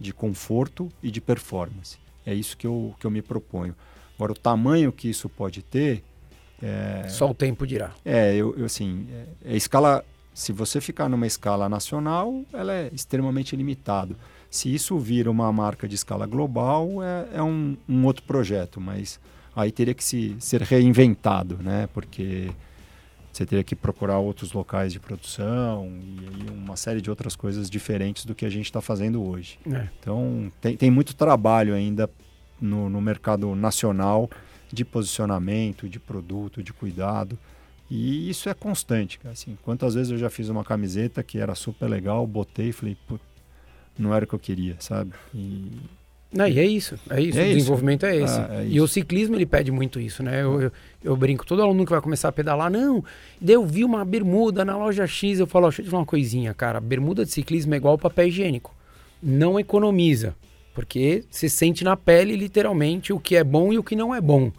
de 0.01 0.13
conforto 0.13 0.89
e 1.01 1.13
de 1.13 1.21
performance. 1.21 2.04
É 2.27 2.33
isso 2.35 2.57
que 2.57 2.67
eu, 2.67 2.95
que 2.99 3.07
eu 3.07 3.11
me 3.11 3.23
proponho. 3.23 3.75
Agora, 4.17 4.33
o 4.33 4.37
tamanho 4.37 4.93
que 4.93 5.09
isso 5.09 5.29
pode 5.29 5.63
ter, 5.63 6.03
é, 6.63 7.09
Só 7.09 7.31
o 7.31 7.35
tempo 7.35 7.67
dirá. 7.67 7.93
é 8.05 8.35
eu, 8.35 8.55
eu, 8.57 8.65
assim, 8.65 9.07
é, 9.45 9.53
é 9.53 9.57
escala. 9.57 10.05
Se 10.33 10.53
você 10.53 10.81
ficar 10.81 11.09
numa 11.09 11.27
escala 11.27 11.69
nacional, 11.69 12.43
ela 12.53 12.73
é 12.73 12.91
extremamente 12.93 13.55
limitado. 13.55 14.17
Se 14.51 14.73
isso 14.73 14.99
vira 14.99 15.31
uma 15.31 15.53
marca 15.53 15.87
de 15.87 15.95
escala 15.95 16.27
global, 16.27 17.03
é, 17.03 17.39
é 17.39 17.43
um, 17.43 17.77
um 17.89 18.05
outro 18.05 18.25
projeto, 18.25 18.81
mas 18.81 19.21
aí 19.55 19.71
teria 19.71 19.95
que 19.95 20.03
se, 20.03 20.35
ser 20.41 20.63
reinventado, 20.63 21.59
né? 21.63 21.89
Porque 21.93 22.51
você 23.37 23.45
teria 23.45 23.65
que 23.65 23.75
procurar 23.75 24.19
outros 24.19 24.53
locais 24.53 24.93
de 24.93 25.01
produção 25.01 25.87
e 26.01 26.21
aí 26.21 26.57
uma 26.57 26.77
série 26.77 27.01
de 27.01 27.11
outras 27.11 27.35
coisas 27.35 27.69
diferentes 27.69 28.25
do 28.25 28.35
que 28.35 28.47
a 28.47 28.51
gente 28.51 28.67
está 28.67 28.81
fazendo 28.81 29.23
hoje. 29.23 29.59
É. 29.71 29.89
Então, 29.99 30.53
tem, 30.61 30.77
tem 30.77 30.91
muito 30.91 31.15
trabalho 31.15 31.75
ainda 31.75 32.09
no, 32.61 32.89
no 32.89 33.01
mercado 33.01 33.55
nacional 33.55 34.31
de 34.73 34.85
posicionamento, 34.85 35.89
de 35.89 35.99
produto, 35.99 36.63
de 36.63 36.73
cuidado. 36.73 37.39
E 37.91 38.29
isso 38.31 38.49
é 38.49 38.55
constante, 38.55 39.19
cara. 39.19 39.33
Assim, 39.33 39.59
quantas 39.63 39.95
vezes 39.95 40.11
eu 40.11 40.19
já 40.19 40.31
fiz 40.31 40.49
uma 40.49 40.65
camiseta 40.65 41.23
que 41.23 41.39
era 41.39 41.55
super 41.55 41.87
legal, 41.89 42.27
botei 42.27 42.69
e 42.69 42.73
falei, 42.73 42.97
"Put, 43.07 43.23
não 43.99 44.15
era 44.15 44.25
o 44.25 44.29
que 44.29 44.35
eu 44.35 44.39
queria, 44.39 44.77
sabe? 44.81 45.13
E 45.35 45.71
Não, 46.35 46.49
e 46.49 46.59
é 46.59 46.65
isso, 46.67 46.99
é 47.09 47.21
isso, 47.21 47.39
É 47.39 47.43
o 47.43 47.47
isso. 47.47 47.55
desenvolvimento 47.59 48.05
é 48.05 48.17
esse. 48.17 48.39
Ah, 48.41 48.49
é 48.51 48.65
e 48.65 48.75
isso. 48.75 48.85
o 48.85 48.89
ciclismo 48.89 49.37
ele 49.37 49.47
pede 49.47 49.71
muito 49.71 50.01
isso, 50.01 50.21
né? 50.21 50.43
Eu, 50.43 50.63
eu, 50.63 50.73
eu 51.05 51.17
brinco, 51.17 51.47
todo 51.47 51.63
aluno 51.63 51.85
que 51.85 51.93
vai 51.93 52.01
começar 52.01 52.29
a 52.29 52.33
pedalar, 52.33 52.69
não, 52.71 53.05
daí 53.41 53.55
eu 53.55 53.65
vi 53.65 53.85
uma 53.85 54.05
bermuda 54.05 54.65
na 54.65 54.77
loja 54.77 55.07
X, 55.07 55.39
eu 55.39 55.47
falo, 55.47 55.67
ó, 55.67 55.69
deixa 55.69 55.83
eu 55.83 55.85
te 55.87 55.91
falar 55.91 56.01
uma 56.01 56.07
coisinha, 56.07 56.53
cara, 56.53 56.81
bermuda 56.81 57.25
de 57.25 57.31
ciclismo 57.31 57.73
é 57.75 57.77
igual 57.77 57.97
papel 57.97 58.27
higiênico, 58.27 58.75
não 59.23 59.61
economiza, 59.61 60.35
porque 60.75 61.25
você 61.31 61.49
sente 61.49 61.85
na 61.85 61.97
pele 61.97 62.35
literalmente 62.35 63.13
o 63.13 63.21
que 63.21 63.37
é 63.37 63.45
bom 63.45 63.73
e 63.73 63.79
o 63.79 63.85
que 63.85 63.95
não 63.95 64.13
é 64.13 64.21
bom. 64.21 64.51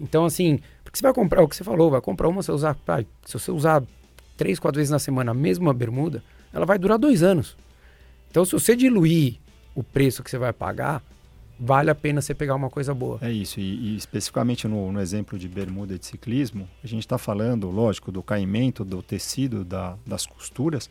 Então, 0.00 0.24
assim, 0.24 0.60
porque 0.84 0.96
você 0.96 1.02
vai 1.02 1.12
comprar, 1.12 1.42
o 1.42 1.48
que 1.48 1.56
você 1.56 1.64
falou, 1.64 1.90
vai 1.90 2.00
comprar 2.00 2.28
uma, 2.28 2.40
você 2.40 2.52
usar, 2.52 2.76
pai, 2.76 3.04
se 3.24 3.32
você 3.32 3.50
usar 3.50 3.82
três, 4.36 4.60
quatro 4.60 4.78
vezes 4.78 4.92
na 4.92 5.00
semana 5.00 5.32
a 5.32 5.34
mesma 5.34 5.74
bermuda, 5.74 6.22
ela 6.52 6.64
vai 6.64 6.78
durar 6.78 6.98
dois 6.98 7.24
anos. 7.24 7.56
Então, 8.30 8.44
se 8.44 8.52
você 8.52 8.76
diluir 8.76 9.38
o 9.74 9.82
preço 9.82 10.22
que 10.22 10.30
você 10.30 10.38
vai 10.38 10.52
pagar, 10.52 11.02
vale 11.58 11.90
a 11.90 11.94
pena 11.94 12.20
você 12.20 12.34
pegar 12.34 12.54
uma 12.54 12.68
coisa 12.70 12.92
boa. 12.94 13.18
é 13.22 13.30
isso. 13.30 13.58
E, 13.60 13.92
e 13.92 13.96
especificamente 13.96 14.66
no, 14.68 14.92
no 14.92 15.00
exemplo 15.00 15.38
de 15.38 15.48
bermuda 15.48 15.98
de 15.98 16.06
ciclismo, 16.06 16.68
a 16.82 16.86
gente 16.86 17.00
está 17.00 17.16
falando, 17.18 17.70
lógico, 17.70 18.10
do 18.12 18.22
caimento, 18.22 18.84
do 18.84 19.02
tecido, 19.02 19.64
da, 19.64 19.96
das 20.06 20.26
costuras, 20.26 20.88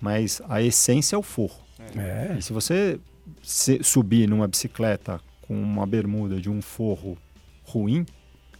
mas 0.00 0.40
a 0.48 0.60
essência 0.62 1.16
é 1.16 1.18
o 1.18 1.22
forro. 1.22 1.60
É. 1.96 2.36
E 2.38 2.42
se 2.42 2.52
você 2.52 2.98
se- 3.42 3.82
subir 3.82 4.28
numa 4.28 4.46
bicicleta 4.48 5.20
com 5.42 5.54
uma 5.60 5.86
bermuda 5.86 6.40
de 6.40 6.48
um 6.50 6.60
forro 6.62 7.16
ruim 7.64 8.04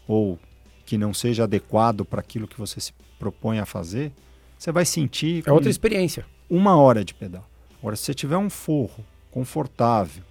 ou 0.07 0.39
que 0.85 0.97
não 0.99 1.13
seja 1.13 1.45
adequado 1.45 2.05
para 2.05 2.21
aquilo 2.21 2.47
que 2.47 2.59
você 2.59 2.79
se 2.81 2.93
propõe 3.19 3.59
a 3.59 3.67
fazer, 3.67 4.13
você 4.59 4.71
vai 4.71 4.85
sentir 4.85 5.43
É 5.47 5.53
outra 5.53 5.69
experiência. 5.71 6.25
uma 6.49 6.77
hora 6.77 7.05
de 7.05 7.13
pedal. 7.15 7.45
Agora, 7.79 7.97
se 7.97 8.05
você 8.05 8.15
tiver 8.15 8.37
um 8.37 8.49
forro 8.51 9.05
confortável, 9.31 10.23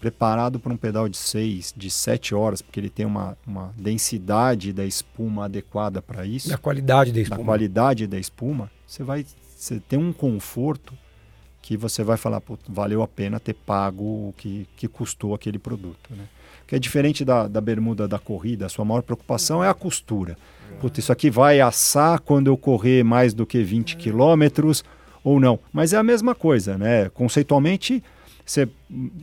preparado 0.00 0.58
para 0.60 0.72
um 0.72 0.76
pedal 0.76 1.08
de 1.08 1.16
6, 1.16 1.74
de 1.76 1.90
7 1.90 2.34
horas, 2.34 2.62
porque 2.62 2.78
ele 2.78 2.88
tem 2.90 3.04
uma, 3.04 3.36
uma 3.46 3.72
densidade 3.76 4.72
da 4.72 4.84
espuma 4.84 5.46
adequada 5.46 6.00
para 6.00 6.24
isso, 6.24 6.48
Da 6.48 6.56
qualidade 6.58 7.10
da 7.10 7.16
da 7.16 7.20
espuma. 7.22 7.44
qualidade 7.44 8.06
da 8.06 8.18
espuma, 8.18 8.70
você 8.86 9.02
vai 9.02 9.24
você 9.56 9.80
tem 9.80 9.98
um 9.98 10.12
conforto 10.12 10.94
que 11.60 11.76
você 11.76 12.04
vai 12.04 12.16
falar, 12.16 12.40
"Pô, 12.40 12.56
valeu 12.68 13.02
a 13.02 13.08
pena 13.08 13.40
ter 13.40 13.54
pago 13.54 14.04
o 14.04 14.34
que, 14.36 14.66
que 14.76 14.86
custou 14.86 15.34
aquele 15.34 15.58
produto. 15.58 16.10
Né? 16.16 16.24
Que 16.66 16.76
é 16.76 16.78
diferente 16.78 17.24
da, 17.24 17.48
da 17.48 17.60
bermuda 17.60 18.06
da 18.06 18.18
corrida, 18.20 18.66
a 18.66 18.68
sua 18.68 18.84
maior 18.84 19.02
preocupação 19.02 19.62
é 19.64 19.68
a 19.68 19.74
costura. 19.74 20.36
Puta, 20.80 21.00
isso 21.00 21.10
aqui 21.10 21.28
vai 21.28 21.60
assar 21.60 22.20
quando 22.20 22.46
eu 22.46 22.56
correr 22.56 23.02
mais 23.02 23.34
do 23.34 23.44
que 23.44 23.62
20 23.64 23.96
quilômetros 23.96 24.84
ou 25.24 25.40
não. 25.40 25.58
Mas 25.72 25.92
é 25.92 25.96
a 25.96 26.02
mesma 26.04 26.34
coisa, 26.36 26.78
né? 26.78 27.08
Conceitualmente, 27.10 28.02
você 28.50 28.68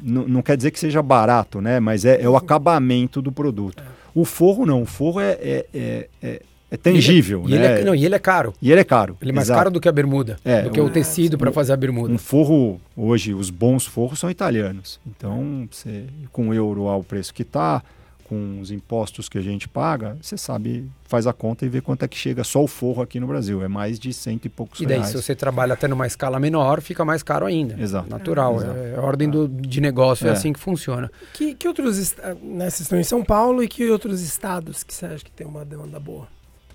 não 0.04 0.42
quer 0.42 0.56
dizer 0.58 0.72
que 0.72 0.80
seja 0.80 1.02
barato, 1.02 1.60
né? 1.62 1.80
Mas 1.80 2.06
é, 2.06 2.22
é 2.22 2.30
o 2.30 2.36
acabamento 2.36 3.22
do 3.22 3.32
produto. 3.32 3.84
O 4.14 4.24
forro 4.26 4.66
não, 4.66 4.82
o 4.84 4.86
forro 4.86 5.20
é, 5.20 5.32
é, 5.42 5.66
é, 5.74 6.08
é- 6.22 6.42
é 6.72 6.78
tangível, 6.78 7.44
E 7.48 7.54
ele, 7.54 7.60
né? 7.68 7.82
é, 7.82 7.84
não, 7.84 7.94
e 7.94 8.04
ele 8.06 8.16
é 8.16 8.20
caro. 8.20 8.54
E 8.62 8.72
ele 8.72 8.82
é 8.82 8.84
caro. 8.84 9.16
Ele 9.22 9.32
é 9.32 9.34
mais 9.34 9.48
exato. 9.48 9.58
caro 9.60 9.72
do 9.72 9.80
que 9.80 9.88
a 9.88 9.92
bermuda. 9.92 10.38
É, 10.44 10.64
do 10.64 10.72
que 10.72 10.82
o 10.82 10.86
o- 10.86 10.90
tecido 10.90 11.38
para 11.38 11.52
fazer 11.52 11.74
a 11.74 11.78
bermuda. 11.78 12.12
Um 12.14 12.18
forro, 12.18 12.82
hoje, 12.98 13.34
os 13.34 13.50
bons 13.50 13.86
forros 13.86 14.20
são 14.20 14.30
italianos. 14.32 15.00
Então, 15.06 15.68
você, 15.72 16.06
com 16.32 16.50
o 16.50 16.54
euro 16.54 16.88
ao 16.88 17.04
preço 17.04 17.34
que 17.34 17.44
está, 17.44 17.84
com 18.28 18.60
os 18.60 18.72
impostos 18.72 19.30
que 19.30 19.38
a 19.38 19.42
gente 19.42 19.70
paga, 19.70 20.18
você 20.20 20.36
sabe, 20.36 20.90
faz 21.04 21.28
a 21.28 21.32
conta 21.34 21.64
e 21.64 21.70
vê 21.70 21.80
quanto 21.80 22.04
é 22.04 22.08
que 22.08 22.18
chega 22.18 22.44
só 22.44 22.64
o 22.64 22.68
forro 22.68 23.02
aqui 23.04 23.20
no 23.20 23.28
Brasil. 23.28 23.64
É 23.64 23.68
mais 23.68 24.00
de 24.00 24.12
cento 24.12 24.46
e 24.46 24.50
poucos 24.50 24.80
E 24.80 24.86
daí, 24.86 24.98
reais. 24.98 25.12
se 25.12 25.22
você 25.22 25.36
trabalha 25.36 25.74
até 25.74 25.88
numa 25.88 26.08
escala 26.08 26.40
menor, 26.40 26.82
fica 26.82 27.06
mais 27.06 27.22
caro 27.22 27.46
ainda. 27.46 27.80
Exato. 27.80 28.10
Natural. 28.10 28.56
Exato. 28.58 28.78
É, 28.78 28.96
a 28.96 29.02
ordem 29.02 29.30
do, 29.30 29.48
de 29.48 29.80
negócio 29.80 30.26
é. 30.26 30.32
É. 30.32 30.34
assim 30.34 30.52
que 30.52 30.60
funciona. 30.60 31.12
Que, 31.34 31.54
que 31.54 31.68
outros 31.68 31.98
estados, 32.00 32.42
né, 32.42 32.70
vocês 32.70 32.82
estão 32.82 33.00
em 33.00 33.04
São 33.04 33.24
Paulo 33.24 33.62
e 33.64 33.68
que 33.68 33.88
outros 33.92 34.22
estados 34.22 34.84
que 34.84 34.94
você 34.94 35.06
acha 35.06 35.24
que 35.24 35.32
tem 35.32 35.46
uma 35.46 35.64
demanda 35.64 36.00
boa? 36.00 36.28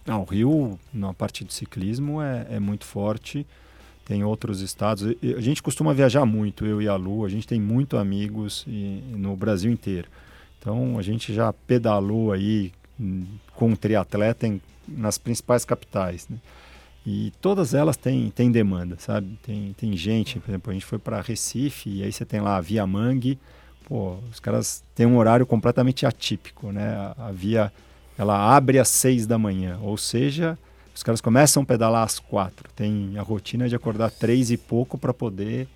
Ah, 0.07 0.19
o 0.19 0.25
Rio, 0.25 0.79
na 0.95 1.13
parte 1.13 1.45
do 1.45 1.53
ciclismo, 1.53 2.23
é, 2.23 2.47
é 2.51 2.61
muito 2.61 2.85
forte. 2.85 3.45
tem 4.05 4.23
outros 4.25 4.61
estados. 4.61 5.05
A 5.37 5.41
gente 5.41 5.63
costuma 5.63 5.93
viajar 5.93 6.25
muito, 6.25 6.65
eu 6.65 6.81
e 6.81 6.89
a 6.89 6.97
Lu, 6.97 7.25
a 7.25 7.29
gente 7.29 7.47
tem 7.47 7.61
muito 7.61 7.97
amigos 7.97 8.65
no 9.17 9.37
Brasil 9.37 9.71
inteiro. 9.71 10.09
Então 10.61 10.99
a 10.99 11.03
gente 11.03 11.33
já 11.33 11.53
pedalou 11.53 12.33
aí 12.33 12.71
hum, 13.01 13.25
com 13.55 13.75
triatleta 13.75 14.47
em, 14.47 14.61
nas 14.87 15.17
principais 15.17 15.65
capitais. 15.65 16.29
Né? 16.29 16.37
E 17.05 17.33
todas 17.41 17.73
elas 17.73 17.97
têm, 17.97 18.31
têm 18.31 18.53
demanda, 18.53 18.97
sabe? 18.99 19.39
Tem, 19.43 19.75
tem 19.77 19.97
gente, 19.97 20.39
por 20.39 20.51
exemplo, 20.51 20.71
a 20.71 20.75
gente 20.75 20.85
foi 20.85 20.99
para 20.99 21.23
Recife 21.23 21.89
e 21.89 22.03
aí 22.05 22.13
você 22.13 22.27
tem 22.27 22.41
lá 22.41 22.57
a 22.57 22.61
Via 22.61 22.87
Mangue. 22.87 23.39
Pô, 23.89 24.19
os 24.31 24.39
caras 24.39 24.85
têm 24.95 25.07
um 25.07 25.17
horário 25.17 25.47
completamente 25.47 26.05
atípico, 26.05 26.71
né? 26.71 26.95
A, 26.95 27.29
a 27.29 27.33
Via, 27.33 27.73
ela 28.19 28.55
abre 28.55 28.79
às 28.79 28.89
seis 28.89 29.27
da 29.27 29.39
manhã, 29.39 29.79
ou 29.83 29.97
seja, 29.97 30.59
os 30.95 31.03
caras 31.03 31.23
começam 31.23 31.63
a 31.63 31.67
pedalar 31.67 32.05
às 32.05 32.19
quatro. 32.19 32.69
Tem 32.77 33.17
a 33.17 33.23
rotina 33.23 33.67
de 33.67 33.75
acordar 33.75 34.11
três 34.11 34.51
e 34.51 34.59
pouco 34.59 34.99
para 34.99 35.15
poder 35.15 35.67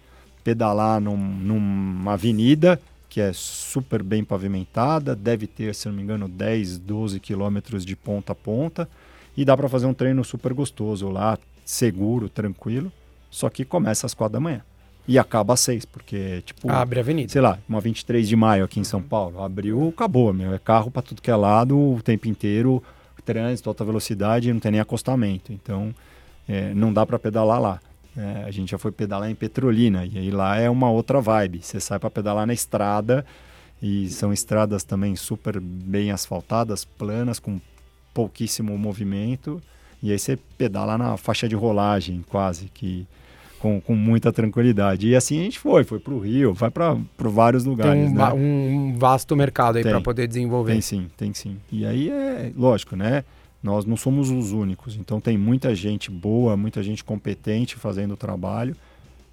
pedalar 0.45 1.01
num, 1.01 1.17
numa 1.17 2.13
avenida 2.13 2.79
que 3.15 3.21
é 3.21 3.33
super 3.33 4.03
bem 4.03 4.25
pavimentada, 4.25 5.15
deve 5.15 5.47
ter, 5.47 5.73
se 5.73 5.87
não 5.87 5.95
me 5.95 6.03
engano, 6.03 6.29
10, 6.29 6.79
12 6.79 7.21
quilômetros 7.21 7.85
de 7.85 7.95
ponta 7.95 8.33
a 8.33 8.35
ponta 8.35 8.89
e 9.37 9.45
dá 9.45 9.57
para 9.57 9.69
fazer 9.69 9.87
um 9.87 9.95
treino 9.95 10.25
super 10.25 10.53
gostoso 10.53 11.09
lá, 11.09 11.39
seguro, 11.65 12.29
tranquilo, 12.29 12.91
só 13.31 13.49
que 13.49 13.65
começa 13.65 14.05
às 14.05 14.15
quatro 14.15 14.33
da 14.33 14.41
manhã 14.41 14.63
e 15.07 15.17
acaba 15.17 15.55
às 15.55 15.61
seis, 15.61 15.85
porque, 15.85 16.43
tipo... 16.45 16.69
Abre 16.69 16.99
a 16.99 17.03
avenida. 17.03 17.31
Sei 17.31 17.41
lá, 17.41 17.57
uma 17.69 17.81
23 17.81 18.27
de 18.27 18.35
maio 18.35 18.65
aqui 18.65 18.81
em 18.81 18.85
São 18.85 19.01
Paulo, 19.01 19.41
abriu, 19.41 19.91
acabou, 19.91 20.33
meu, 20.33 20.53
é 20.53 20.59
carro 20.59 20.91
para 20.91 21.03
tudo 21.03 21.23
que 21.23 21.31
é 21.31 21.37
lado 21.37 21.79
o 21.79 22.03
tempo 22.03 22.27
inteiro, 22.27 22.83
trânsito, 23.25 23.69
alta 23.69 23.85
velocidade, 23.85 24.53
não 24.53 24.59
tem 24.59 24.73
nem 24.73 24.81
acostamento, 24.81 25.53
então 25.53 25.95
é, 26.49 26.75
não 26.75 26.93
dá 26.93 27.07
para 27.07 27.17
pedalar 27.17 27.61
lá. 27.61 27.81
É, 28.17 28.45
a 28.45 28.51
gente 28.51 28.71
já 28.71 28.79
foi 28.79 28.93
pedalar 28.93 29.31
em 29.31 29.35
Petrolina 29.35 30.05
e 30.07 30.19
aí 30.19 30.31
lá 30.31 30.57
é 30.57 30.71
uma 30.71 30.91
outra 30.91 31.21
vibe. 31.21 31.61
Você 31.63 31.81
sai 31.81 31.99
para 31.99 32.11
pedalar 32.11 32.47
na 32.47 32.53
estrada 32.53 33.25
e 33.83 34.09
são 34.09 34.33
estradas 34.33 34.85
também 34.85 35.17
super 35.17 35.61
bem 35.61 36.11
asfaltadas, 36.11 36.85
planas, 36.85 37.39
com 37.39 37.61
pouquíssimo 38.13 38.79
movimento. 38.79 39.61
E 40.03 40.13
aí 40.13 40.19
você 40.19 40.39
pedala 40.57 40.97
na 40.97 41.17
faixa 41.17 41.49
de 41.49 41.55
rolagem, 41.55 42.25
quase 42.29 42.67
que 42.73 43.07
com, 43.65 43.81
com 43.81 43.95
muita 43.95 44.31
tranquilidade. 44.31 45.09
E 45.09 45.17
assim 45.17 45.41
a 45.41 45.43
gente 45.45 45.59
foi, 45.59 45.83
foi 45.85 45.99
para 45.99 46.13
o 46.13 46.19
Rio, 46.19 46.53
vai 46.53 46.71
para 46.71 46.97
vários 47.19 47.65
lugares. 47.65 47.95
Tem 47.95 48.13
um, 48.13 48.15
né? 48.15 48.33
um 48.35 48.95
vasto 48.99 49.35
mercado 49.35 49.79
aí 49.79 49.83
para 49.83 50.03
poder 50.03 50.29
desenvolver. 50.29 50.73
Tem 50.73 50.81
sim, 50.83 51.11
tem 51.17 51.33
sim. 51.33 51.57
E 51.73 51.87
aí 51.87 52.11
é 52.11 52.53
lógico, 52.55 52.95
né? 52.95 53.25
Nós 53.65 53.87
não 53.87 53.97
somos 53.97 54.29
os 54.29 54.53
únicos, 54.53 54.95
então 54.95 55.19
tem 55.19 55.39
muita 55.39 55.75
gente 55.75 56.11
boa, 56.11 56.55
muita 56.55 56.83
gente 56.83 57.03
competente 57.03 57.77
fazendo 57.77 58.13
o 58.13 58.17
trabalho 58.17 58.77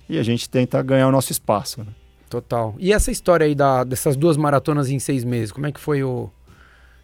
e 0.07 0.17
a 0.17 0.23
gente 0.23 0.49
tenta 0.49 0.81
ganhar 0.81 1.09
o 1.09 1.11
nosso 1.11 1.33
espaço. 1.33 1.81
Né? 1.81 1.87
Total. 2.29 2.73
E 2.79 2.93
essa 2.93 3.11
história 3.11 3.45
aí 3.45 3.53
da, 3.53 3.83
dessas 3.83 4.15
duas 4.15 4.37
maratonas 4.37 4.89
em 4.89 4.99
seis 4.99 5.25
meses, 5.25 5.51
como 5.51 5.67
é 5.67 5.71
que 5.73 5.81
foi 5.81 6.01
o. 6.01 6.29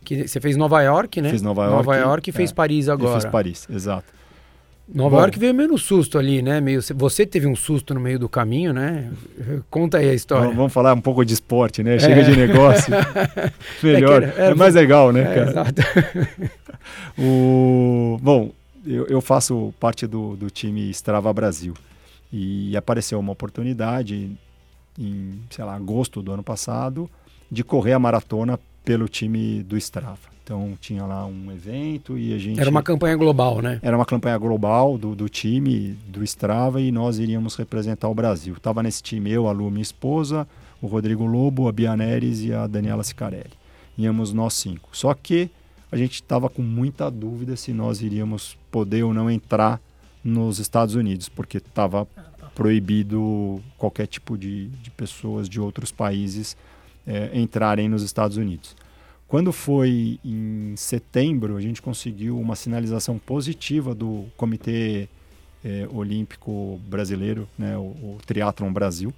Que 0.06 0.26
você 0.26 0.40
fez 0.40 0.56
Nova 0.56 0.82
York, 0.82 1.20
né? 1.20 1.30
Fiz 1.30 1.42
Nova 1.42 1.66
York. 1.66 1.76
Nova 1.76 1.98
York 1.98 2.30
e 2.30 2.32
fez 2.32 2.50
é, 2.50 2.54
Paris 2.54 2.88
agora. 2.88 3.18
E 3.18 3.22
fiz 3.22 3.30
Paris, 3.30 3.68
exato. 3.70 4.06
Nova 4.94 5.18
Bom, 5.18 5.22
York 5.24 5.38
veio 5.38 5.54
meio 5.54 5.70
no 5.70 5.78
susto 5.78 6.18
ali, 6.18 6.42
né? 6.42 6.62
Meio, 6.62 6.80
você 6.96 7.26
teve 7.26 7.46
um 7.46 7.56
susto 7.56 7.94
no 7.94 8.00
meio 8.00 8.18
do 8.18 8.30
caminho, 8.30 8.72
né? 8.72 9.12
Conta 9.70 9.98
aí 9.98 10.10
a 10.10 10.14
história. 10.14 10.50
Vamos 10.54 10.72
falar 10.72 10.94
um 10.94 11.02
pouco 11.02 11.26
de 11.26 11.34
esporte, 11.34 11.84
né? 11.84 12.00
Chega 12.00 12.22
é. 12.22 12.24
de 12.24 12.38
negócio. 12.38 12.94
Melhor. 13.84 14.24
É, 14.24 14.26
era, 14.28 14.52
é, 14.52 14.56
mais 14.56 14.76
legal, 14.76 15.12
né, 15.12 15.22
é, 15.22 15.36
cara? 15.36 15.50
Exato. 15.50 15.82
o... 17.20 18.18
Bom, 18.22 18.52
eu, 18.86 19.08
eu, 19.08 19.20
faço 19.20 19.74
parte 19.78 20.08
do, 20.08 20.38
do 20.38 20.50
time 20.50 20.90
Strava 20.92 21.34
Brasil. 21.34 21.74
E 22.32 22.76
apareceu 22.78 23.20
uma 23.20 23.34
oportunidade 23.34 24.32
em, 24.98 25.40
sei 25.50 25.66
lá, 25.66 25.76
agosto 25.76 26.22
do 26.22 26.32
ano 26.32 26.44
passado 26.44 27.10
de 27.52 27.64
correr 27.64 27.94
a 27.94 28.00
maratona 28.00 28.58
pelo 28.86 29.10
time 29.10 29.64
do 29.64 29.78
Strava. 29.78 30.37
Então 30.48 30.78
tinha 30.80 31.06
lá 31.06 31.26
um 31.26 31.52
evento 31.52 32.18
e 32.18 32.34
a 32.34 32.38
gente. 32.38 32.58
Era 32.58 32.70
uma 32.70 32.82
campanha 32.82 33.18
global, 33.18 33.62
né? 33.62 33.82
Era 33.84 33.98
uma 33.98 34.06
campanha 34.06 34.38
global 34.38 34.98
do, 34.98 35.14
do 35.14 35.28
time 35.28 35.90
do 36.08 36.24
Strava 36.24 36.80
e 36.80 36.90
nós 36.90 37.20
iríamos 37.20 37.58
representar 37.58 38.08
o 38.08 38.14
Brasil. 38.14 38.56
Tava 38.62 38.82
nesse 38.82 39.04
time 39.04 39.30
eu, 39.30 39.50
a 39.50 39.52
Lu, 39.52 39.70
minha 39.70 39.82
esposa, 39.82 40.48
o 40.82 40.88
Rodrigo 40.88 41.26
Lobo, 41.26 41.68
a 41.68 41.72
Bia 41.74 41.98
Neres 41.98 42.40
e 42.40 42.54
a 42.54 42.66
Daniela 42.66 43.04
Sicarelli. 43.04 43.52
Íamos 43.98 44.32
nós 44.32 44.54
cinco. 44.54 44.88
Só 44.94 45.14
que 45.14 45.50
a 45.92 45.98
gente 45.98 46.14
estava 46.14 46.48
com 46.48 46.62
muita 46.62 47.12
dúvida 47.12 47.58
se 47.58 47.74
nós 47.74 48.02
iríamos 48.02 48.58
poder 48.72 49.04
ou 49.04 49.14
não 49.14 49.30
entrar 49.30 49.82
nos 50.24 50.60
Estados 50.60 50.96
Unidos, 50.96 51.28
porque 51.28 51.58
estava 51.58 52.08
proibido 52.56 53.62
qualquer 53.78 54.08
tipo 54.08 54.38
de, 54.38 54.68
de 54.68 54.92
pessoas 54.92 55.50
de 55.50 55.60
outros 55.60 55.92
países 55.92 56.56
é, 57.06 57.38
entrarem 57.38 57.90
nos 57.90 58.02
Estados 58.02 58.38
Unidos. 58.38 58.87
Quando 59.28 59.52
foi 59.52 60.20
em 60.24 60.74
setembro, 60.78 61.58
a 61.58 61.62
gente 61.62 61.82
conseguiu 61.82 62.40
uma 62.40 62.56
sinalização 62.56 63.18
positiva 63.20 63.94
do 63.94 64.26
Comitê 64.38 65.10
é, 65.66 65.86
Olímpico 65.92 66.80
Brasileiro, 66.88 67.48
né, 67.58 67.78
o, 67.78 67.82
o 67.82 68.18
Triathlon 68.26 68.72
Brasil, 68.72 69.14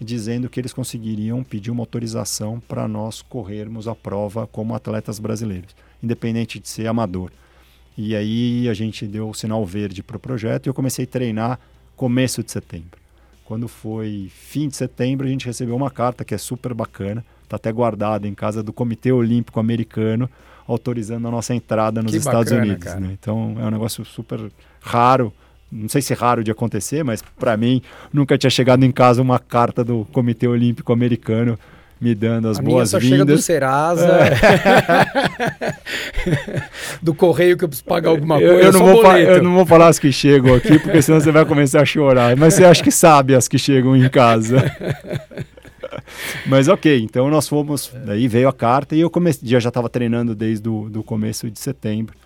dizendo 0.00 0.48
que 0.48 0.58
eles 0.58 0.72
conseguiriam 0.72 1.44
pedir 1.44 1.70
uma 1.70 1.82
autorização 1.82 2.60
para 2.60 2.88
nós 2.88 3.20
corrermos 3.20 3.86
a 3.86 3.94
prova 3.94 4.46
como 4.46 4.74
atletas 4.74 5.18
brasileiros, 5.18 5.76
independente 6.02 6.58
de 6.58 6.68
ser 6.68 6.86
amador. 6.86 7.30
E 7.96 8.16
aí 8.16 8.68
a 8.70 8.74
gente 8.74 9.06
deu 9.06 9.28
o 9.28 9.34
sinal 9.34 9.64
verde 9.66 10.02
para 10.02 10.16
o 10.16 10.20
projeto 10.20 10.66
e 10.66 10.70
eu 10.70 10.74
comecei 10.74 11.04
a 11.04 11.08
treinar 11.08 11.60
começo 11.94 12.42
de 12.42 12.50
setembro. 12.50 12.98
Quando 13.44 13.68
foi 13.68 14.30
fim 14.34 14.66
de 14.66 14.76
setembro, 14.76 15.26
a 15.26 15.30
gente 15.30 15.44
recebeu 15.44 15.76
uma 15.76 15.90
carta 15.90 16.24
que 16.24 16.34
é 16.34 16.38
super 16.38 16.72
bacana, 16.72 17.22
está 17.52 17.56
até 17.56 17.72
guardada 17.72 18.26
em 18.26 18.34
casa 18.34 18.62
do 18.62 18.72
Comitê 18.72 19.12
Olímpico 19.12 19.60
Americano, 19.60 20.28
autorizando 20.66 21.28
a 21.28 21.30
nossa 21.30 21.54
entrada 21.54 22.02
nos 22.02 22.12
que 22.12 22.18
Estados 22.18 22.50
bacana, 22.50 22.62
Unidos. 22.62 22.94
Né? 22.94 23.10
Então 23.12 23.56
é 23.60 23.64
um 23.64 23.70
negócio 23.70 24.04
super 24.04 24.40
raro. 24.80 25.32
Não 25.70 25.88
sei 25.88 26.02
se 26.02 26.14
raro 26.14 26.44
de 26.44 26.50
acontecer, 26.50 27.02
mas 27.02 27.22
para 27.38 27.56
mim 27.56 27.82
nunca 28.12 28.36
tinha 28.36 28.50
chegado 28.50 28.84
em 28.84 28.92
casa 28.92 29.22
uma 29.22 29.38
carta 29.38 29.84
do 29.84 30.06
Comitê 30.12 30.46
Olímpico 30.46 30.92
Americano 30.92 31.58
me 32.00 32.14
dando 32.16 32.48
as 32.48 32.58
boas-vindas. 32.58 33.08
chega 33.08 33.24
do 33.24 33.38
Serasa, 33.38 34.08
é. 34.08 35.74
do 37.00 37.14
correio 37.14 37.56
que 37.56 37.62
eu 37.62 37.68
preciso 37.68 37.86
pagar 37.86 38.10
alguma 38.10 38.38
coisa. 38.38 38.52
Eu, 38.54 38.60
eu, 38.60 38.72
não 38.72 38.80
vou 38.80 39.16
eu, 39.16 39.42
não 39.42 39.54
vou 39.54 39.64
falar 39.64 39.86
as 39.86 40.00
que 40.00 40.10
chegam 40.10 40.52
aqui, 40.52 40.80
porque 40.80 41.00
senão 41.00 41.20
você 41.20 41.30
vai 41.30 41.44
começar 41.44 41.80
a 41.80 41.84
chorar. 41.84 42.36
Mas 42.36 42.54
você 42.54 42.64
acha 42.64 42.82
que 42.82 42.90
sabe 42.90 43.36
as 43.36 43.46
que 43.46 43.56
chegam 43.56 43.96
em 43.96 44.08
casa. 44.08 44.64
Mas 46.46 46.68
ok, 46.68 47.00
então 47.02 47.28
nós 47.30 47.48
fomos. 47.48 47.92
Daí 48.04 48.28
veio 48.28 48.48
a 48.48 48.52
carta 48.52 48.94
e 48.94 49.00
eu 49.00 49.10
comecei, 49.10 49.48
já 49.48 49.68
estava 49.68 49.88
treinando 49.88 50.34
desde 50.34 50.68
o 50.68 50.88
do 50.88 51.02
começo 51.02 51.50
de 51.50 51.58
setembro. 51.58 52.16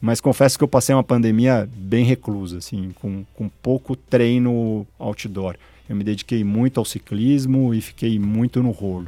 Mas 0.00 0.20
confesso 0.20 0.58
que 0.58 0.64
eu 0.64 0.68
passei 0.68 0.94
uma 0.94 1.02
pandemia 1.02 1.68
bem 1.74 2.04
reclusa, 2.04 2.58
assim, 2.58 2.90
com, 3.00 3.24
com 3.34 3.48
pouco 3.48 3.96
treino 3.96 4.86
outdoor. 4.98 5.56
Eu 5.88 5.96
me 5.96 6.04
dediquei 6.04 6.44
muito 6.44 6.78
ao 6.78 6.84
ciclismo 6.84 7.72
e 7.72 7.80
fiquei 7.80 8.18
muito 8.18 8.62
no 8.62 8.70
rolo. 8.70 9.06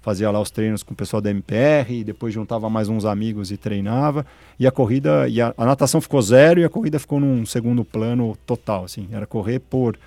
Fazia 0.00 0.30
lá 0.30 0.40
os 0.40 0.50
treinos 0.50 0.82
com 0.82 0.94
o 0.94 0.96
pessoal 0.96 1.20
da 1.20 1.30
MPR, 1.30 2.04
depois 2.04 2.32
juntava 2.32 2.70
mais 2.70 2.88
uns 2.88 3.04
amigos 3.04 3.50
e 3.50 3.56
treinava. 3.56 4.24
E 4.58 4.66
a 4.66 4.70
corrida, 4.70 5.28
e 5.28 5.40
a, 5.40 5.52
a 5.56 5.66
natação 5.66 6.00
ficou 6.00 6.22
zero 6.22 6.60
e 6.60 6.64
a 6.64 6.68
corrida 6.68 6.98
ficou 6.98 7.18
num 7.18 7.44
segundo 7.44 7.84
plano 7.84 8.36
total, 8.46 8.84
assim. 8.84 9.08
Era 9.10 9.26
correr 9.26 9.58
por 9.58 9.98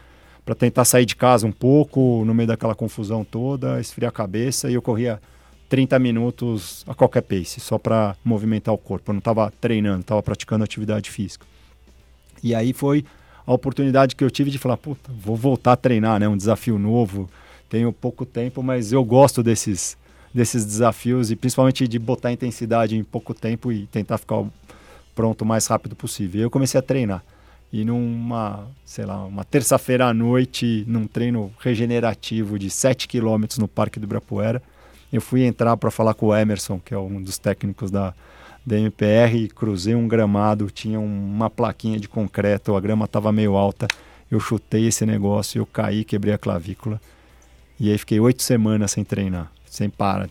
para 0.46 0.56
tentar 0.56 0.86
sair 0.86 1.06
de 1.06 1.16
casa 1.16 1.46
um 1.46 1.52
pouco 1.52 2.24
no 2.26 2.34
meio 2.34 2.48
daquela 2.48 2.76
confusão 2.76 3.24
toda, 3.24 3.80
esfriar 3.80 4.10
a 4.10 4.14
cabeça 4.14 4.70
e 4.70 4.74
eu 4.74 4.82
corria 4.82 5.22
30 5.70 5.98
minutos 6.00 6.84
a 6.88 6.94
qualquer 6.94 7.22
pace, 7.22 7.60
só 7.60 7.78
para 7.78 8.16
movimentar 8.26 8.74
o 8.74 8.78
corpo. 8.78 9.12
Eu 9.12 9.14
não 9.14 9.20
estava 9.20 9.52
treinando, 9.62 10.02
estava 10.02 10.22
praticando 10.22 10.64
atividade 10.64 11.10
física. 11.10 11.46
E 12.44 12.54
aí 12.54 12.74
foi 12.74 13.06
a 13.46 13.54
oportunidade 13.54 14.16
que 14.16 14.24
eu 14.24 14.30
tive 14.30 14.52
de 14.52 14.58
falar, 14.58 14.78
puta, 14.78 15.12
vou 15.14 15.36
voltar 15.36 15.74
a 15.74 15.78
treinar, 15.78 16.20
né? 16.20 16.28
Um 16.28 16.38
desafio 16.38 16.78
novo. 16.78 17.30
Tenho 17.70 17.94
pouco 17.94 18.26
tempo, 18.26 18.62
mas 18.62 18.92
eu 18.92 19.04
gosto 19.04 19.42
desses 19.42 19.98
desses 20.34 20.66
desafios 20.66 21.30
e 21.30 21.36
principalmente 21.36 21.88
de 21.88 22.00
botar 22.00 22.32
intensidade 22.32 22.96
em 22.96 23.04
pouco 23.04 23.34
tempo 23.34 23.72
e 23.72 23.86
tentar 23.88 24.18
ficar 24.18 24.46
pronto 25.14 25.42
o 25.42 25.46
mais 25.46 25.68
rápido 25.68 25.96
possível. 25.96 26.40
E 26.40 26.44
eu 26.44 26.50
comecei 26.50 26.80
a 26.80 26.82
treinar. 26.82 27.24
E 27.72 27.86
numa, 27.86 28.68
sei 28.84 29.06
lá, 29.06 29.24
uma 29.24 29.46
terça-feira 29.46 30.08
à 30.08 30.14
noite, 30.14 30.84
num 30.88 31.08
treino 31.08 31.52
regenerativo 31.60 32.60
de 32.60 32.70
7 32.70 33.08
quilômetros 33.08 33.60
no 33.60 33.68
Parque 33.68 34.00
do 34.00 34.04
Ibirapuera, 34.04 34.62
eu 35.12 35.22
fui 35.22 35.44
entrar 35.44 35.76
para 35.78 35.92
falar 35.92 36.14
com 36.14 36.28
o 36.28 36.36
Emerson, 36.36 36.80
que 36.80 36.94
é 36.94 36.98
um 36.98 37.22
dos 37.22 37.38
técnicos 37.38 37.90
da, 37.90 38.14
da 38.66 38.78
MPR, 38.78 39.48
cruzei 39.56 39.96
um 39.96 40.08
gramado, 40.08 40.70
tinha 40.70 41.00
uma 41.00 41.50
plaquinha 41.50 42.00
de 42.00 42.08
concreto, 42.08 42.76
a 42.76 42.82
grama 42.82 43.06
estava 43.06 43.32
meio 43.32 43.56
alta, 43.56 43.88
eu 44.30 44.40
chutei 44.40 44.88
esse 44.88 45.06
negócio, 45.06 45.60
eu 45.60 45.66
caí, 45.66 46.04
quebrei 46.04 46.34
a 46.34 46.38
clavícula. 46.38 47.00
E 47.80 47.90
aí 47.90 47.98
fiquei 47.98 48.20
oito 48.20 48.44
semanas 48.44 48.92
sem 48.92 49.04
treinar, 49.04 49.52
sem 49.66 49.90
parar. 49.90 50.30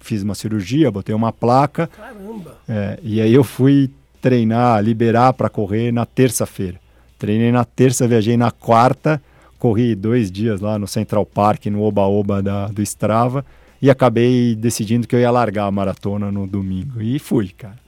Fiz 0.00 0.22
uma 0.22 0.34
cirurgia, 0.34 0.90
botei 0.90 1.14
uma 1.14 1.32
placa. 1.32 1.86
Caramba! 1.88 2.58
É, 2.68 2.98
e 3.02 3.20
aí 3.20 3.32
eu 3.32 3.44
fui 3.44 3.90
treinar, 4.20 4.82
liberar 4.82 5.32
para 5.32 5.48
correr 5.48 5.92
na 5.92 6.06
terça-feira. 6.06 6.80
Treinei 7.22 7.52
na 7.52 7.64
terça, 7.64 8.08
viajei 8.08 8.36
na 8.36 8.50
quarta, 8.50 9.22
corri 9.56 9.94
dois 9.94 10.28
dias 10.28 10.60
lá 10.60 10.76
no 10.76 10.88
Central 10.88 11.24
Park, 11.24 11.66
no 11.66 11.80
Oba-Oba 11.84 12.42
do 12.72 12.82
Strava, 12.82 13.46
e 13.80 13.88
acabei 13.88 14.56
decidindo 14.56 15.06
que 15.06 15.14
eu 15.14 15.20
ia 15.20 15.30
largar 15.30 15.66
a 15.66 15.70
maratona 15.70 16.32
no 16.32 16.48
domingo. 16.48 17.00
E 17.00 17.20
fui, 17.20 17.50
cara. 17.50 17.78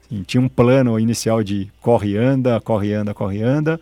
Assim, 0.00 0.22
tinha 0.22 0.40
um 0.40 0.46
plano 0.46 0.96
inicial 0.96 1.42
de 1.42 1.68
corre, 1.80 2.16
anda, 2.16 2.60
corre, 2.60 2.92
anda, 2.92 3.12
corre, 3.12 3.42
anda. 3.42 3.80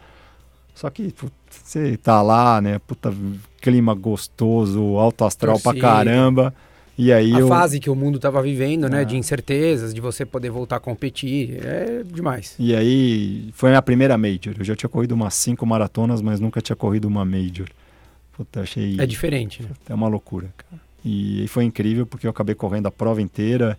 Só 0.75 0.89
que 0.89 1.15
você 1.51 1.99
tá 1.99 2.23
lá, 2.23 2.59
né? 2.63 2.79
Puta, 2.79 3.13
clima 3.61 3.93
gostoso, 3.93 4.97
alto 4.97 5.27
astral 5.27 5.61
Torcida. 5.61 5.75
pra 5.75 5.91
caramba. 5.91 6.55
E 6.97 7.13
aí 7.13 7.35
a 7.35 7.39
eu... 7.39 7.49
fase 7.49 7.81
que 7.81 7.89
o 7.89 7.95
mundo 7.95 8.17
estava 8.17 8.43
vivendo, 8.43 8.89
né, 8.89 9.05
de 9.05 9.17
incertezas, 9.17 9.95
de 9.95 10.01
você 10.01 10.27
poder 10.27 10.51
voltar 10.51 10.77
a 10.77 10.81
competir, 10.81 11.59
é 11.65 12.03
demais. 12.05 12.55
E 12.59 12.75
aí 12.75 13.51
foi 13.55 13.71
a 13.71 13.73
minha 13.73 13.83
primeira 13.83 14.19
major. 14.19 14.55
Eu 14.59 14.65
já 14.65 14.77
tinha 14.77 14.89
corrido 14.89 15.13
umas 15.13 15.35
cinco 15.35 15.65
maratonas, 15.65 16.21
mas 16.21 16.39
nunca 16.39 16.61
tinha 16.61 16.77
corrido 16.77 17.07
uma 17.07 17.25
major. 17.25 17.69
Puta, 18.37 18.61
achei 18.61 18.97
É 18.99 19.07
diferente, 19.07 19.63
né? 19.63 19.71
É 19.89 19.95
uma 19.95 20.09
loucura, 20.09 20.53
cara. 20.57 20.83
E 21.05 21.47
foi 21.49 21.65
incrível 21.65 22.07
porque 22.07 22.27
eu 22.27 22.31
acabei 22.31 22.55
correndo 22.55 22.87
a 22.87 22.91
prova 22.91 23.21
inteira 23.21 23.77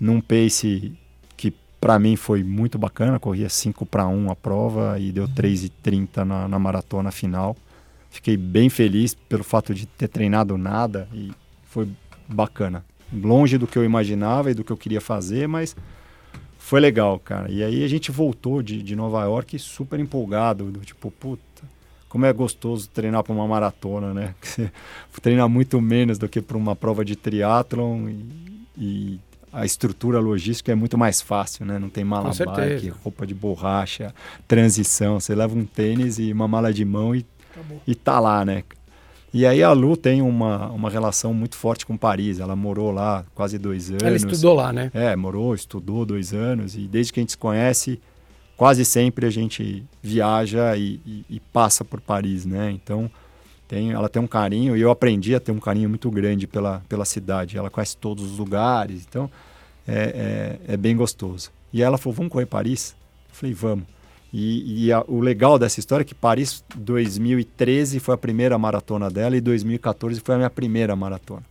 num 0.00 0.20
pace 0.20 0.92
que 1.36 1.52
para 1.80 1.98
mim 1.98 2.16
foi 2.16 2.42
muito 2.42 2.78
bacana, 2.78 3.18
corria 3.18 3.48
5 3.48 3.84
para 3.84 4.06
1 4.06 4.30
a 4.30 4.36
prova 4.36 4.98
e 4.98 5.12
deu 5.12 5.28
3,30 5.28 6.24
na, 6.24 6.48
na 6.48 6.58
maratona 6.58 7.10
final. 7.10 7.56
Fiquei 8.10 8.36
bem 8.36 8.70
feliz 8.70 9.14
pelo 9.14 9.44
fato 9.44 9.74
de 9.74 9.84
ter 9.84 10.08
treinado 10.08 10.56
nada 10.56 11.06
e 11.12 11.30
foi 11.66 11.86
bacana. 12.28 12.84
Longe 13.12 13.58
do 13.58 13.66
que 13.66 13.78
eu 13.78 13.84
imaginava 13.84 14.50
e 14.50 14.54
do 14.54 14.64
que 14.64 14.72
eu 14.72 14.76
queria 14.76 15.00
fazer, 15.00 15.46
mas 15.46 15.76
foi 16.58 16.80
legal, 16.80 17.18
cara. 17.20 17.50
E 17.50 17.62
aí 17.62 17.84
a 17.84 17.88
gente 17.88 18.10
voltou 18.10 18.60
de, 18.60 18.82
de 18.82 18.96
Nova 18.96 19.22
York 19.22 19.58
super 19.58 20.00
empolgado, 20.00 20.70
do 20.72 20.80
tipo, 20.80 21.10
puta, 21.12 21.62
como 22.08 22.26
é 22.26 22.32
gostoso 22.32 22.88
treinar 22.88 23.22
para 23.22 23.32
uma 23.32 23.46
maratona, 23.46 24.12
né? 24.12 24.34
Você 24.42 25.20
treina 25.22 25.46
muito 25.46 25.80
menos 25.80 26.18
do 26.18 26.28
que 26.28 26.40
para 26.40 26.56
uma 26.56 26.74
prova 26.74 27.04
de 27.04 27.14
triatlon 27.14 28.08
e, 28.08 28.66
e, 28.76 29.20
a 29.52 29.64
estrutura 29.64 30.18
logística 30.18 30.72
é 30.72 30.74
muito 30.74 30.98
mais 30.98 31.22
fácil, 31.22 31.64
né? 31.64 31.78
Não 31.78 31.88
tem 31.88 32.04
mala 32.04 32.30
bike, 32.30 32.88
roupa 32.88 33.26
de 33.26 33.32
borracha, 33.32 34.14
transição. 34.46 35.18
Você 35.18 35.34
leva 35.34 35.56
um 35.56 35.64
tênis 35.64 36.18
e 36.18 36.32
uma 36.32 36.46
mala 36.48 36.72
de 36.72 36.84
mão 36.84 37.14
e, 37.14 37.24
e 37.86 37.94
tá 37.94 38.18
lá, 38.20 38.44
né? 38.44 38.64
E 39.32 39.44
aí 39.44 39.62
a 39.62 39.72
Lu 39.72 39.96
tem 39.96 40.22
uma, 40.22 40.68
uma 40.68 40.88
relação 40.88 41.34
muito 41.34 41.56
forte 41.56 41.84
com 41.84 41.96
Paris. 41.96 42.40
Ela 42.40 42.56
morou 42.56 42.90
lá 42.90 43.24
quase 43.34 43.58
dois 43.58 43.90
anos. 43.90 44.02
Ela 44.02 44.16
estudou 44.16 44.54
lá, 44.54 44.72
né? 44.72 44.90
É, 44.94 45.14
morou, 45.14 45.54
estudou 45.54 46.06
dois 46.06 46.32
anos. 46.32 46.74
E 46.74 46.88
desde 46.88 47.12
que 47.12 47.20
a 47.20 47.22
gente 47.22 47.32
se 47.32 47.38
conhece, 47.38 48.00
quase 48.56 48.84
sempre 48.84 49.26
a 49.26 49.30
gente 49.30 49.84
viaja 50.02 50.76
e, 50.76 51.00
e, 51.06 51.24
e 51.28 51.40
passa 51.40 51.84
por 51.84 52.00
Paris, 52.00 52.46
né? 52.46 52.70
Então, 52.70 53.10
tem, 53.68 53.92
ela 53.92 54.08
tem 54.08 54.22
um 54.22 54.26
carinho. 54.26 54.76
E 54.76 54.80
eu 54.80 54.90
aprendi 54.90 55.34
a 55.34 55.40
ter 55.40 55.52
um 55.52 55.60
carinho 55.60 55.88
muito 55.88 56.10
grande 56.10 56.46
pela, 56.46 56.82
pela 56.88 57.04
cidade. 57.04 57.58
Ela 57.58 57.68
conhece 57.68 57.96
todos 57.96 58.24
os 58.24 58.38
lugares. 58.38 59.04
Então, 59.08 59.30
é, 59.86 60.58
é, 60.68 60.74
é 60.74 60.76
bem 60.76 60.96
gostoso. 60.96 61.50
E 61.72 61.82
ela 61.82 61.98
falou, 61.98 62.14
vamos 62.14 62.32
correr 62.32 62.46
Paris? 62.46 62.94
Eu 63.28 63.34
falei, 63.34 63.54
vamos. 63.54 63.84
E, 64.32 64.86
e 64.86 64.92
a, 64.92 65.04
o 65.06 65.20
legal 65.20 65.58
dessa 65.58 65.80
história 65.80 66.02
é 66.02 66.04
que 66.04 66.14
Paris 66.14 66.64
2013 66.76 68.00
foi 68.00 68.14
a 68.14 68.18
primeira 68.18 68.58
maratona 68.58 69.08
dela 69.10 69.36
e 69.36 69.40
2014 69.40 70.20
foi 70.20 70.34
a 70.34 70.38
minha 70.38 70.50
primeira 70.50 70.94
maratona. 70.96 71.42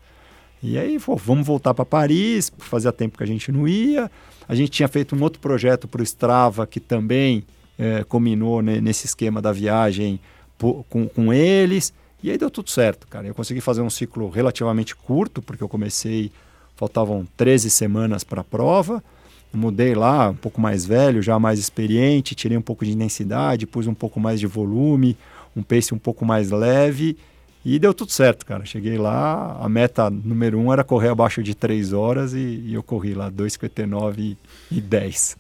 E 0.61 0.78
aí, 0.78 0.99
pô, 0.99 1.15
vamos 1.15 1.45
voltar 1.45 1.73
para 1.73 1.86
Paris, 1.86 2.51
fazia 2.57 2.91
tempo 2.91 3.17
que 3.17 3.23
a 3.23 3.28
gente 3.28 3.51
não 3.51 3.67
ia. 3.67 4.09
A 4.47 4.55
gente 4.55 4.71
tinha 4.71 4.88
feito 4.88 5.15
um 5.15 5.21
outro 5.21 5.39
projeto 5.39 5.88
para 5.88 6.01
o 6.01 6.03
Strava 6.03 6.65
que 6.65 6.80
também 6.80 7.43
é, 7.78 8.03
combinou 8.03 8.61
né, 8.61 8.80
nesse 8.82 9.05
esquema 9.05 9.41
da 9.41 9.51
viagem 9.51 10.19
com, 10.89 11.07
com 11.07 11.34
eles. 11.34 11.93
E 12.23 12.32
aí 12.32 12.38
deu 12.38 12.49
tudo 12.49 12.69
certo, 12.69 13.07
cara. 13.07 13.28
Eu 13.28 13.36
consegui 13.36 13.61
fazer 13.61 13.82
um 13.82 13.89
ciclo 13.89 14.30
relativamente 14.30 14.95
curto, 14.95 15.41
porque 15.41 15.63
eu 15.63 15.69
comecei, 15.69 16.32
faltavam 16.76 17.28
13 17.38 17.69
semanas 17.69 18.23
para 18.23 18.41
a 18.41 18.43
prova 18.43 19.03
mudei 19.55 19.95
lá, 19.95 20.29
um 20.29 20.35
pouco 20.35 20.59
mais 20.59 20.85
velho, 20.85 21.21
já 21.21 21.39
mais 21.39 21.59
experiente, 21.59 22.35
tirei 22.35 22.57
um 22.57 22.61
pouco 22.61 22.85
de 22.85 22.91
intensidade, 22.91 23.65
pus 23.65 23.87
um 23.87 23.93
pouco 23.93 24.19
mais 24.19 24.39
de 24.39 24.47
volume, 24.47 25.17
um 25.55 25.63
pace 25.63 25.93
um 25.93 25.97
pouco 25.97 26.25
mais 26.25 26.51
leve 26.51 27.17
e 27.65 27.79
deu 27.79 27.95
tudo 27.95 28.11
certo, 28.11 28.45
cara. 28.45 28.63
Cheguei 28.63 28.95
lá, 28.95 29.57
a 29.59 29.67
meta 29.67 30.07
número 30.07 30.59
um 30.59 30.71
era 30.71 30.83
correr 30.83 31.09
abaixo 31.09 31.41
de 31.41 31.55
3 31.55 31.93
horas 31.93 32.33
e, 32.33 32.61
e 32.63 32.73
eu 32.75 32.83
corri 32.83 33.15
lá 33.15 33.31
2,59 33.31 34.19
e, 34.19 34.37
e 34.69 34.79
10. 34.79 35.37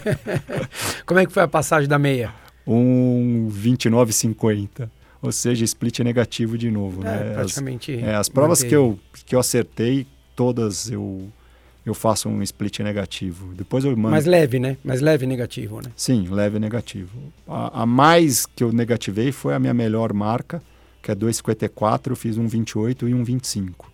Como 1.04 1.20
é 1.20 1.26
que 1.26 1.32
foi 1.32 1.42
a 1.42 1.48
passagem 1.48 1.86
da 1.86 1.98
meia? 1.98 2.32
Um 2.66 3.50
29,50. 3.52 4.88
Ou 5.20 5.30
seja, 5.30 5.62
split 5.64 5.98
negativo 6.00 6.56
de 6.56 6.70
novo. 6.70 7.02
É, 7.02 7.04
né? 7.04 7.34
Praticamente. 7.34 7.92
As, 7.92 8.02
é, 8.02 8.14
as 8.14 8.28
provas 8.30 8.62
que 8.62 8.74
eu, 8.74 8.98
que 9.26 9.34
eu 9.34 9.40
acertei, 9.40 10.06
todas 10.34 10.90
eu 10.90 11.28
eu 11.86 11.94
faço 11.94 12.28
um 12.28 12.42
split 12.42 12.80
negativo. 12.80 13.54
Depois 13.54 13.84
eu 13.84 13.92
mando. 13.96 14.10
Mais 14.10 14.26
leve, 14.26 14.58
né? 14.58 14.76
Mais 14.84 15.00
leve 15.00 15.24
negativo, 15.24 15.80
né? 15.80 15.92
Sim, 15.94 16.26
leve 16.28 16.58
negativo. 16.58 17.16
A, 17.46 17.82
a 17.82 17.86
mais 17.86 18.44
que 18.44 18.64
eu 18.64 18.72
negativei 18.72 19.30
foi 19.30 19.54
a 19.54 19.58
minha 19.60 19.72
melhor 19.72 20.12
marca, 20.12 20.60
que 21.00 21.12
é 21.12 21.14
2,54. 21.14 22.10
Eu 22.10 22.16
fiz 22.16 22.36
um 22.36 22.48
28 22.48 23.08
e 23.08 23.14
um 23.14 23.22
25. 23.22 23.92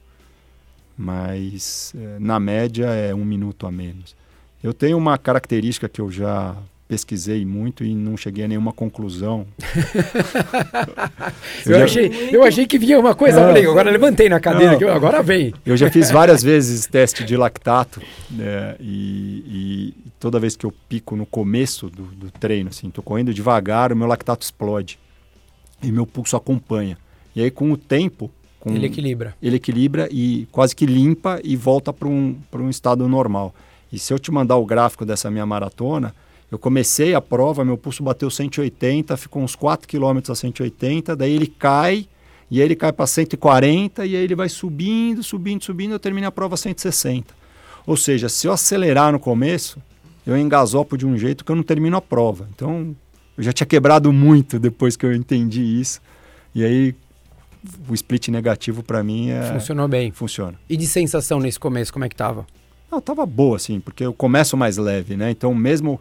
Mas 0.97 1.93
é, 1.95 2.19
na 2.19 2.41
média 2.41 2.87
é 2.87 3.15
um 3.15 3.27
minuto 3.27 3.67
a 3.67 3.71
menos. 3.71 4.17
Eu 4.63 4.73
tenho 4.73 4.97
uma 4.97 5.19
característica 5.19 5.87
que 5.87 6.01
eu 6.01 6.11
já 6.11 6.57
pesquisei 6.93 7.47
muito 7.47 7.83
e 7.83 7.95
não 7.95 8.19
cheguei 8.19 8.45
a 8.45 8.49
nenhuma 8.49 8.71
conclusão. 8.71 9.47
eu, 11.65 11.79
já... 11.79 11.85
achei, 11.85 12.29
eu 12.31 12.43
achei 12.43 12.67
que 12.67 12.79
vinha 12.79 13.01
uma 13.01 13.15
coisa, 13.15 13.41
falei, 13.41 13.65
agora 13.65 13.91
levantei 13.91 14.29
na 14.29 14.39
cadeira, 14.39 14.77
que 14.77 14.85
agora 14.85 15.23
vem. 15.23 15.55
Eu 15.65 15.75
já 15.75 15.91
fiz 15.91 16.11
várias 16.11 16.43
vezes 16.45 16.87
teste 16.87 17.25
de 17.25 17.35
lactato 17.35 18.03
né, 18.31 18.77
e, 18.79 19.43
e, 19.47 19.95
toda 20.21 20.39
vez 20.39 20.55
que 20.55 20.67
eu 20.67 20.75
pico 20.87 21.17
no 21.17 21.25
começo 21.25 21.89
do, 21.89 22.03
do 22.03 22.31
treino, 22.31 22.69
assim, 22.69 22.91
tô 22.91 23.01
correndo 23.01 23.33
devagar, 23.33 23.91
o 23.91 23.97
meu 23.97 24.07
lactato 24.07 24.45
explode 24.45 24.99
e 25.83 25.91
meu 25.91 26.05
pulso 26.05 26.37
acompanha. 26.37 26.99
E 27.35 27.41
aí 27.41 27.51
com 27.51 27.73
o 27.73 27.77
tempo... 27.79 28.31
Com, 28.61 28.75
ele 28.75 28.85
equilibra. 28.85 29.35
Ele 29.43 29.57
equilibra 29.57 30.09
e 30.11 30.47
quase 30.53 30.77
que 30.77 30.85
limpa 30.85 31.41
e 31.43 31.57
volta 31.57 31.91
para 31.91 32.07
um, 32.07 32.37
um 32.53 32.69
estado 32.69 33.09
normal. 33.09 33.55
E 33.91 33.99
se 33.99 34.13
eu 34.13 34.19
te 34.19 34.31
mandar 34.31 34.57
o 34.57 34.67
gráfico 34.67 35.07
dessa 35.07 35.31
minha 35.31 35.47
maratona, 35.47 36.15
eu 36.53 36.59
comecei 36.59 37.15
a 37.15 37.21
prova, 37.21 37.65
meu 37.65 37.79
pulso 37.79 38.03
bateu 38.03 38.29
180, 38.29 39.17
ficou 39.17 39.43
uns 39.43 39.57
4 39.57 39.89
km 39.89 40.19
a 40.31 40.35
180, 40.35 41.17
daí 41.17 41.33
ele 41.33 41.47
cai, 41.47 42.07
e 42.51 42.61
aí 42.61 42.67
ele 42.67 42.77
cai 42.77 42.93
para 42.93 43.07
140, 43.07 44.05
e 44.05 44.15
aí 44.15 44.23
ele 44.23 44.35
vai 44.35 44.51
subindo, 44.51 45.23
subindo, 45.23 45.65
subindo, 45.65 45.93
eu 45.93 45.99
termino 45.99 46.27
a 46.27 46.31
prova 46.31 46.53
a 46.53 46.59
160. 46.59 47.35
Ou 47.87 47.97
seja, 47.97 48.29
se 48.29 48.47
eu 48.47 48.53
acelerar 48.53 49.13
no 49.13 49.19
começo, 49.19 49.81
eu 50.27 50.37
engasopo 50.37 50.99
de 50.99 51.07
um 51.07 51.17
jeito 51.17 51.43
que 51.43 51.51
eu 51.51 51.57
não 51.57 51.63
termino 51.63 51.97
a 51.97 52.03
prova. 52.03 52.47
Então, 52.55 52.95
eu 53.35 53.43
já 53.43 53.51
tinha 53.51 53.67
quebrado 53.67 54.13
muito 54.13 54.59
depois 54.59 54.95
que 54.95 55.07
eu 55.07 55.15
entendi 55.15 55.63
isso. 55.81 56.03
E 56.55 56.63
aí, 56.63 56.95
o 57.89 57.95
split 57.95 58.29
negativo 58.29 58.83
para 58.83 59.03
mim 59.03 59.31
é... 59.31 59.55
Funcionou 59.55 59.89
bem. 59.89 60.13
Funciona. 60.13 60.61
E 60.69 60.77
de 60.77 60.87
sensação 60.87 61.41
nesse 61.41 61.59
começo, 61.59 61.91
como 61.91 62.05
é 62.05 62.11
que 62.11 62.17
tava? 62.17 62.47
Não, 62.91 63.01
tava 63.01 63.25
boa, 63.25 63.57
assim, 63.57 63.81
porque 63.81 64.05
eu 64.05 64.13
começo 64.13 64.55
mais 64.55 64.77
leve, 64.77 65.17
né? 65.17 65.31
Então, 65.31 65.55
mesmo 65.55 65.99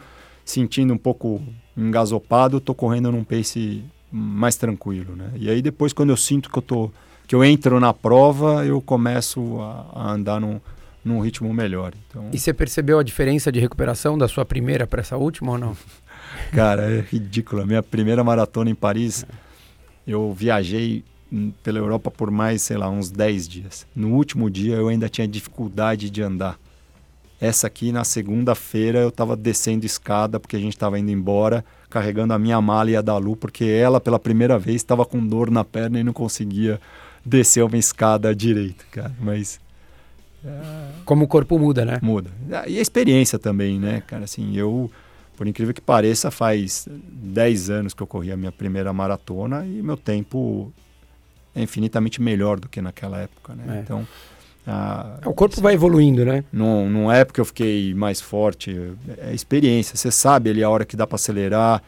sentindo 0.52 0.93
um 0.93 0.97
pouco 0.97 1.41
engasopado, 1.76 2.58
estou 2.58 2.76
correndo 2.76 3.12
num 3.12 3.24
pace 3.24 3.84
mais 4.12 4.56
tranquilo, 4.56 5.16
né? 5.16 5.32
E 5.36 5.49
aí 5.49 5.62
depois 5.62 5.93
quando 5.93 6.10
eu 6.10 6.18
sinto 6.18 6.49
que 6.49 6.58
eu 6.58 6.62
tô 6.62 6.91
que 7.28 7.36
eu 7.36 7.45
entro 7.45 7.80
na 7.80 7.93
prova, 7.93 8.66
eu 8.66 8.82
começo 8.82 9.62
a, 9.62 9.89
a 9.93 10.12
andar 10.12 10.41
num, 10.41 10.60
num 11.04 11.22
ritmo 11.22 11.54
melhor. 11.54 11.93
Então... 12.10 12.30
E 12.34 12.38
você 12.38 12.54
percebeu 12.54 12.99
a 12.99 13.04
diferença 13.04 13.49
de 13.49 13.58
recuperação 13.58 14.18
da 14.18 14.28
sua 14.28 14.43
primeira 14.43 14.86
para 14.86 14.99
essa 14.99 15.16
última 15.16 15.54
ou 15.54 15.58
não? 15.58 15.78
Cara, 16.52 16.91
é 16.91 16.99
ridículo. 16.99 17.62
A 17.62 17.66
minha 17.66 17.82
primeira 17.82 18.22
maratona 18.22 18.70
em 18.70 18.76
Paris, 18.76 19.26
eu 20.06 20.34
viajei 20.34 21.06
pela 21.64 21.80
Europa 21.80 22.12
por 22.12 22.30
mais, 22.30 22.64
sei 22.64 22.76
lá, 22.76 22.89
uns 22.89 23.10
10 23.10 23.47
dias. 23.47 23.88
No 23.95 24.10
último 24.10 24.49
dia 24.49 24.76
eu 24.76 24.89
ainda 24.89 25.08
tinha 25.08 25.26
dificuldade 25.26 26.10
de 26.10 26.22
andar. 26.22 26.60
Essa 27.42 27.66
aqui, 27.66 27.92
na 27.92 28.04
segunda-feira, 28.04 29.00
eu 29.00 29.10
estava 29.10 29.36
descendo 29.36 29.84
escada 29.84 30.39
porque 30.39 30.56
a 30.56 30.60
gente 30.60 30.74
estava 30.74 31.00
indo 31.00 31.10
embora, 31.10 31.66
carregando 31.89 32.36
a 32.36 32.39
minha 32.39 32.62
mala 32.62 32.92
e 32.92 32.96
a 32.96 33.02
da 33.02 33.18
Lu, 33.18 33.36
porque 33.36 33.66
ela, 33.66 34.00
pela 34.00 34.20
primeira 34.20 34.60
vez, 34.60 34.76
estava 34.76 35.04
com 35.04 35.26
dor 35.26 35.50
na 35.50 35.66
perna 35.66 36.00
e 36.00 36.04
não 36.04 36.14
conseguia 36.14 36.80
descer 37.26 37.64
uma 37.64 37.78
escada 37.78 38.36
direito, 38.36 38.86
cara. 38.92 39.12
Mas. 39.20 39.60
É... 40.46 40.92
Como 41.04 41.26
o 41.26 41.28
corpo 41.28 41.58
muda, 41.58 41.84
né? 41.84 41.98
Muda. 42.04 42.30
E 42.68 42.78
a 42.78 42.82
experiência 42.82 43.39
também, 43.39 43.80
né, 43.80 44.04
cara? 44.06 44.26
Assim, 44.26 44.56
eu, 44.56 44.92
por 45.36 45.48
incrível 45.48 45.74
que 45.74 45.82
pareça, 45.82 46.30
faz 46.30 46.88
10 46.92 47.72
anos 47.72 47.94
que 47.96 48.04
eu 48.04 48.08
corri 48.08 48.32
a 48.32 48.38
minha 48.38 48.52
primeira 48.52 48.94
maratona 48.94 49.66
e 49.66 49.82
meu 49.82 49.98
tempo 49.98 50.72
é 51.56 51.64
infinitamente 51.64 52.22
melhor 52.22 52.60
do 52.60 52.70
que 52.70 52.84
naquela 52.84 53.18
época, 53.18 53.56
né? 53.56 53.78
É. 53.78 53.82
Então 53.82 54.08
ah, 54.66 55.18
o 55.26 55.34
corpo 55.34 55.59
vai 55.59 55.74
evoluindo, 55.74 56.24
né? 56.24 56.43
Não, 56.51 56.89
não 56.89 57.12
é 57.12 57.26
porque 57.26 57.41
eu 57.41 57.45
fiquei 57.45 57.93
mais 57.93 58.22
forte, 58.22 58.93
é 59.18 59.34
experiência. 59.34 59.95
Você 59.95 60.12
sabe 60.12 60.49
ali 60.49 60.64
a 60.64 60.70
hora 60.70 60.86
que 60.86 60.95
dá 60.95 61.07
para 61.07 61.16
acelerar. 61.16 61.82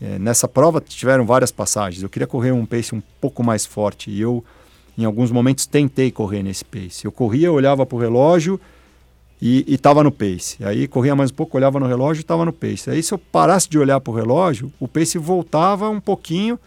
É, 0.00 0.18
nessa 0.18 0.48
prova 0.48 0.80
tiveram 0.80 1.24
várias 1.24 1.52
passagens. 1.52 2.02
Eu 2.02 2.08
queria 2.08 2.26
correr 2.26 2.52
um 2.52 2.66
pace 2.66 2.94
um 2.94 3.02
pouco 3.20 3.42
mais 3.44 3.64
forte 3.64 4.10
e 4.10 4.20
eu, 4.20 4.44
em 4.96 5.04
alguns 5.04 5.30
momentos, 5.30 5.66
tentei 5.66 6.10
correr 6.10 6.42
nesse 6.42 6.64
pace. 6.64 7.04
Eu 7.04 7.12
corria, 7.12 7.52
olhava 7.52 7.86
para 7.86 7.96
o 7.96 7.98
relógio 7.98 8.60
e 9.40 9.64
estava 9.68 10.02
no 10.02 10.10
pace. 10.10 10.64
Aí 10.64 10.88
corria 10.88 11.14
mais 11.14 11.30
um 11.30 11.34
pouco, 11.34 11.56
olhava 11.56 11.78
no 11.78 11.86
relógio 11.86 12.20
e 12.20 12.22
estava 12.22 12.44
no 12.44 12.52
pace. 12.52 12.90
Aí 12.90 13.02
se 13.02 13.12
eu 13.12 13.18
parasse 13.18 13.68
de 13.68 13.78
olhar 13.78 14.00
para 14.00 14.10
o 14.10 14.14
relógio, 14.14 14.72
o 14.80 14.88
pace 14.88 15.18
voltava 15.18 15.88
um 15.88 16.00
pouquinho 16.00 16.58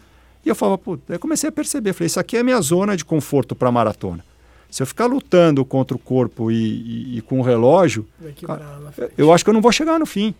e 0.44 0.48
eu 0.48 0.54
falava, 0.54 0.78
pô, 0.78 0.98
aí 1.08 1.18
comecei 1.18 1.48
a 1.48 1.52
perceber, 1.52 1.92
falei, 1.92 2.06
isso 2.06 2.20
aqui 2.20 2.36
é 2.36 2.40
a 2.40 2.44
minha 2.44 2.60
zona 2.60 2.96
de 2.96 3.04
conforto 3.04 3.54
para 3.54 3.70
maratona. 3.72 4.24
Se 4.70 4.82
eu 4.82 4.86
ficar 4.86 5.06
lutando 5.06 5.64
contra 5.64 5.96
o 5.96 5.98
corpo 5.98 6.50
e, 6.50 6.54
e, 6.54 7.18
e 7.18 7.20
com 7.22 7.40
o 7.40 7.42
relógio, 7.42 8.06
cara, 8.44 8.64
eu 9.16 9.32
acho 9.32 9.42
que 9.42 9.50
eu 9.50 9.54
não 9.54 9.62
vou 9.62 9.72
chegar 9.72 9.98
no 9.98 10.06
fim. 10.06 10.34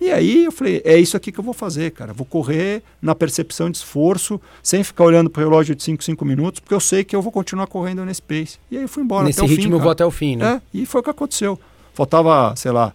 E 0.00 0.10
aí 0.10 0.44
eu 0.44 0.52
falei, 0.52 0.82
é 0.84 0.98
isso 0.98 1.16
aqui 1.16 1.30
que 1.30 1.38
eu 1.38 1.44
vou 1.44 1.54
fazer, 1.54 1.90
cara. 1.92 2.12
Vou 2.12 2.26
correr 2.26 2.82
na 3.00 3.14
percepção 3.14 3.70
de 3.70 3.78
esforço, 3.78 4.40
sem 4.62 4.82
ficar 4.82 5.04
olhando 5.04 5.30
para 5.30 5.40
o 5.40 5.44
relógio 5.44 5.74
de 5.74 5.82
5, 5.82 6.02
5 6.02 6.24
minutos, 6.24 6.60
porque 6.60 6.74
eu 6.74 6.80
sei 6.80 7.04
que 7.04 7.14
eu 7.14 7.22
vou 7.22 7.30
continuar 7.30 7.66
correndo 7.66 8.04
nesse 8.04 8.20
pace. 8.20 8.58
E 8.70 8.76
aí 8.76 8.82
eu 8.82 8.88
fui 8.88 9.02
embora. 9.02 9.24
Nesse 9.24 9.40
ritmo 9.42 9.62
fim, 9.62 9.72
eu 9.72 9.78
vou 9.78 9.90
até 9.90 10.04
o 10.04 10.10
fim, 10.10 10.36
né? 10.36 10.60
É, 10.74 10.78
e 10.78 10.86
foi 10.86 11.00
o 11.00 11.04
que 11.04 11.10
aconteceu. 11.10 11.58
Faltava, 11.92 12.54
sei 12.56 12.72
lá, 12.72 12.92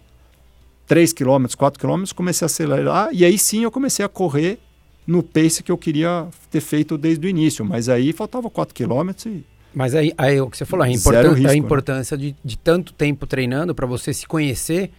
3 0.86 1.12
km, 1.12 1.46
4 1.56 1.80
km, 1.80 2.04
comecei 2.14 2.44
a 2.44 2.46
acelerar, 2.46 3.08
e 3.12 3.24
aí 3.24 3.38
sim 3.38 3.62
eu 3.64 3.70
comecei 3.70 4.04
a 4.04 4.08
correr 4.08 4.58
no 5.06 5.22
pace 5.22 5.62
que 5.62 5.72
eu 5.72 5.78
queria 5.78 6.26
ter 6.50 6.60
feito 6.60 6.98
desde 6.98 7.26
o 7.26 7.30
início. 7.30 7.64
Mas 7.64 7.88
aí 7.88 8.12
faltava 8.12 8.50
4 8.50 8.74
km 8.74 9.10
e 9.26 9.44
mas 9.74 9.94
aí, 9.94 10.12
aí 10.18 10.40
o 10.40 10.48
que 10.48 10.56
você 10.56 10.64
falou, 10.64 10.84
a, 10.84 10.90
importância, 10.90 11.30
risco, 11.30 11.46
a 11.46 11.52
né? 11.52 11.56
importância 11.56 12.16
né? 12.16 12.22
de, 12.24 12.36
de 12.44 12.58
tanto 12.58 12.92
tempo 12.92 13.26
treinando 13.26 13.74
para 13.74 13.86
você 13.86 14.12
se 14.12 14.26
conhecer 14.26 14.90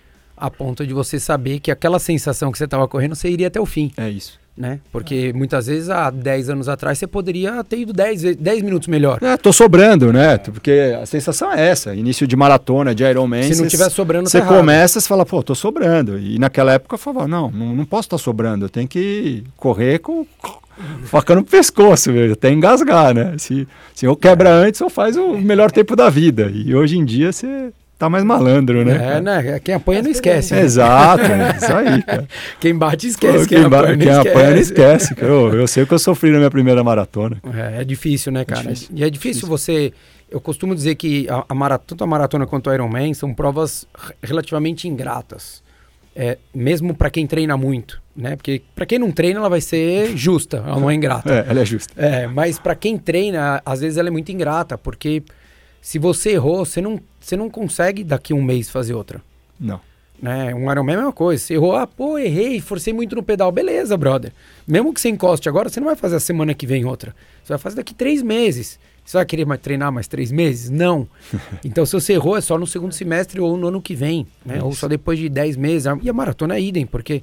a 0.42 0.50
ponto 0.50 0.86
de 0.88 0.94
você 0.94 1.20
saber 1.20 1.60
que 1.60 1.70
aquela 1.70 2.00
sensação 2.00 2.52
que 2.52 2.58
você 2.58 2.66
estava 2.66 2.88
correndo, 2.88 3.16
você 3.16 3.30
iria 3.30 3.48
até 3.48 3.60
o 3.62 3.66
fim. 3.66 3.92
É 3.96 4.10
isso. 4.10 4.40
Né? 4.58 4.80
Porque 4.92 5.32
é. 5.34 5.34
muitas 5.34 5.68
vezes, 5.68 5.90
há 5.90 6.10
10 6.10 6.50
anos 6.50 6.68
atrás, 6.68 6.98
você 6.98 7.08
poderia 7.08 7.64
ter 7.64 7.80
ido 7.80 7.94
10, 7.94 8.36
10 8.36 8.62
minutos 8.64 8.88
melhor. 8.88 9.20
É, 9.22 9.38
tô 9.38 9.54
sobrando, 9.54 10.12
né? 10.12 10.38
Porque 10.40 10.98
a 11.02 11.06
sensação 11.06 11.54
é 11.54 11.70
essa. 11.70 11.96
Início 11.96 12.28
de 12.28 12.36
maratona, 12.36 12.94
de 12.94 13.04
Ironman. 13.04 13.54
Se 13.54 13.62
não 13.62 13.68
tiver 13.68 13.90
sobrando, 13.90 14.30
Você 14.30 14.42
tá 14.42 14.48
começa, 14.48 15.00
você 15.00 15.08
fala, 15.08 15.26
pô, 15.26 15.42
tô 15.42 15.56
sobrando. 15.56 16.20
E 16.20 16.38
naquela 16.38 16.74
época 16.74 16.96
eu 16.96 17.00
falava, 17.00 17.28
não, 17.28 17.50
não, 17.50 17.76
não 17.76 17.86
posso 17.86 18.08
estar 18.08 18.18
tá 18.18 18.24
sobrando. 18.24 18.66
Eu 18.66 18.70
tenho 18.70 18.88
que 18.88 19.44
correr 19.56 20.00
com 20.00 20.26
faca 21.04 21.36
no 21.36 21.44
pescoço, 21.44 22.12
meu, 22.12 22.34
até 22.34 22.52
engasgar, 22.52 23.14
né? 23.14 23.36
Se, 23.38 23.68
se 23.94 24.06
eu 24.06 24.16
quebra 24.16 24.50
antes, 24.52 24.80
eu 24.82 24.90
faz 24.90 25.16
o 25.18 25.38
melhor 25.38 25.72
tempo 25.72 25.96
da 25.96 26.10
vida. 26.10 26.52
E 26.54 26.74
hoje 26.76 26.98
em 26.98 27.06
dia 27.06 27.32
você 27.32 27.72
tá 27.98 28.10
mais 28.10 28.24
malandro, 28.24 28.84
né? 28.84 29.18
É, 29.18 29.22
né? 29.22 29.60
Quem 29.60 29.76
apanha 29.76 30.02
não 30.02 30.10
esquece. 30.10 30.56
Né? 30.56 30.62
Exato, 30.62 31.24
é 31.24 31.56
isso 31.56 31.74
aí, 31.74 32.02
cara. 32.04 32.28
Quem 32.60 32.76
bate 32.76 33.08
esquece. 33.08 33.48
Quem, 33.48 33.58
quem, 33.60 33.66
apanha, 33.66 33.98
quem 33.98 34.08
esquece. 34.10 34.30
apanha 34.30 34.50
não 34.50 34.58
esquece. 34.58 35.16
Eu, 35.18 35.54
eu 35.54 35.68
sei 35.68 35.86
que 35.86 35.94
eu 35.94 36.00
sofri 36.00 36.32
na 36.32 36.38
minha 36.38 36.52
primeira 36.52 36.84
maratona. 36.84 37.38
É, 37.54 37.82
é 37.82 37.84
difícil, 37.84 38.32
né, 38.32 38.44
cara? 38.44 38.62
É 38.62 38.74
difícil. 38.74 38.90
E 38.96 39.04
é 39.04 39.10
difícil, 39.10 39.42
difícil, 39.42 39.48
você. 39.48 39.94
Eu 40.32 40.40
costumo 40.40 40.74
dizer 40.74 40.96
que 40.96 41.28
a, 41.30 41.44
a 41.50 41.54
maratona, 41.54 41.86
tanto 41.88 42.04
a 42.04 42.08
maratona 42.08 42.48
quanto 42.48 42.70
o 42.70 42.74
Ironman 42.74 43.14
são 43.14 43.34
provas 43.34 43.86
relativamente 44.24 44.88
ingratas 44.88 45.62
é, 46.16 46.38
mesmo 46.54 46.94
para 46.94 47.10
quem 47.10 47.26
treina 47.26 47.56
muito, 47.56 48.02
né? 48.16 48.36
Porque 48.36 48.62
para 48.76 48.86
quem 48.86 49.00
não 49.00 49.12
treina, 49.12 49.40
ela 49.40 49.50
vai 49.50 49.62
ser 49.62 50.16
justa, 50.18 50.58
ela 50.58 50.80
não 50.80 50.90
é 50.90 50.94
ingrata. 50.94 51.34
É, 51.34 51.46
ela 51.50 51.62
é 51.62 51.66
justa. 51.66 51.94
É, 51.96 52.28
mas 52.28 52.60
para 52.60 52.76
quem 52.76 52.98
treina, 52.98 53.62
às 53.66 53.82
vezes 53.82 53.98
ela 53.98 54.10
é 54.10 54.12
muito 54.12 54.32
ingrata, 54.32 54.78
porque 54.78 55.24
se 55.82 55.98
você 55.98 56.32
errou, 56.32 56.66
você 56.66 56.82
não, 56.82 57.00
você 57.20 57.36
não 57.36 57.50
consegue 57.50 58.04
daqui 58.04 58.34
um 58.34 58.42
mês 58.42 58.70
fazer 58.70 58.94
outra. 58.94 59.22
Não. 59.60 59.80
Né? 60.22 60.54
Um 60.54 60.72
Ironman 60.72 60.94
é 60.94 60.98
a 60.98 61.02
mesma 61.02 61.14
coisa. 61.14 61.44
Você 61.44 61.56
errou, 61.56 61.76
ah, 61.76 61.88
pô, 61.88 62.18
errei, 62.20 62.62
forcei 62.62 62.94
muito 62.94 63.16
no 63.16 63.24
pedal. 63.24 63.52
Beleza, 63.52 63.98
brother. 63.98 64.32
Mesmo 64.68 64.94
que 64.94 65.02
você 65.02 65.10
encoste 65.10 65.50
agora, 65.50 65.68
você 65.68 65.80
não 65.80 65.88
vai 65.88 65.96
fazer 65.96 66.18
a 66.18 66.20
semana 66.20 66.54
que 66.54 66.68
vem 66.68 66.86
outra. 66.86 67.16
Você 67.44 67.54
vai 67.54 67.58
fazer 67.58 67.78
daqui 67.78 67.96
três 67.96 68.22
meses. 68.22 68.80
Você 69.12 69.18
vai 69.18 69.26
querer 69.26 69.46
mais, 69.46 69.60
treinar 69.60 69.92
mais 69.92 70.08
três 70.08 70.32
meses? 70.32 70.70
Não. 70.70 71.06
Então, 71.66 71.86
se 71.86 71.92
você 71.92 72.14
errou, 72.14 72.38
é 72.38 72.42
só 72.42 72.58
no 72.58 72.66
segundo 72.66 72.94
semestre 72.94 73.42
ou 73.42 73.58
no 73.58 73.68
ano 73.68 73.82
que 73.82 73.94
vem, 73.94 74.26
né? 74.46 74.64
Ou 74.64 74.74
só 74.74 74.88
depois 74.88 75.20
de 75.20 75.28
dez 75.28 75.58
meses. 75.58 75.86
E 76.02 76.10
a 76.10 76.14
maratona 76.14 76.56
é 76.56 76.62
idem, 76.62 76.86
porque 76.86 77.22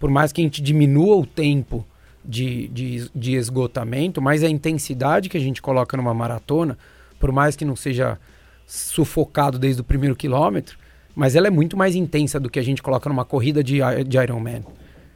por 0.00 0.10
mais 0.10 0.32
que 0.32 0.40
a 0.40 0.44
gente 0.44 0.62
diminua 0.62 1.14
o 1.14 1.26
tempo 1.26 1.86
de, 2.24 2.68
de, 2.68 3.10
de 3.14 3.34
esgotamento, 3.34 4.22
mas 4.22 4.42
a 4.42 4.48
intensidade 4.48 5.28
que 5.28 5.36
a 5.36 5.40
gente 5.40 5.60
coloca 5.60 5.94
numa 5.94 6.14
maratona, 6.14 6.78
por 7.20 7.30
mais 7.30 7.54
que 7.54 7.66
não 7.66 7.76
seja 7.76 8.18
sufocado 8.66 9.58
desde 9.58 9.82
o 9.82 9.84
primeiro 9.84 10.16
quilômetro, 10.16 10.78
mas 11.14 11.36
ela 11.36 11.48
é 11.48 11.50
muito 11.50 11.76
mais 11.76 11.94
intensa 11.94 12.40
do 12.40 12.48
que 12.48 12.58
a 12.58 12.64
gente 12.64 12.82
coloca 12.82 13.10
numa 13.10 13.26
corrida 13.26 13.62
de, 13.62 13.80
de 14.06 14.16
Ironman. 14.16 14.64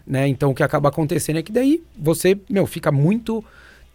Né? 0.06 0.28
Então, 0.28 0.50
o 0.50 0.54
que 0.54 0.62
acaba 0.62 0.90
acontecendo 0.90 1.38
é 1.38 1.42
que 1.42 1.50
daí 1.50 1.82
você, 1.98 2.38
meu, 2.48 2.66
fica 2.66 2.92
muito 2.92 3.42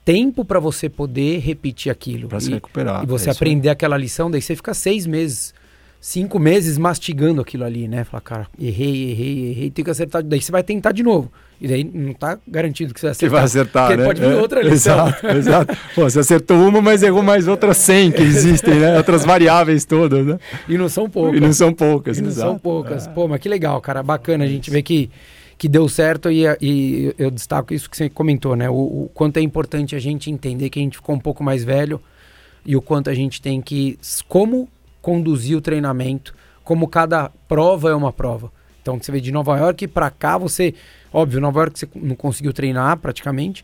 tempo 0.06 0.46
para 0.46 0.60
você 0.60 0.88
poder 0.88 1.40
repetir 1.40 1.92
aquilo. 1.92 2.30
Para 2.30 2.40
se 2.40 2.52
recuperar. 2.52 3.04
E 3.04 3.08
você 3.08 3.30
é 3.30 3.32
aprender 3.32 3.70
aquela 3.70 3.98
lição, 3.98 4.30
daí 4.30 4.42
você 4.42 4.56
fica 4.56 4.74
seis 4.76 5.08
meses, 5.08 5.52
cinco 6.00 6.38
meses 6.38 6.78
mastigando 6.78 7.42
aquilo 7.42 7.64
ali, 7.64 7.88
né? 7.88 8.04
Falar, 8.04 8.22
cara, 8.22 8.48
errei, 8.62 9.10
errei, 9.10 9.50
errei, 9.50 9.72
tem 9.72 9.84
que 9.84 9.90
acertar. 9.90 10.22
Daí 10.22 10.40
você 10.40 10.52
vai 10.52 10.62
tentar 10.62 10.92
de 10.92 11.02
novo. 11.02 11.32
E 11.60 11.68
daí 11.68 11.84
não 11.84 12.14
tá 12.14 12.38
garantido 12.48 12.94
que 12.94 13.00
você 13.00 13.08
vai 13.08 13.12
acertar. 13.12 13.30
Que 13.30 13.36
vai 13.36 13.44
acertar, 13.44 13.88
porque 13.88 14.02
né? 14.02 14.06
pode 14.06 14.22
vir 14.22 14.32
é, 14.32 14.36
outra 14.36 14.62
lição. 14.62 15.08
Exato, 15.08 15.28
exato. 15.28 15.78
Pô, 15.96 16.04
você 16.04 16.20
acertou 16.20 16.58
uma, 16.68 16.82
mas 16.82 17.02
errou 17.02 17.24
mais 17.24 17.48
outras 17.48 17.78
100 17.78 18.12
que 18.12 18.22
existem, 18.22 18.76
né? 18.76 18.98
Outras 18.98 19.26
variáveis 19.26 19.86
todas, 19.86 20.24
né? 20.24 20.38
E 20.70 20.78
não 20.78 20.88
são 20.88 21.10
poucas. 21.10 21.38
E 21.38 21.40
não 21.40 21.54
são 21.54 21.74
poucas, 21.74 22.18
E 22.20 22.22
não 22.22 22.30
exato. 22.30 22.50
são 22.50 22.60
poucas. 22.60 23.08
É. 23.08 23.10
Pô, 23.10 23.28
mas 23.28 23.40
que 23.40 23.50
legal, 23.50 23.82
cara. 23.82 24.04
Bacana 24.04 24.44
a 24.44 24.48
gente 24.48 24.70
ver 24.70 24.84
que 24.84 25.10
que 25.58 25.68
deu 25.70 25.88
certo 25.88 26.30
e, 26.30 26.44
e 26.62 27.16
eu 27.18 27.32
destaco 27.32 27.74
isso 27.74 27.90
que 27.90 27.96
você 27.96 28.10
comentou, 28.10 28.56
né? 28.56 28.70
O, 28.70 28.74
o, 28.74 29.12
quanto 29.14 29.38
é 29.38 29.42
importante 29.42 29.96
a 29.96 30.00
gente 30.00 30.30
entender 30.30 30.70
que 30.70 30.80
a 30.80 30.82
gente 30.82 30.98
ficou 30.98 31.16
um 31.16 31.20
pouco 31.20 31.44
mais 31.44 31.64
velho 31.64 32.02
e 32.66 32.76
o 32.76 32.82
quanto 32.82 33.10
a 33.10 33.14
gente 33.14 33.42
tem 33.42 33.62
que 33.62 33.98
como 34.28 34.68
conduzir 35.02 35.56
o 35.58 35.62
treinamento, 35.62 36.36
como 36.64 36.88
cada 36.88 37.30
prova 37.48 37.90
é 37.90 37.96
uma 37.96 38.12
prova. 38.12 38.52
Então 38.82 39.00
você 39.00 39.12
vê 39.12 39.22
de 39.22 39.32
Nova 39.32 39.58
York 39.58 39.88
para 39.88 40.10
cá, 40.10 40.38
você, 40.38 40.74
óbvio, 41.12 41.40
Nova 41.40 41.62
York 41.62 41.80
você 41.80 41.88
não 41.96 42.16
conseguiu 42.16 42.54
treinar 42.54 42.98
praticamente, 42.98 43.64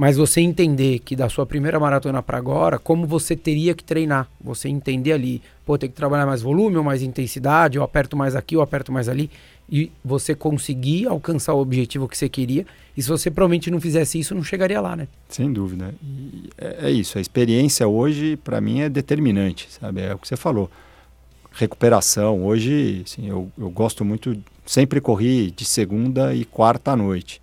mas 0.00 0.16
você 0.16 0.40
entender 0.40 1.00
que 1.00 1.14
da 1.14 1.28
sua 1.28 1.44
primeira 1.44 1.78
maratona 1.78 2.22
para 2.22 2.38
agora, 2.38 2.78
como 2.78 3.06
você 3.06 3.36
teria 3.36 3.74
que 3.74 3.84
treinar, 3.84 4.26
você 4.40 4.66
entender 4.66 5.12
ali, 5.12 5.42
pô, 5.62 5.76
tem 5.76 5.90
que 5.90 5.94
trabalhar 5.94 6.24
mais 6.24 6.40
volume 6.40 6.78
ou 6.78 6.82
mais 6.82 7.02
intensidade, 7.02 7.76
eu 7.76 7.82
aperto 7.82 8.16
mais 8.16 8.34
aqui, 8.34 8.56
eu 8.56 8.62
aperto 8.62 8.90
mais 8.90 9.10
ali 9.10 9.30
e 9.70 9.92
você 10.02 10.34
conseguir 10.34 11.06
alcançar 11.06 11.52
o 11.52 11.60
objetivo 11.60 12.08
que 12.08 12.16
você 12.16 12.30
queria. 12.30 12.64
E 12.96 13.02
se 13.02 13.10
você 13.10 13.30
provavelmente 13.30 13.70
não 13.70 13.78
fizesse 13.78 14.18
isso, 14.18 14.34
não 14.34 14.42
chegaria 14.42 14.80
lá, 14.80 14.96
né? 14.96 15.06
Sem 15.28 15.52
dúvida. 15.52 15.94
É, 16.56 16.86
é, 16.88 16.90
isso. 16.90 17.18
A 17.18 17.20
experiência 17.20 17.86
hoje, 17.86 18.38
para 18.38 18.58
mim, 18.58 18.80
é 18.80 18.88
determinante, 18.88 19.68
sabe? 19.70 20.00
É 20.00 20.14
o 20.14 20.18
que 20.18 20.26
você 20.26 20.34
falou. 20.34 20.70
Recuperação. 21.52 22.42
Hoje, 22.46 23.02
assim, 23.04 23.28
eu, 23.28 23.52
eu 23.58 23.68
gosto 23.68 24.02
muito. 24.02 24.34
Sempre 24.64 24.98
corri 24.98 25.50
de 25.50 25.66
segunda 25.66 26.34
e 26.34 26.46
quarta 26.46 26.92
à 26.92 26.96
noite. 26.96 27.39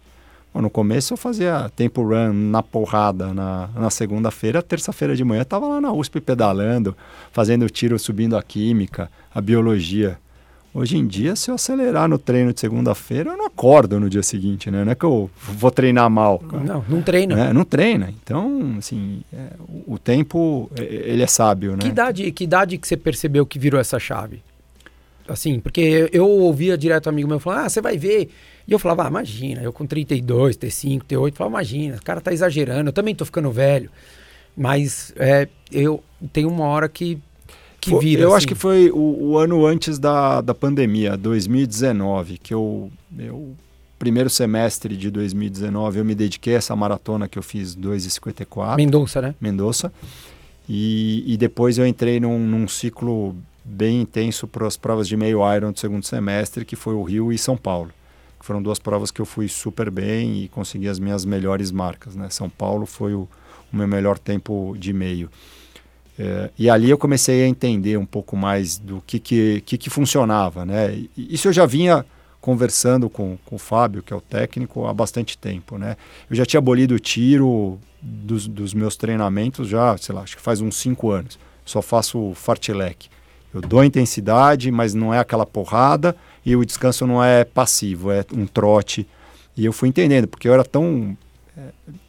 No 0.62 0.70
começo 0.70 1.14
eu 1.14 1.18
fazia 1.18 1.70
tempo 1.76 2.02
run 2.02 2.34
na 2.34 2.64
porrada 2.64 3.34
na, 3.34 3.70
na 3.76 3.90
segunda-feira, 3.90 4.62
terça-feira 4.62 5.16
de 5.16 5.24
manhã 5.24 5.42
estava 5.42 5.68
lá 5.68 5.82
na 5.82 5.92
USP 5.92 6.20
pedalando, 6.22 6.96
fazendo 7.32 7.70
tiro 7.70 7.98
subindo 8.00 8.36
a 8.36 8.44
química, 8.44 9.10
a 9.34 9.42
biologia. 9.42 10.18
Hoje 10.74 10.96
em 10.96 11.08
dia, 11.08 11.36
se 11.36 11.50
eu 11.50 11.56
acelerar 11.56 12.08
no 12.08 12.20
treino 12.20 12.54
de 12.54 12.60
segunda-feira, 12.60 13.32
eu 13.32 13.38
não 13.38 13.48
acordo 13.48 14.00
no 14.00 14.08
dia 14.08 14.22
seguinte, 14.22 14.70
né? 14.70 14.86
Não 14.86 14.92
é 14.92 14.96
que 14.96 15.06
eu 15.06 15.28
vou 15.48 15.72
treinar 15.72 16.08
mal. 16.08 16.38
Cara. 16.38 16.64
Não, 16.64 16.86
não 16.88 17.02
treina. 17.02 17.48
É, 17.48 17.54
não 17.54 17.66
treina. 17.66 18.14
Então, 18.22 18.76
assim, 18.78 19.22
é, 19.34 19.54
o, 19.88 19.98
tempo, 19.98 20.70
é, 20.78 20.84
ele 20.84 21.24
é 21.24 21.28
sábio, 21.28 21.72
né? 21.72 21.80
Que 21.80 21.88
idade, 21.88 22.32
que 22.32 22.44
idade 22.44 22.78
que 22.78 22.88
você 22.88 22.96
percebeu 22.96 23.44
que 23.44 23.58
virou 23.58 23.80
essa 23.80 23.98
chave? 23.98 24.44
Assim, 25.28 25.60
porque 25.60 26.10
eu 26.14 26.30
ouvia 26.30 26.78
direto 26.78 27.08
um 27.08 27.10
amigo 27.10 27.28
meu 27.28 27.40
falando, 27.40 27.66
ah, 27.66 27.70
você 27.70 27.82
vai 27.82 27.98
ver. 27.98 28.30
E 28.68 28.72
eu 28.72 28.80
falava, 28.80 29.06
ah, 29.06 29.08
imagina, 29.08 29.62
eu 29.62 29.72
com 29.72 29.86
32, 29.86 30.58
T5, 30.58 31.04
T8, 31.04 31.34
falava, 31.36 31.56
imagina, 31.56 31.96
o 31.96 32.04
cara 32.04 32.20
tá 32.20 32.34
exagerando, 32.34 32.90
eu 32.90 32.94
também 32.94 33.16
tô 33.16 33.24
ficando 33.24 33.50
velho. 33.50 33.90
Mas 34.56 35.14
é, 35.16 35.48
eu 35.72 36.04
tenho 36.34 36.50
uma 36.50 36.66
hora 36.66 36.90
que 36.90 37.20
que 37.80 37.98
vira? 38.00 38.24
Eu 38.24 38.30
assim? 38.30 38.38
acho 38.38 38.48
que 38.48 38.56
foi 38.56 38.90
o, 38.92 39.30
o, 39.30 39.38
ano 39.38 39.66
antes 39.66 39.98
da, 39.98 40.42
da 40.42 40.54
pandemia, 40.54 41.16
2019, 41.16 42.38
que 42.38 42.54
eu, 42.54 42.92
eu 43.18 43.56
primeiro 43.98 44.30
semestre 44.30 44.98
de 44.98 45.10
2019 45.10 46.00
eu 46.00 46.06
me 46.06 46.14
dediquei 46.14 46.56
a 46.56 46.58
essa 46.58 46.76
maratona 46.76 47.28
que 47.28 47.38
eu 47.38 47.44
fiz 47.44 47.76
2,54. 47.76 48.76
Mendonça, 48.76 49.22
né? 49.22 49.36
Mendonça. 49.40 49.92
E, 50.68 51.24
e 51.26 51.38
depois 51.38 51.78
eu 51.78 51.88
entrei 51.88 52.20
num, 52.20 52.40
num 52.40 52.68
ciclo 52.68 53.36
bem 53.64 54.02
intenso 54.02 54.48
para 54.48 54.68
as 54.68 54.76
provas 54.76 55.08
de 55.08 55.16
meio 55.16 55.40
Iron 55.56 55.72
do 55.72 55.80
segundo 55.80 56.06
semestre, 56.06 56.66
que 56.66 56.76
foi 56.76 56.94
o 56.94 57.04
Rio 57.04 57.32
e 57.32 57.38
São 57.38 57.56
Paulo. 57.56 57.92
Foram 58.48 58.62
duas 58.62 58.80
provas 58.80 59.12
que 59.12 59.20
eu 59.20 59.26
fui 59.26 59.50
super 59.50 59.92
bem 59.92 60.44
e 60.44 60.48
consegui 60.48 60.88
as 60.88 61.00
minhas 61.00 61.26
melhores 61.26 61.70
marcas. 61.70 62.16
Né? 62.16 62.30
São 62.30 62.50
Paulo 62.50 62.86
foi 62.86 63.14
o, 63.14 63.28
o 63.74 63.76
meu 63.76 63.86
melhor 63.86 64.18
tempo 64.18 64.74
de 64.80 64.94
meio. 64.94 65.30
É, 66.18 66.50
e 66.58 66.70
ali 66.70 66.90
eu 66.90 66.98
comecei 66.98 67.44
a 67.44 67.48
entender 67.50 67.98
um 67.98 68.06
pouco 68.06 68.38
mais 68.38 68.78
do 68.78 69.04
que, 69.06 69.20
que, 69.20 69.62
que, 69.66 69.78
que 69.78 69.90
funcionava. 69.90 70.66
Né? 70.66 71.04
Isso 71.18 71.50
eu 71.50 71.52
já 71.52 71.66
vinha 71.66 72.06
conversando 72.40 73.10
com, 73.10 73.38
com 73.46 73.58
o 73.58 73.60
Fábio, 73.60 74.02
que 74.02 74.14
é 74.14 74.16
o 74.16 74.22
técnico, 74.22 74.88
há 74.88 74.94
bastante 74.94 75.38
tempo, 75.38 75.78
né? 75.78 75.98
Eu 76.30 76.36
já 76.38 76.46
tinha 76.46 76.60
abolido 76.60 76.96
o 76.96 77.00
tiro 77.00 77.78
dos, 78.02 78.48
dos 78.48 78.74
meus 78.74 78.96
treinamentos 78.96 79.68
já, 79.68 79.98
sei 79.98 80.16
lá, 80.16 80.22
acho 80.22 80.38
que 80.38 80.42
faz 80.42 80.62
uns 80.62 80.78
cinco 80.78 81.12
anos. 81.12 81.38
Só 81.66 81.82
faço 81.82 82.32
fartlek. 82.34 83.10
Eu 83.54 83.60
dou 83.60 83.84
intensidade, 83.84 84.72
mas 84.72 84.94
não 84.94 85.14
é 85.14 85.20
aquela 85.20 85.46
porrada 85.46 86.16
e 86.48 86.56
o 86.56 86.66
descanso 86.66 87.06
não 87.06 87.22
é 87.22 87.44
passivo, 87.44 88.10
é 88.10 88.24
um 88.34 88.48
trote. 88.48 89.06
E 89.58 89.66
eu 89.66 89.74
fui 89.74 89.90
entendendo, 89.90 90.30
porque 90.30 90.48
eu 90.48 90.54
era 90.54 90.64
tão 90.64 91.18
é, 91.58 91.62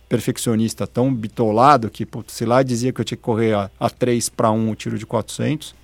perfeccionista, 0.09 0.87
tão 0.87 1.13
bitolado, 1.13 1.91
que 1.91 2.07
putz, 2.07 2.35
se 2.35 2.45
lá 2.45 2.63
dizia 2.63 2.93
que 2.93 3.01
eu 3.01 3.05
tinha 3.05 3.17
que 3.17 3.23
correr 3.25 3.55
a, 3.55 3.69
a 3.81 3.91
3 3.91 4.29
para 4.29 4.53
1 4.53 4.71
o 4.71 4.77
tiro 4.77 4.97
de 4.97 5.05
400, 5.05 5.75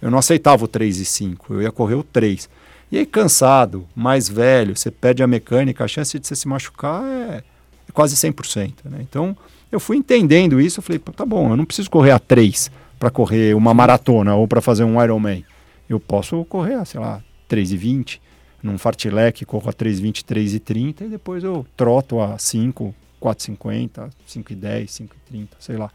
eu 0.00 0.12
não 0.12 0.18
aceitava 0.18 0.64
o 0.64 0.68
3 0.68 0.98
e 0.98 1.04
5, 1.04 1.54
eu 1.54 1.62
ia 1.62 1.72
correr 1.72 1.96
o 1.96 2.04
3. 2.04 2.48
E 2.92 2.98
aí, 2.98 3.04
cansado, 3.04 3.84
mais 3.96 4.28
velho, 4.28 4.76
você 4.76 4.92
perde 4.92 5.20
a 5.20 5.26
mecânica, 5.26 5.82
a 5.82 5.88
chance 5.88 6.16
de 6.16 6.24
você 6.24 6.36
se 6.36 6.46
machucar 6.46 7.02
é, 7.04 7.42
é 7.88 7.92
quase 7.92 8.14
100%. 8.14 8.74
Né? 8.84 8.98
Então, 9.00 9.36
eu 9.72 9.80
fui 9.80 9.96
entendendo 9.96 10.60
isso, 10.60 10.78
eu 10.78 10.84
falei, 10.84 11.00
tá 11.00 11.26
bom, 11.26 11.50
eu 11.50 11.56
não 11.56 11.64
preciso 11.64 11.90
correr 11.90 12.12
a 12.12 12.20
3 12.20 12.70
para 12.96 13.10
correr 13.10 13.56
uma 13.56 13.74
maratona 13.74 14.36
ou 14.36 14.46
para 14.46 14.60
fazer 14.60 14.84
um 14.84 15.02
Ironman. 15.02 15.44
Eu 15.88 15.98
posso 15.98 16.44
correr, 16.44 16.84
sei 16.86 17.00
lá, 17.00 17.20
3,20, 17.54 18.20
num 18.62 18.78
fartlek, 18.78 19.44
corro 19.44 19.68
a 19.68 19.72
3,20, 19.72 20.24
3,30 20.24 21.02
e 21.02 21.08
depois 21.08 21.44
eu 21.44 21.66
troto 21.76 22.20
a 22.20 22.38
5, 22.38 22.94
4,50, 23.20 24.10
5,10, 24.26 24.84
5,30, 24.86 25.48
sei 25.58 25.76
lá. 25.76 25.90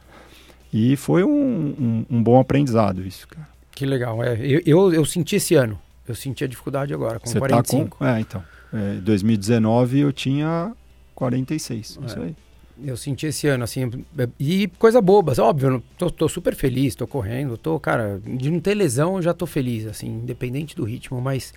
E 0.72 0.96
foi 0.96 1.24
um, 1.24 1.30
um, 1.30 2.06
um, 2.10 2.24
bom 2.24 2.40
aprendizado 2.40 3.06
isso, 3.06 3.28
cara. 3.28 3.48
Que 3.72 3.86
legal. 3.86 4.24
É, 4.24 4.38
eu, 4.40 4.62
eu, 4.66 4.94
eu, 4.94 5.06
senti 5.06 5.36
esse 5.36 5.56
ano. 5.56 5.80
Eu 6.08 6.14
senti 6.14 6.44
a 6.44 6.48
dificuldade 6.48 6.94
agora, 6.94 7.20
com 7.20 7.28
Você 7.28 7.40
45. 7.40 7.90
Tá 7.90 7.96
com, 7.98 8.06
é, 8.06 8.20
então. 8.20 8.44
É, 8.72 8.96
2019 9.02 10.00
eu 10.00 10.14
tinha 10.14 10.72
46, 11.16 12.00
é. 12.02 12.06
isso 12.06 12.20
aí. 12.20 12.36
Eu 12.84 12.96
senti 12.96 13.28
esse 13.28 13.48
ano, 13.48 13.64
assim, 13.64 13.92
e 14.40 14.68
coisa 14.80 15.02
boba, 15.02 15.34
óbvio, 15.42 15.84
tô, 15.98 16.10
tô 16.10 16.30
super 16.30 16.56
feliz, 16.56 16.96
tô 16.96 17.06
correndo, 17.06 17.58
tô, 17.58 17.80
cara, 17.80 18.22
de 18.26 18.50
não 18.50 18.60
ter 18.60 18.74
lesão 18.74 19.18
eu 19.18 19.22
já 19.22 19.34
tô 19.34 19.46
feliz, 19.46 19.86
assim, 19.86 20.08
independente 20.08 20.76
do 20.76 20.84
ritmo, 20.84 21.20
mas 21.20 21.54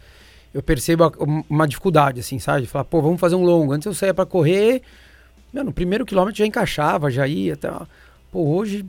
eu 0.53 0.63
percebo 0.63 1.13
uma 1.49 1.67
dificuldade, 1.67 2.21
assim, 2.21 2.39
sabe? 2.39 2.63
De 2.63 2.67
falar, 2.67 2.85
pô, 2.85 3.01
vamos 3.01 3.21
fazer 3.21 3.35
um 3.35 3.45
longo. 3.45 3.73
Antes 3.73 3.87
eu 3.87 3.95
saía 3.95 4.13
para 4.13 4.27
correr, 4.27 4.83
meu, 5.53 5.65
no 5.65 5.73
primeiro 5.73 6.05
quilômetro 6.05 6.39
já 6.39 6.47
encaixava, 6.47 7.11
já 7.11 7.27
ia 7.27 7.55
até. 7.55 7.71
Pô, 8.31 8.57
hoje, 8.57 8.85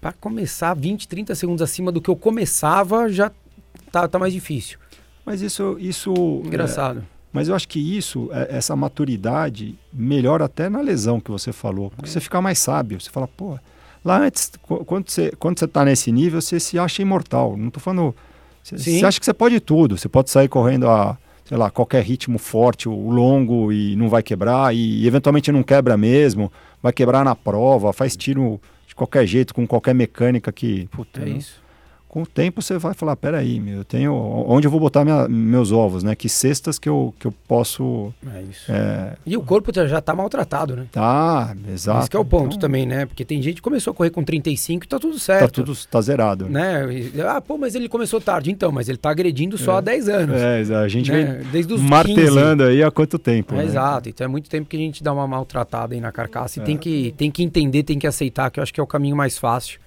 para 0.00 0.12
começar 0.12 0.74
20, 0.74 1.08
30 1.08 1.34
segundos 1.34 1.62
acima 1.62 1.90
do 1.90 2.00
que 2.00 2.08
eu 2.08 2.16
começava, 2.16 3.08
já 3.08 3.32
tá, 3.90 4.06
tá 4.06 4.18
mais 4.18 4.32
difícil. 4.32 4.78
Mas 5.24 5.42
isso. 5.42 5.76
isso 5.80 6.12
Engraçado. 6.44 7.00
É 7.14 7.17
mas 7.32 7.48
eu 7.48 7.54
acho 7.54 7.68
que 7.68 7.78
isso, 7.78 8.28
é, 8.32 8.56
essa 8.56 8.74
maturidade, 8.74 9.78
melhora 9.92 10.46
até 10.46 10.68
na 10.68 10.80
lesão 10.80 11.20
que 11.20 11.30
você 11.30 11.52
falou. 11.52 11.90
Porque 11.90 12.08
você 12.08 12.20
fica 12.20 12.40
mais 12.40 12.58
sábio. 12.58 13.00
Você 13.00 13.10
fala, 13.10 13.28
pô, 13.28 13.58
lá 14.04 14.18
antes, 14.18 14.52
quando 14.62 15.10
você, 15.10 15.32
quando 15.38 15.58
você 15.58 15.68
tá 15.68 15.84
nesse 15.84 16.10
nível, 16.10 16.40
você 16.40 16.58
se 16.58 16.78
acha 16.78 17.02
imortal. 17.02 17.56
Não 17.56 17.70
tô 17.70 17.80
falando. 17.80 18.14
Você, 18.62 18.78
você 18.78 19.04
acha 19.04 19.20
que 19.20 19.26
você 19.26 19.34
pode 19.34 19.60
tudo. 19.60 19.98
Você 19.98 20.08
pode 20.08 20.30
sair 20.30 20.48
correndo 20.48 20.88
a, 20.88 21.18
sei 21.44 21.56
lá, 21.56 21.70
qualquer 21.70 22.02
ritmo 22.02 22.38
forte, 22.38 22.88
o 22.88 23.10
longo 23.10 23.70
e 23.72 23.94
não 23.96 24.08
vai 24.08 24.22
quebrar. 24.22 24.74
E 24.74 25.06
eventualmente 25.06 25.52
não 25.52 25.62
quebra 25.62 25.96
mesmo. 25.96 26.50
Vai 26.82 26.92
quebrar 26.92 27.24
na 27.24 27.34
prova, 27.34 27.92
faz 27.92 28.16
tiro 28.16 28.60
de 28.86 28.94
qualquer 28.94 29.26
jeito, 29.26 29.54
com 29.54 29.66
qualquer 29.66 29.94
mecânica 29.94 30.50
que. 30.50 30.88
Puta, 30.88 31.22
é 31.22 31.28
isso 31.28 31.67
com 32.08 32.22
o 32.22 32.26
tempo 32.26 32.62
você 32.62 32.78
vai 32.78 32.94
falar, 32.94 33.16
peraí, 33.16 33.62
eu 33.68 33.84
tenho 33.84 34.14
onde 34.14 34.66
eu 34.66 34.70
vou 34.70 34.80
botar 34.80 35.04
minha, 35.04 35.28
meus 35.28 35.70
ovos, 35.70 36.02
né? 36.02 36.14
Que 36.14 36.28
cestas 36.28 36.78
que 36.78 36.88
eu, 36.88 37.14
que 37.18 37.26
eu 37.26 37.34
posso. 37.46 38.12
É 38.34 38.42
isso. 38.42 38.72
É... 38.72 39.14
E 39.26 39.36
o 39.36 39.42
corpo 39.42 39.70
já 39.74 39.98
está 39.98 40.14
maltratado, 40.14 40.74
né? 40.74 40.86
Tá, 40.90 41.54
exato. 41.70 42.06
Esse 42.06 42.16
é 42.16 42.18
o 42.18 42.24
ponto 42.24 42.46
então... 42.46 42.58
também, 42.60 42.86
né? 42.86 43.04
Porque 43.04 43.26
tem 43.26 43.42
gente 43.42 43.56
que 43.56 43.62
começou 43.62 43.90
a 43.90 43.94
correr 43.94 44.10
com 44.10 44.24
35 44.24 44.84
e 44.84 44.88
tá 44.88 44.98
tudo 44.98 45.18
certo. 45.18 45.42
Tá 45.42 45.48
tudo 45.48 45.76
tá 45.90 46.00
zerado. 46.00 46.48
Né? 46.48 46.82
Ah, 47.28 47.42
pô, 47.42 47.58
mas 47.58 47.74
ele 47.74 47.90
começou 47.90 48.20
tarde. 48.20 48.50
Então, 48.50 48.72
mas 48.72 48.88
ele 48.88 48.98
tá 48.98 49.10
agredindo 49.10 49.58
só 49.58 49.74
é. 49.74 49.78
há 49.78 49.80
10 49.82 50.08
anos. 50.08 50.40
É, 50.40 50.74
a 50.76 50.88
gente 50.88 51.12
né? 51.12 51.24
vem 51.24 51.50
Desde 51.50 51.74
os 51.74 51.80
martelando 51.82 52.64
15. 52.64 52.76
aí 52.76 52.82
há 52.82 52.90
quanto 52.90 53.18
tempo. 53.18 53.54
É, 53.54 53.58
né? 53.58 53.64
Exato. 53.64 54.08
Então 54.08 54.24
é 54.24 54.28
muito 54.28 54.48
tempo 54.48 54.66
que 54.66 54.76
a 54.76 54.80
gente 54.80 55.02
dá 55.02 55.12
uma 55.12 55.26
maltratada 55.26 55.94
aí 55.94 56.00
na 56.00 56.10
carcaça 56.10 56.58
e 56.58 56.62
tem, 56.62 56.78
que, 56.78 57.14
tem 57.18 57.30
que 57.30 57.42
entender, 57.42 57.82
tem 57.82 57.98
que 57.98 58.06
aceitar, 58.06 58.50
que 58.50 58.58
eu 58.58 58.62
acho 58.62 58.72
que 58.72 58.80
é 58.80 58.82
o 58.82 58.86
caminho 58.86 59.14
mais 59.14 59.36
fácil. 59.36 59.78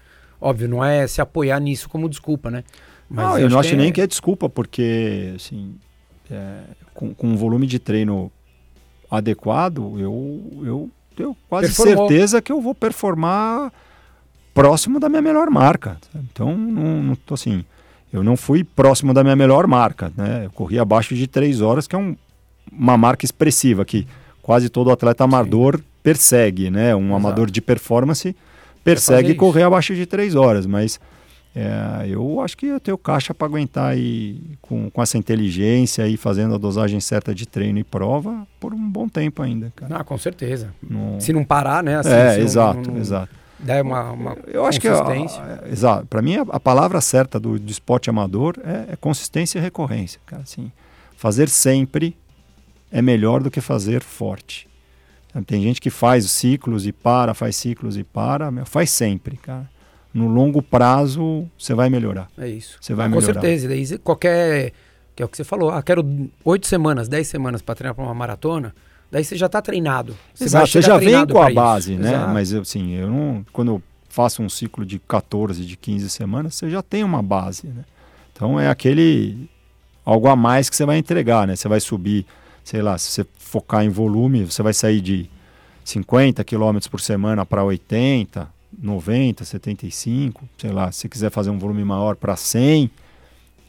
Óbvio, 0.41 0.67
não 0.67 0.83
é 0.83 1.05
se 1.05 1.21
apoiar 1.21 1.59
nisso 1.59 1.87
como 1.87 2.09
desculpa, 2.09 2.49
né? 2.49 2.63
Mas 3.07 3.25
não, 3.25 3.39
eu, 3.39 3.49
não 3.49 3.59
acho 3.59 3.75
nem 3.75 3.89
é... 3.89 3.91
que 3.91 4.01
é 4.01 4.07
desculpa, 4.07 4.49
porque 4.49 5.33
assim, 5.35 5.75
é, 6.29 6.61
com, 6.93 7.13
com 7.13 7.27
um 7.27 7.35
volume 7.35 7.67
de 7.67 7.77
treino 7.77 8.31
adequado, 9.09 9.99
eu, 9.99 10.63
eu 10.65 10.89
tenho 11.15 11.37
quase 11.47 11.67
Performou. 11.67 12.07
certeza 12.07 12.41
que 12.41 12.51
eu 12.51 12.59
vou 12.59 12.73
performar 12.73 13.71
próximo 14.53 14.99
da 14.99 15.09
minha 15.09 15.21
melhor 15.21 15.49
marca. 15.49 15.97
Então, 16.15 16.57
não, 16.57 17.03
não 17.03 17.15
tô 17.15 17.35
assim. 17.35 17.63
Eu 18.11 18.23
não 18.23 18.35
fui 18.35 18.63
próximo 18.63 19.13
da 19.13 19.23
minha 19.23 19.35
melhor 19.35 19.67
marca, 19.67 20.11
né? 20.17 20.45
Eu 20.45 20.51
corri 20.51 20.79
abaixo 20.79 21.15
de 21.15 21.27
três 21.27 21.61
horas, 21.61 21.87
que 21.87 21.95
é 21.95 21.99
um, 21.99 22.15
uma 22.71 22.97
marca 22.97 23.25
expressiva 23.25 23.85
que 23.85 24.07
quase 24.41 24.69
todo 24.69 24.91
atleta 24.91 25.23
amador 25.23 25.77
Sim. 25.77 25.83
persegue, 26.03 26.69
né? 26.69 26.95
Um 26.95 27.07
Exato. 27.07 27.15
amador 27.15 27.51
de 27.51 27.61
performance 27.61 28.35
persegue 28.83 29.35
correr 29.35 29.63
abaixo 29.63 29.95
de 29.95 30.05
três 30.05 30.35
horas, 30.35 30.65
mas 30.65 30.99
é, 31.53 32.07
eu 32.07 32.39
acho 32.39 32.57
que 32.57 32.65
eu 32.65 32.79
tenho 32.79 32.97
caixa 32.97 33.33
para 33.33 33.45
aguentar 33.45 33.91
aí 33.91 34.41
com, 34.61 34.89
com 34.89 35.01
essa 35.01 35.17
inteligência 35.17 36.07
e 36.07 36.15
fazendo 36.15 36.55
a 36.55 36.57
dosagem 36.57 36.99
certa 37.01 37.35
de 37.35 37.45
treino 37.45 37.77
e 37.77 37.83
prova 37.83 38.47
por 38.59 38.73
um 38.73 38.89
bom 38.89 39.09
tempo 39.09 39.41
ainda. 39.41 39.71
Cara. 39.75 39.97
Ah, 39.97 40.03
com 40.03 40.17
certeza. 40.17 40.73
No... 40.81 41.19
Se 41.19 41.33
não 41.33 41.43
parar, 41.43 41.83
né? 41.83 41.97
Assim, 41.97 42.09
é, 42.09 42.39
exato, 42.39 42.87
não, 42.87 42.93
não, 42.93 43.01
exato. 43.01 43.41
Dá 43.59 43.81
uma, 43.81 44.11
uma 44.11 44.37
eu 44.47 44.65
acho 44.65 44.79
que 44.79 44.87
a, 44.87 45.03
a, 45.03 45.69
exato. 45.69 46.07
Para 46.07 46.21
mim 46.21 46.37
a, 46.37 46.41
a, 46.49 46.59
palavra 46.59 46.99
certa 47.01 47.39
do, 47.39 47.59
do 47.59 47.71
esporte 47.71 48.09
amador 48.09 48.55
é, 48.63 48.93
é, 48.93 48.95
consistência 48.95 49.59
e 49.59 49.61
recorrência, 49.61 50.21
cara. 50.25 50.43
Assim, 50.43 50.71
fazer 51.17 51.49
sempre 51.49 52.15
é 52.91 53.01
melhor 53.01 53.43
do 53.43 53.51
que 53.51 53.59
fazer 53.59 54.01
forte. 54.01 54.67
Tem 55.45 55.61
gente 55.61 55.79
que 55.79 55.89
faz 55.89 56.29
ciclos 56.29 56.85
e 56.85 56.91
para, 56.91 57.33
faz 57.33 57.55
ciclos 57.55 57.97
e 57.97 58.03
para, 58.03 58.51
faz 58.65 58.89
sempre, 58.89 59.37
cara. 59.37 59.69
No 60.13 60.27
longo 60.27 60.61
prazo, 60.61 61.47
você 61.57 61.73
vai 61.73 61.89
melhorar. 61.89 62.27
É 62.37 62.47
isso. 62.47 62.77
Você 62.81 62.93
vai 62.93 63.05
ah, 63.05 63.09
melhorar. 63.09 63.27
Com 63.27 63.33
certeza. 63.33 63.67
Daí 63.69 63.97
qualquer. 63.99 64.73
Que 65.15 65.23
é 65.23 65.25
o 65.25 65.29
que 65.29 65.37
você 65.37 65.43
falou. 65.43 65.71
Ah, 65.71 65.81
quero 65.81 66.05
oito 66.43 66.67
semanas, 66.67 67.07
dez 67.07 67.27
semanas 67.27 67.61
para 67.61 67.75
treinar 67.75 67.95
para 67.95 68.03
uma 68.03 68.13
maratona. 68.13 68.75
Daí 69.09 69.23
você 69.23 69.37
já 69.37 69.45
está 69.45 69.61
treinado. 69.61 70.17
Você, 70.33 70.45
Exato, 70.45 70.67
você 70.67 70.81
já 70.81 70.97
vem 70.97 71.25
com 71.27 71.41
a 71.41 71.49
base, 71.51 71.93
isso. 71.93 72.01
né? 72.01 72.09
Exato. 72.13 72.33
Mas 72.33 72.53
assim, 72.53 72.93
eu 72.93 73.09
não. 73.09 73.45
Quando 73.53 73.71
eu 73.71 73.83
faço 74.09 74.43
um 74.43 74.49
ciclo 74.49 74.85
de 74.85 74.99
14, 74.99 75.65
de 75.65 75.77
15 75.77 76.09
semanas, 76.09 76.55
você 76.55 76.69
já 76.69 76.81
tem 76.81 77.03
uma 77.03 77.21
base, 77.21 77.67
né? 77.67 77.83
Então 78.33 78.59
é 78.59 78.69
aquele 78.69 79.49
algo 80.05 80.27
a 80.27 80.35
mais 80.35 80.69
que 80.69 80.75
você 80.75 80.85
vai 80.85 80.97
entregar, 80.97 81.47
né? 81.47 81.55
Você 81.55 81.67
vai 81.67 81.79
subir, 81.79 82.25
sei 82.63 82.81
lá, 82.81 82.97
se 82.97 83.11
você 83.11 83.25
focar 83.37 83.83
em 83.83 83.89
volume, 83.89 84.45
você 84.45 84.61
vai 84.61 84.73
sair 84.73 85.01
de 85.01 85.29
50 85.83 86.43
km 86.43 86.77
por 86.89 87.01
semana 87.01 87.45
para 87.45 87.63
80, 87.63 88.47
90, 88.81 89.43
75, 89.43 90.47
sei 90.57 90.71
lá, 90.71 90.91
se 90.91 91.09
quiser 91.09 91.31
fazer 91.31 91.49
um 91.49 91.57
volume 91.57 91.83
maior 91.83 92.15
para 92.15 92.35
100, 92.35 92.89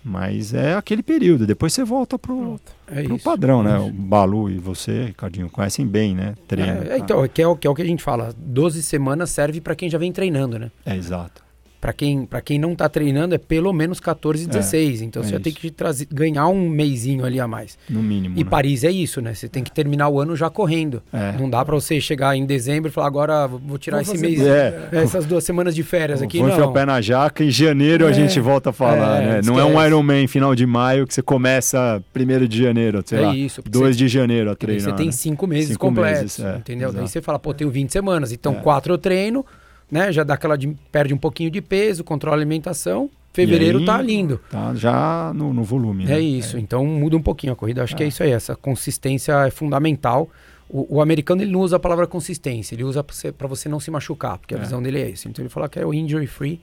mas 0.05 0.53
é 0.53 0.74
aquele 0.74 1.03
período, 1.03 1.47
depois 1.47 1.72
você 1.72 1.84
volta 1.84 2.18
pro, 2.18 2.61
é 2.88 3.05
pro 3.05 3.18
padrão, 3.18 3.62
né? 3.62 3.78
O 3.78 3.90
Balu 3.90 4.51
e 4.51 4.59
você, 4.59 5.07
Ricardinho, 5.07 5.49
conhecem 5.49 5.86
bem, 5.86 6.14
né? 6.14 6.34
Treino. 6.49 6.70
É, 6.70 6.84
tá? 6.84 6.99
então, 6.99 7.28
que 7.28 7.40
é, 7.40 7.47
o, 7.47 7.57
que 7.57 7.66
é 7.66 7.70
o 7.70 7.74
que 7.74 7.82
a 7.82 7.84
gente 7.84 8.03
fala, 8.03 8.34
12 8.36 8.82
semanas 8.82 9.30
serve 9.30 9.61
para 9.61 9.76
quem 9.76 9.88
já 9.88 9.99
vem 9.99 10.12
treinando, 10.12 10.59
né? 10.59 10.70
É, 10.84 10.97
exato. 10.97 11.41
Para 11.82 11.92
quem, 11.92 12.28
quem 12.44 12.60
não 12.60 12.74
está 12.74 12.88
treinando 12.88 13.34
é 13.34 13.38
pelo 13.38 13.72
menos 13.72 13.98
14, 13.98 14.46
16. 14.46 15.02
É, 15.02 15.04
então 15.04 15.20
é 15.20 15.24
você 15.26 15.32
vai 15.32 15.40
ter 15.40 15.50
que 15.50 15.68
trazer, 15.68 16.06
ganhar 16.08 16.46
um 16.46 16.68
mêsinho 16.68 17.24
ali 17.24 17.40
a 17.40 17.48
mais. 17.48 17.76
No 17.90 18.00
mínimo. 18.00 18.38
E 18.38 18.44
né? 18.44 18.48
Paris 18.48 18.84
é 18.84 18.90
isso, 18.92 19.20
né? 19.20 19.34
Você 19.34 19.48
tem 19.48 19.64
que 19.64 19.72
terminar 19.72 20.08
o 20.08 20.20
ano 20.20 20.36
já 20.36 20.48
correndo. 20.48 21.02
É. 21.12 21.32
Não 21.32 21.50
dá 21.50 21.64
para 21.64 21.74
você 21.74 22.00
chegar 22.00 22.36
em 22.36 22.46
dezembro 22.46 22.88
e 22.88 22.92
falar 22.92 23.08
agora 23.08 23.48
vou 23.48 23.78
tirar 23.78 24.00
vou 24.00 24.14
esse 24.14 24.22
mês, 24.22 24.40
é. 24.40 24.90
essas 24.92 25.26
duas 25.26 25.42
semanas 25.42 25.74
de 25.74 25.82
férias 25.82 26.22
aqui. 26.22 26.38
Vamos 26.38 26.52
enfiar 26.52 26.68
o 26.68 26.72
pé 26.72 26.86
na 26.86 27.00
jaca. 27.00 27.42
Em 27.42 27.50
janeiro 27.50 28.06
a 28.06 28.10
é. 28.10 28.12
gente 28.12 28.38
volta 28.38 28.70
a 28.70 28.72
falar, 28.72 29.20
é, 29.20 29.26
né? 29.26 29.40
Não 29.44 29.58
é 29.58 29.64
um 29.64 29.84
Ironman 29.84 30.28
final 30.28 30.54
de 30.54 30.64
maio 30.64 31.04
que 31.04 31.12
você 31.12 31.20
começa 31.20 32.00
primeiro 32.12 32.46
de 32.46 32.62
janeiro, 32.62 33.02
sei 33.04 33.18
é 33.18 33.22
lá. 33.22 33.34
Isso. 33.34 33.60
2 33.60 33.96
de 33.96 34.06
janeiro 34.06 34.52
a 34.52 34.54
treinar. 34.54 34.84
Você 34.84 34.92
tem 34.92 35.06
né? 35.06 35.12
cinco 35.12 35.48
meses 35.48 35.70
cinco 35.70 35.80
completos, 35.80 36.38
meses, 36.38 36.58
entendeu? 36.58 36.90
Exato. 36.90 37.02
Daí 37.02 37.08
você 37.08 37.20
fala, 37.20 37.40
pô, 37.40 37.52
tenho 37.52 37.70
20 37.70 37.90
semanas. 37.90 38.30
Então 38.30 38.54
quatro 38.54 38.94
eu 38.94 38.98
treino 38.98 39.44
né? 39.93 40.11
Já 40.11 40.24
dá 40.24 40.32
aquela 40.32 40.57
de, 40.57 40.74
perde 40.90 41.12
um 41.12 41.18
pouquinho 41.18 41.51
de 41.51 41.61
peso, 41.61 42.03
controla 42.03 42.34
a 42.34 42.38
alimentação. 42.38 43.11
Fevereiro 43.34 43.78
aí, 43.78 43.84
tá 43.84 44.01
lindo. 44.01 44.40
Tá 44.51 44.74
já 44.74 45.32
no, 45.34 45.53
no 45.53 45.62
volume. 45.62 46.05
É 46.05 46.09
né? 46.09 46.20
isso. 46.20 46.57
É. 46.57 46.61
Então 46.61 46.84
muda 46.86 47.14
um 47.14 47.22
pouquinho 47.22 47.53
a 47.53 47.57
corrida. 47.57 47.82
Acho 47.82 47.95
é. 47.95 47.99
que 47.99 48.05
é 48.05 48.07
isso 48.07 48.22
aí. 48.22 48.30
Essa 48.30 48.57
consistência 48.57 49.47
é 49.47 49.51
fundamental. 49.51 50.30
O, 50.68 50.97
o, 50.97 51.01
americano 51.03 51.43
ele 51.43 51.53
não 51.53 51.61
usa 51.61 51.76
a 51.76 51.78
palavra 51.78 52.07
consistência, 52.07 52.74
ele 52.74 52.82
usa 52.82 53.05
para 53.05 53.14
você, 53.14 53.30
você 53.30 53.68
não 53.68 53.78
se 53.78 53.90
machucar, 53.90 54.38
porque 54.38 54.55
a 54.55 54.59
é. 54.59 54.61
visão 54.61 54.82
dele 54.82 55.03
é 55.03 55.11
isso. 55.11 55.28
Então 55.28 55.43
ele 55.43 55.51
fala 55.51 55.68
que 55.68 55.78
é 55.78 55.84
o 55.84 55.93
injury 55.93 56.26
free. 56.26 56.61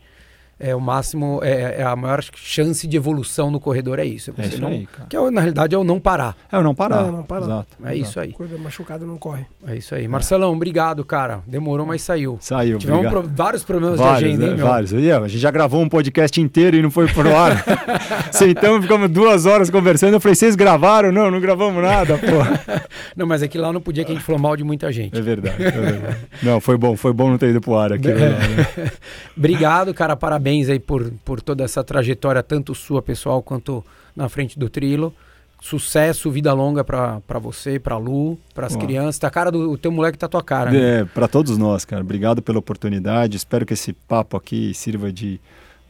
É 0.59 0.75
o 0.75 0.81
máximo, 0.81 1.39
é, 1.41 1.77
é 1.79 1.83
a 1.83 1.95
maior 1.95 2.21
chance 2.35 2.85
de 2.85 2.97
evolução 2.97 3.49
no 3.49 3.59
corredor, 3.59 3.97
é 3.99 4.05
isso. 4.05 4.31
É 4.37 4.43
Você 4.43 4.49
isso 4.49 4.61
não, 4.61 4.69
aí, 4.69 4.85
cara. 4.85 5.07
Que 5.07 5.15
é, 5.15 5.31
na 5.31 5.41
realidade 5.41 5.73
é 5.73 5.77
o 5.77 5.83
não 5.83 5.99
parar. 5.99 6.35
É 6.51 6.57
o 6.57 6.61
não 6.61 6.75
parar. 6.75 7.03
Não, 7.03 7.11
não 7.13 7.23
parar. 7.23 7.45
Exato. 7.45 7.67
É 7.83 7.95
exato. 7.95 8.09
isso 8.09 8.19
aí. 8.19 8.35
É 8.39 8.57
machucado 8.57 9.05
não 9.05 9.17
corre. 9.17 9.45
É 9.65 9.75
isso 9.75 9.95
aí. 9.95 10.07
Marcelão, 10.07 10.53
obrigado, 10.53 11.05
cara. 11.05 11.41
Demorou, 11.47 11.85
mas 11.85 12.01
saiu. 12.01 12.37
Saiu, 12.41 12.77
Tivemos 12.77 13.07
pro- 13.07 13.23
vários 13.23 13.63
problemas 13.63 13.99
Vários, 13.99 14.19
de 14.19 14.25
agenda, 14.25 14.45
né? 14.45 14.51
hein, 14.51 14.57
meu? 14.57 14.67
Vários. 14.67 14.91
E, 14.91 15.11
a 15.11 15.27
gente 15.27 15.39
já 15.39 15.51
gravou 15.51 15.81
um 15.81 15.87
podcast 15.87 16.41
inteiro 16.41 16.75
e 16.75 16.81
não 16.81 16.91
foi 16.91 17.07
pro 17.07 17.35
ar. 17.35 17.63
Sentamos, 18.31 18.81
ficamos 18.81 19.09
duas 19.09 19.45
horas 19.45 19.69
conversando. 19.69 20.13
Eu 20.15 20.19
falei, 20.19 20.35
vocês 20.35 20.55
gravaram? 20.55 21.11
Não, 21.11 21.31
não 21.31 21.39
gravamos 21.39 21.81
nada, 21.81 22.17
pô. 22.17 22.27
Não, 23.15 23.25
mas 23.25 23.43
é 23.43 23.47
que 23.47 23.57
lá 23.57 23.73
no 23.73 23.81
podia 23.81 24.05
que 24.05 24.11
a 24.11 24.15
gente 24.15 24.23
falou 24.23 24.39
mal 24.39 24.55
de 24.55 24.63
muita 24.63 24.91
gente. 24.91 25.17
É 25.17 25.21
verdade, 25.21 25.61
é 25.61 25.71
verdade. 25.71 26.17
Não, 26.41 26.61
foi 26.61 26.77
bom, 26.77 26.95
foi 26.95 27.11
bom 27.11 27.29
não 27.29 27.37
ter 27.37 27.49
ido 27.49 27.59
pro 27.59 27.75
ar 27.75 27.93
aqui. 27.93 28.07
É. 28.09 28.13
né? 28.15 28.91
Obrigado, 29.35 29.93
cara. 29.93 30.15
Parabéns 30.15 30.48
aí 30.69 30.79
por, 30.79 31.11
por 31.23 31.41
toda 31.41 31.63
essa 31.63 31.83
trajetória, 31.83 32.41
tanto 32.41 32.73
sua 32.73 33.01
pessoal 33.01 33.41
quanto 33.41 33.83
na 34.15 34.27
frente 34.27 34.57
do 34.57 34.69
Trilo. 34.69 35.13
Sucesso, 35.61 36.31
vida 36.31 36.53
longa 36.53 36.83
pra, 36.83 37.19
pra 37.27 37.37
você, 37.37 37.77
pra 37.77 37.97
Lu, 37.97 38.37
pras 38.53 38.75
Ó. 38.75 38.79
crianças. 38.79 39.19
Tá 39.19 39.29
cara 39.29 39.51
do 39.51 39.71
o 39.71 39.77
teu 39.77 39.91
moleque 39.91 40.17
tá 40.17 40.27
tua 40.27 40.41
cara. 40.41 40.71
né? 40.71 41.01
É, 41.01 41.05
para 41.05 41.27
todos 41.27 41.57
nós, 41.57 41.83
cara. 41.83 42.01
Obrigado 42.01 42.41
pela 42.41 42.59
oportunidade. 42.59 43.35
Espero 43.35 43.65
que 43.65 43.73
esse 43.73 43.91
papo 43.91 44.37
aqui 44.37 44.73
sirva 44.73 45.11
de, 45.11 45.39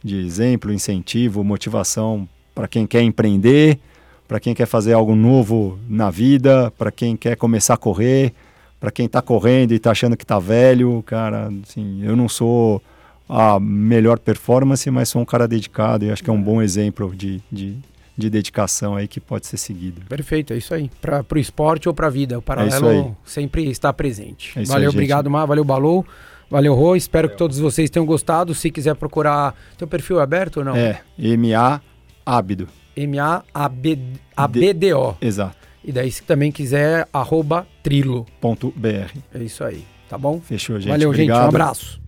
de 0.02 0.18
exemplo, 0.26 0.72
incentivo, 0.72 1.44
motivação 1.44 2.28
para 2.52 2.66
quem 2.66 2.84
quer 2.86 3.02
empreender, 3.02 3.78
para 4.26 4.40
quem 4.40 4.54
quer 4.54 4.66
fazer 4.66 4.92
algo 4.92 5.14
novo 5.14 5.78
na 5.88 6.10
vida, 6.10 6.72
para 6.76 6.90
quem 6.90 7.16
quer 7.16 7.36
começar 7.36 7.74
a 7.74 7.78
correr, 7.78 8.34
para 8.80 8.90
quem 8.90 9.06
está 9.06 9.22
correndo 9.22 9.72
e 9.72 9.76
está 9.76 9.92
achando 9.92 10.16
que 10.16 10.24
está 10.24 10.38
velho, 10.38 11.02
cara. 11.06 11.48
Assim, 11.62 12.00
eu 12.02 12.16
não 12.16 12.28
sou 12.28 12.82
a 13.30 13.60
melhor 13.60 14.18
performance, 14.18 14.90
mas 14.90 15.08
sou 15.08 15.22
um 15.22 15.24
cara 15.24 15.46
dedicado 15.46 16.04
e 16.04 16.10
acho 16.10 16.22
que 16.22 16.28
é 16.28 16.32
um 16.32 16.42
bom 16.42 16.60
exemplo 16.60 17.14
de, 17.14 17.40
de, 17.50 17.76
de 18.18 18.28
dedicação 18.28 18.96
aí 18.96 19.06
que 19.06 19.20
pode 19.20 19.46
ser 19.46 19.56
seguido. 19.56 20.02
Perfeito, 20.08 20.52
é 20.52 20.56
isso 20.56 20.74
aí. 20.74 20.90
Para 21.00 21.22
pro 21.22 21.38
esporte 21.38 21.88
ou 21.88 21.94
pra 21.94 22.10
vida. 22.10 22.34
O 22.34 22.38
isso 22.38 22.46
paralelo 22.46 22.88
aí. 22.88 23.06
sempre 23.24 23.70
está 23.70 23.92
presente. 23.92 24.58
É 24.58 24.64
valeu, 24.64 24.90
aí, 24.90 24.94
obrigado, 24.94 25.30
Mar. 25.30 25.46
Valeu, 25.46 25.64
Balou. 25.64 26.04
Valeu, 26.50 26.74
Rô. 26.74 26.96
Espero 26.96 27.30
que 27.30 27.36
todos 27.36 27.60
vocês 27.60 27.88
tenham 27.88 28.04
gostado. 28.04 28.52
Se 28.52 28.68
quiser 28.68 28.96
procurar. 28.96 29.54
Teu 29.78 29.86
perfil 29.86 30.18
é 30.18 30.24
aberto 30.24 30.56
ou 30.56 30.64
não? 30.64 30.74
É, 30.74 31.00
MA 31.16 31.80
Ábido. 32.26 32.68
M-A-A-B-D-O. 32.96 35.16
Exato. 35.20 35.56
E 35.82 35.92
daí, 35.92 36.10
se 36.10 36.22
também 36.24 36.52
quiser, 36.52 37.08
arroba 37.12 37.66
Trilo. 37.82 38.26
Ponto 38.40 38.72
BR. 38.76 39.16
É 39.32 39.42
isso 39.42 39.64
aí. 39.64 39.84
Tá 40.08 40.18
bom? 40.18 40.40
Fechou, 40.40 40.78
gente. 40.78 40.90
Valeu, 40.90 41.08
Obrigado. 41.08 41.36
gente. 41.36 41.44
Um 41.44 41.48
abraço. 41.48 42.00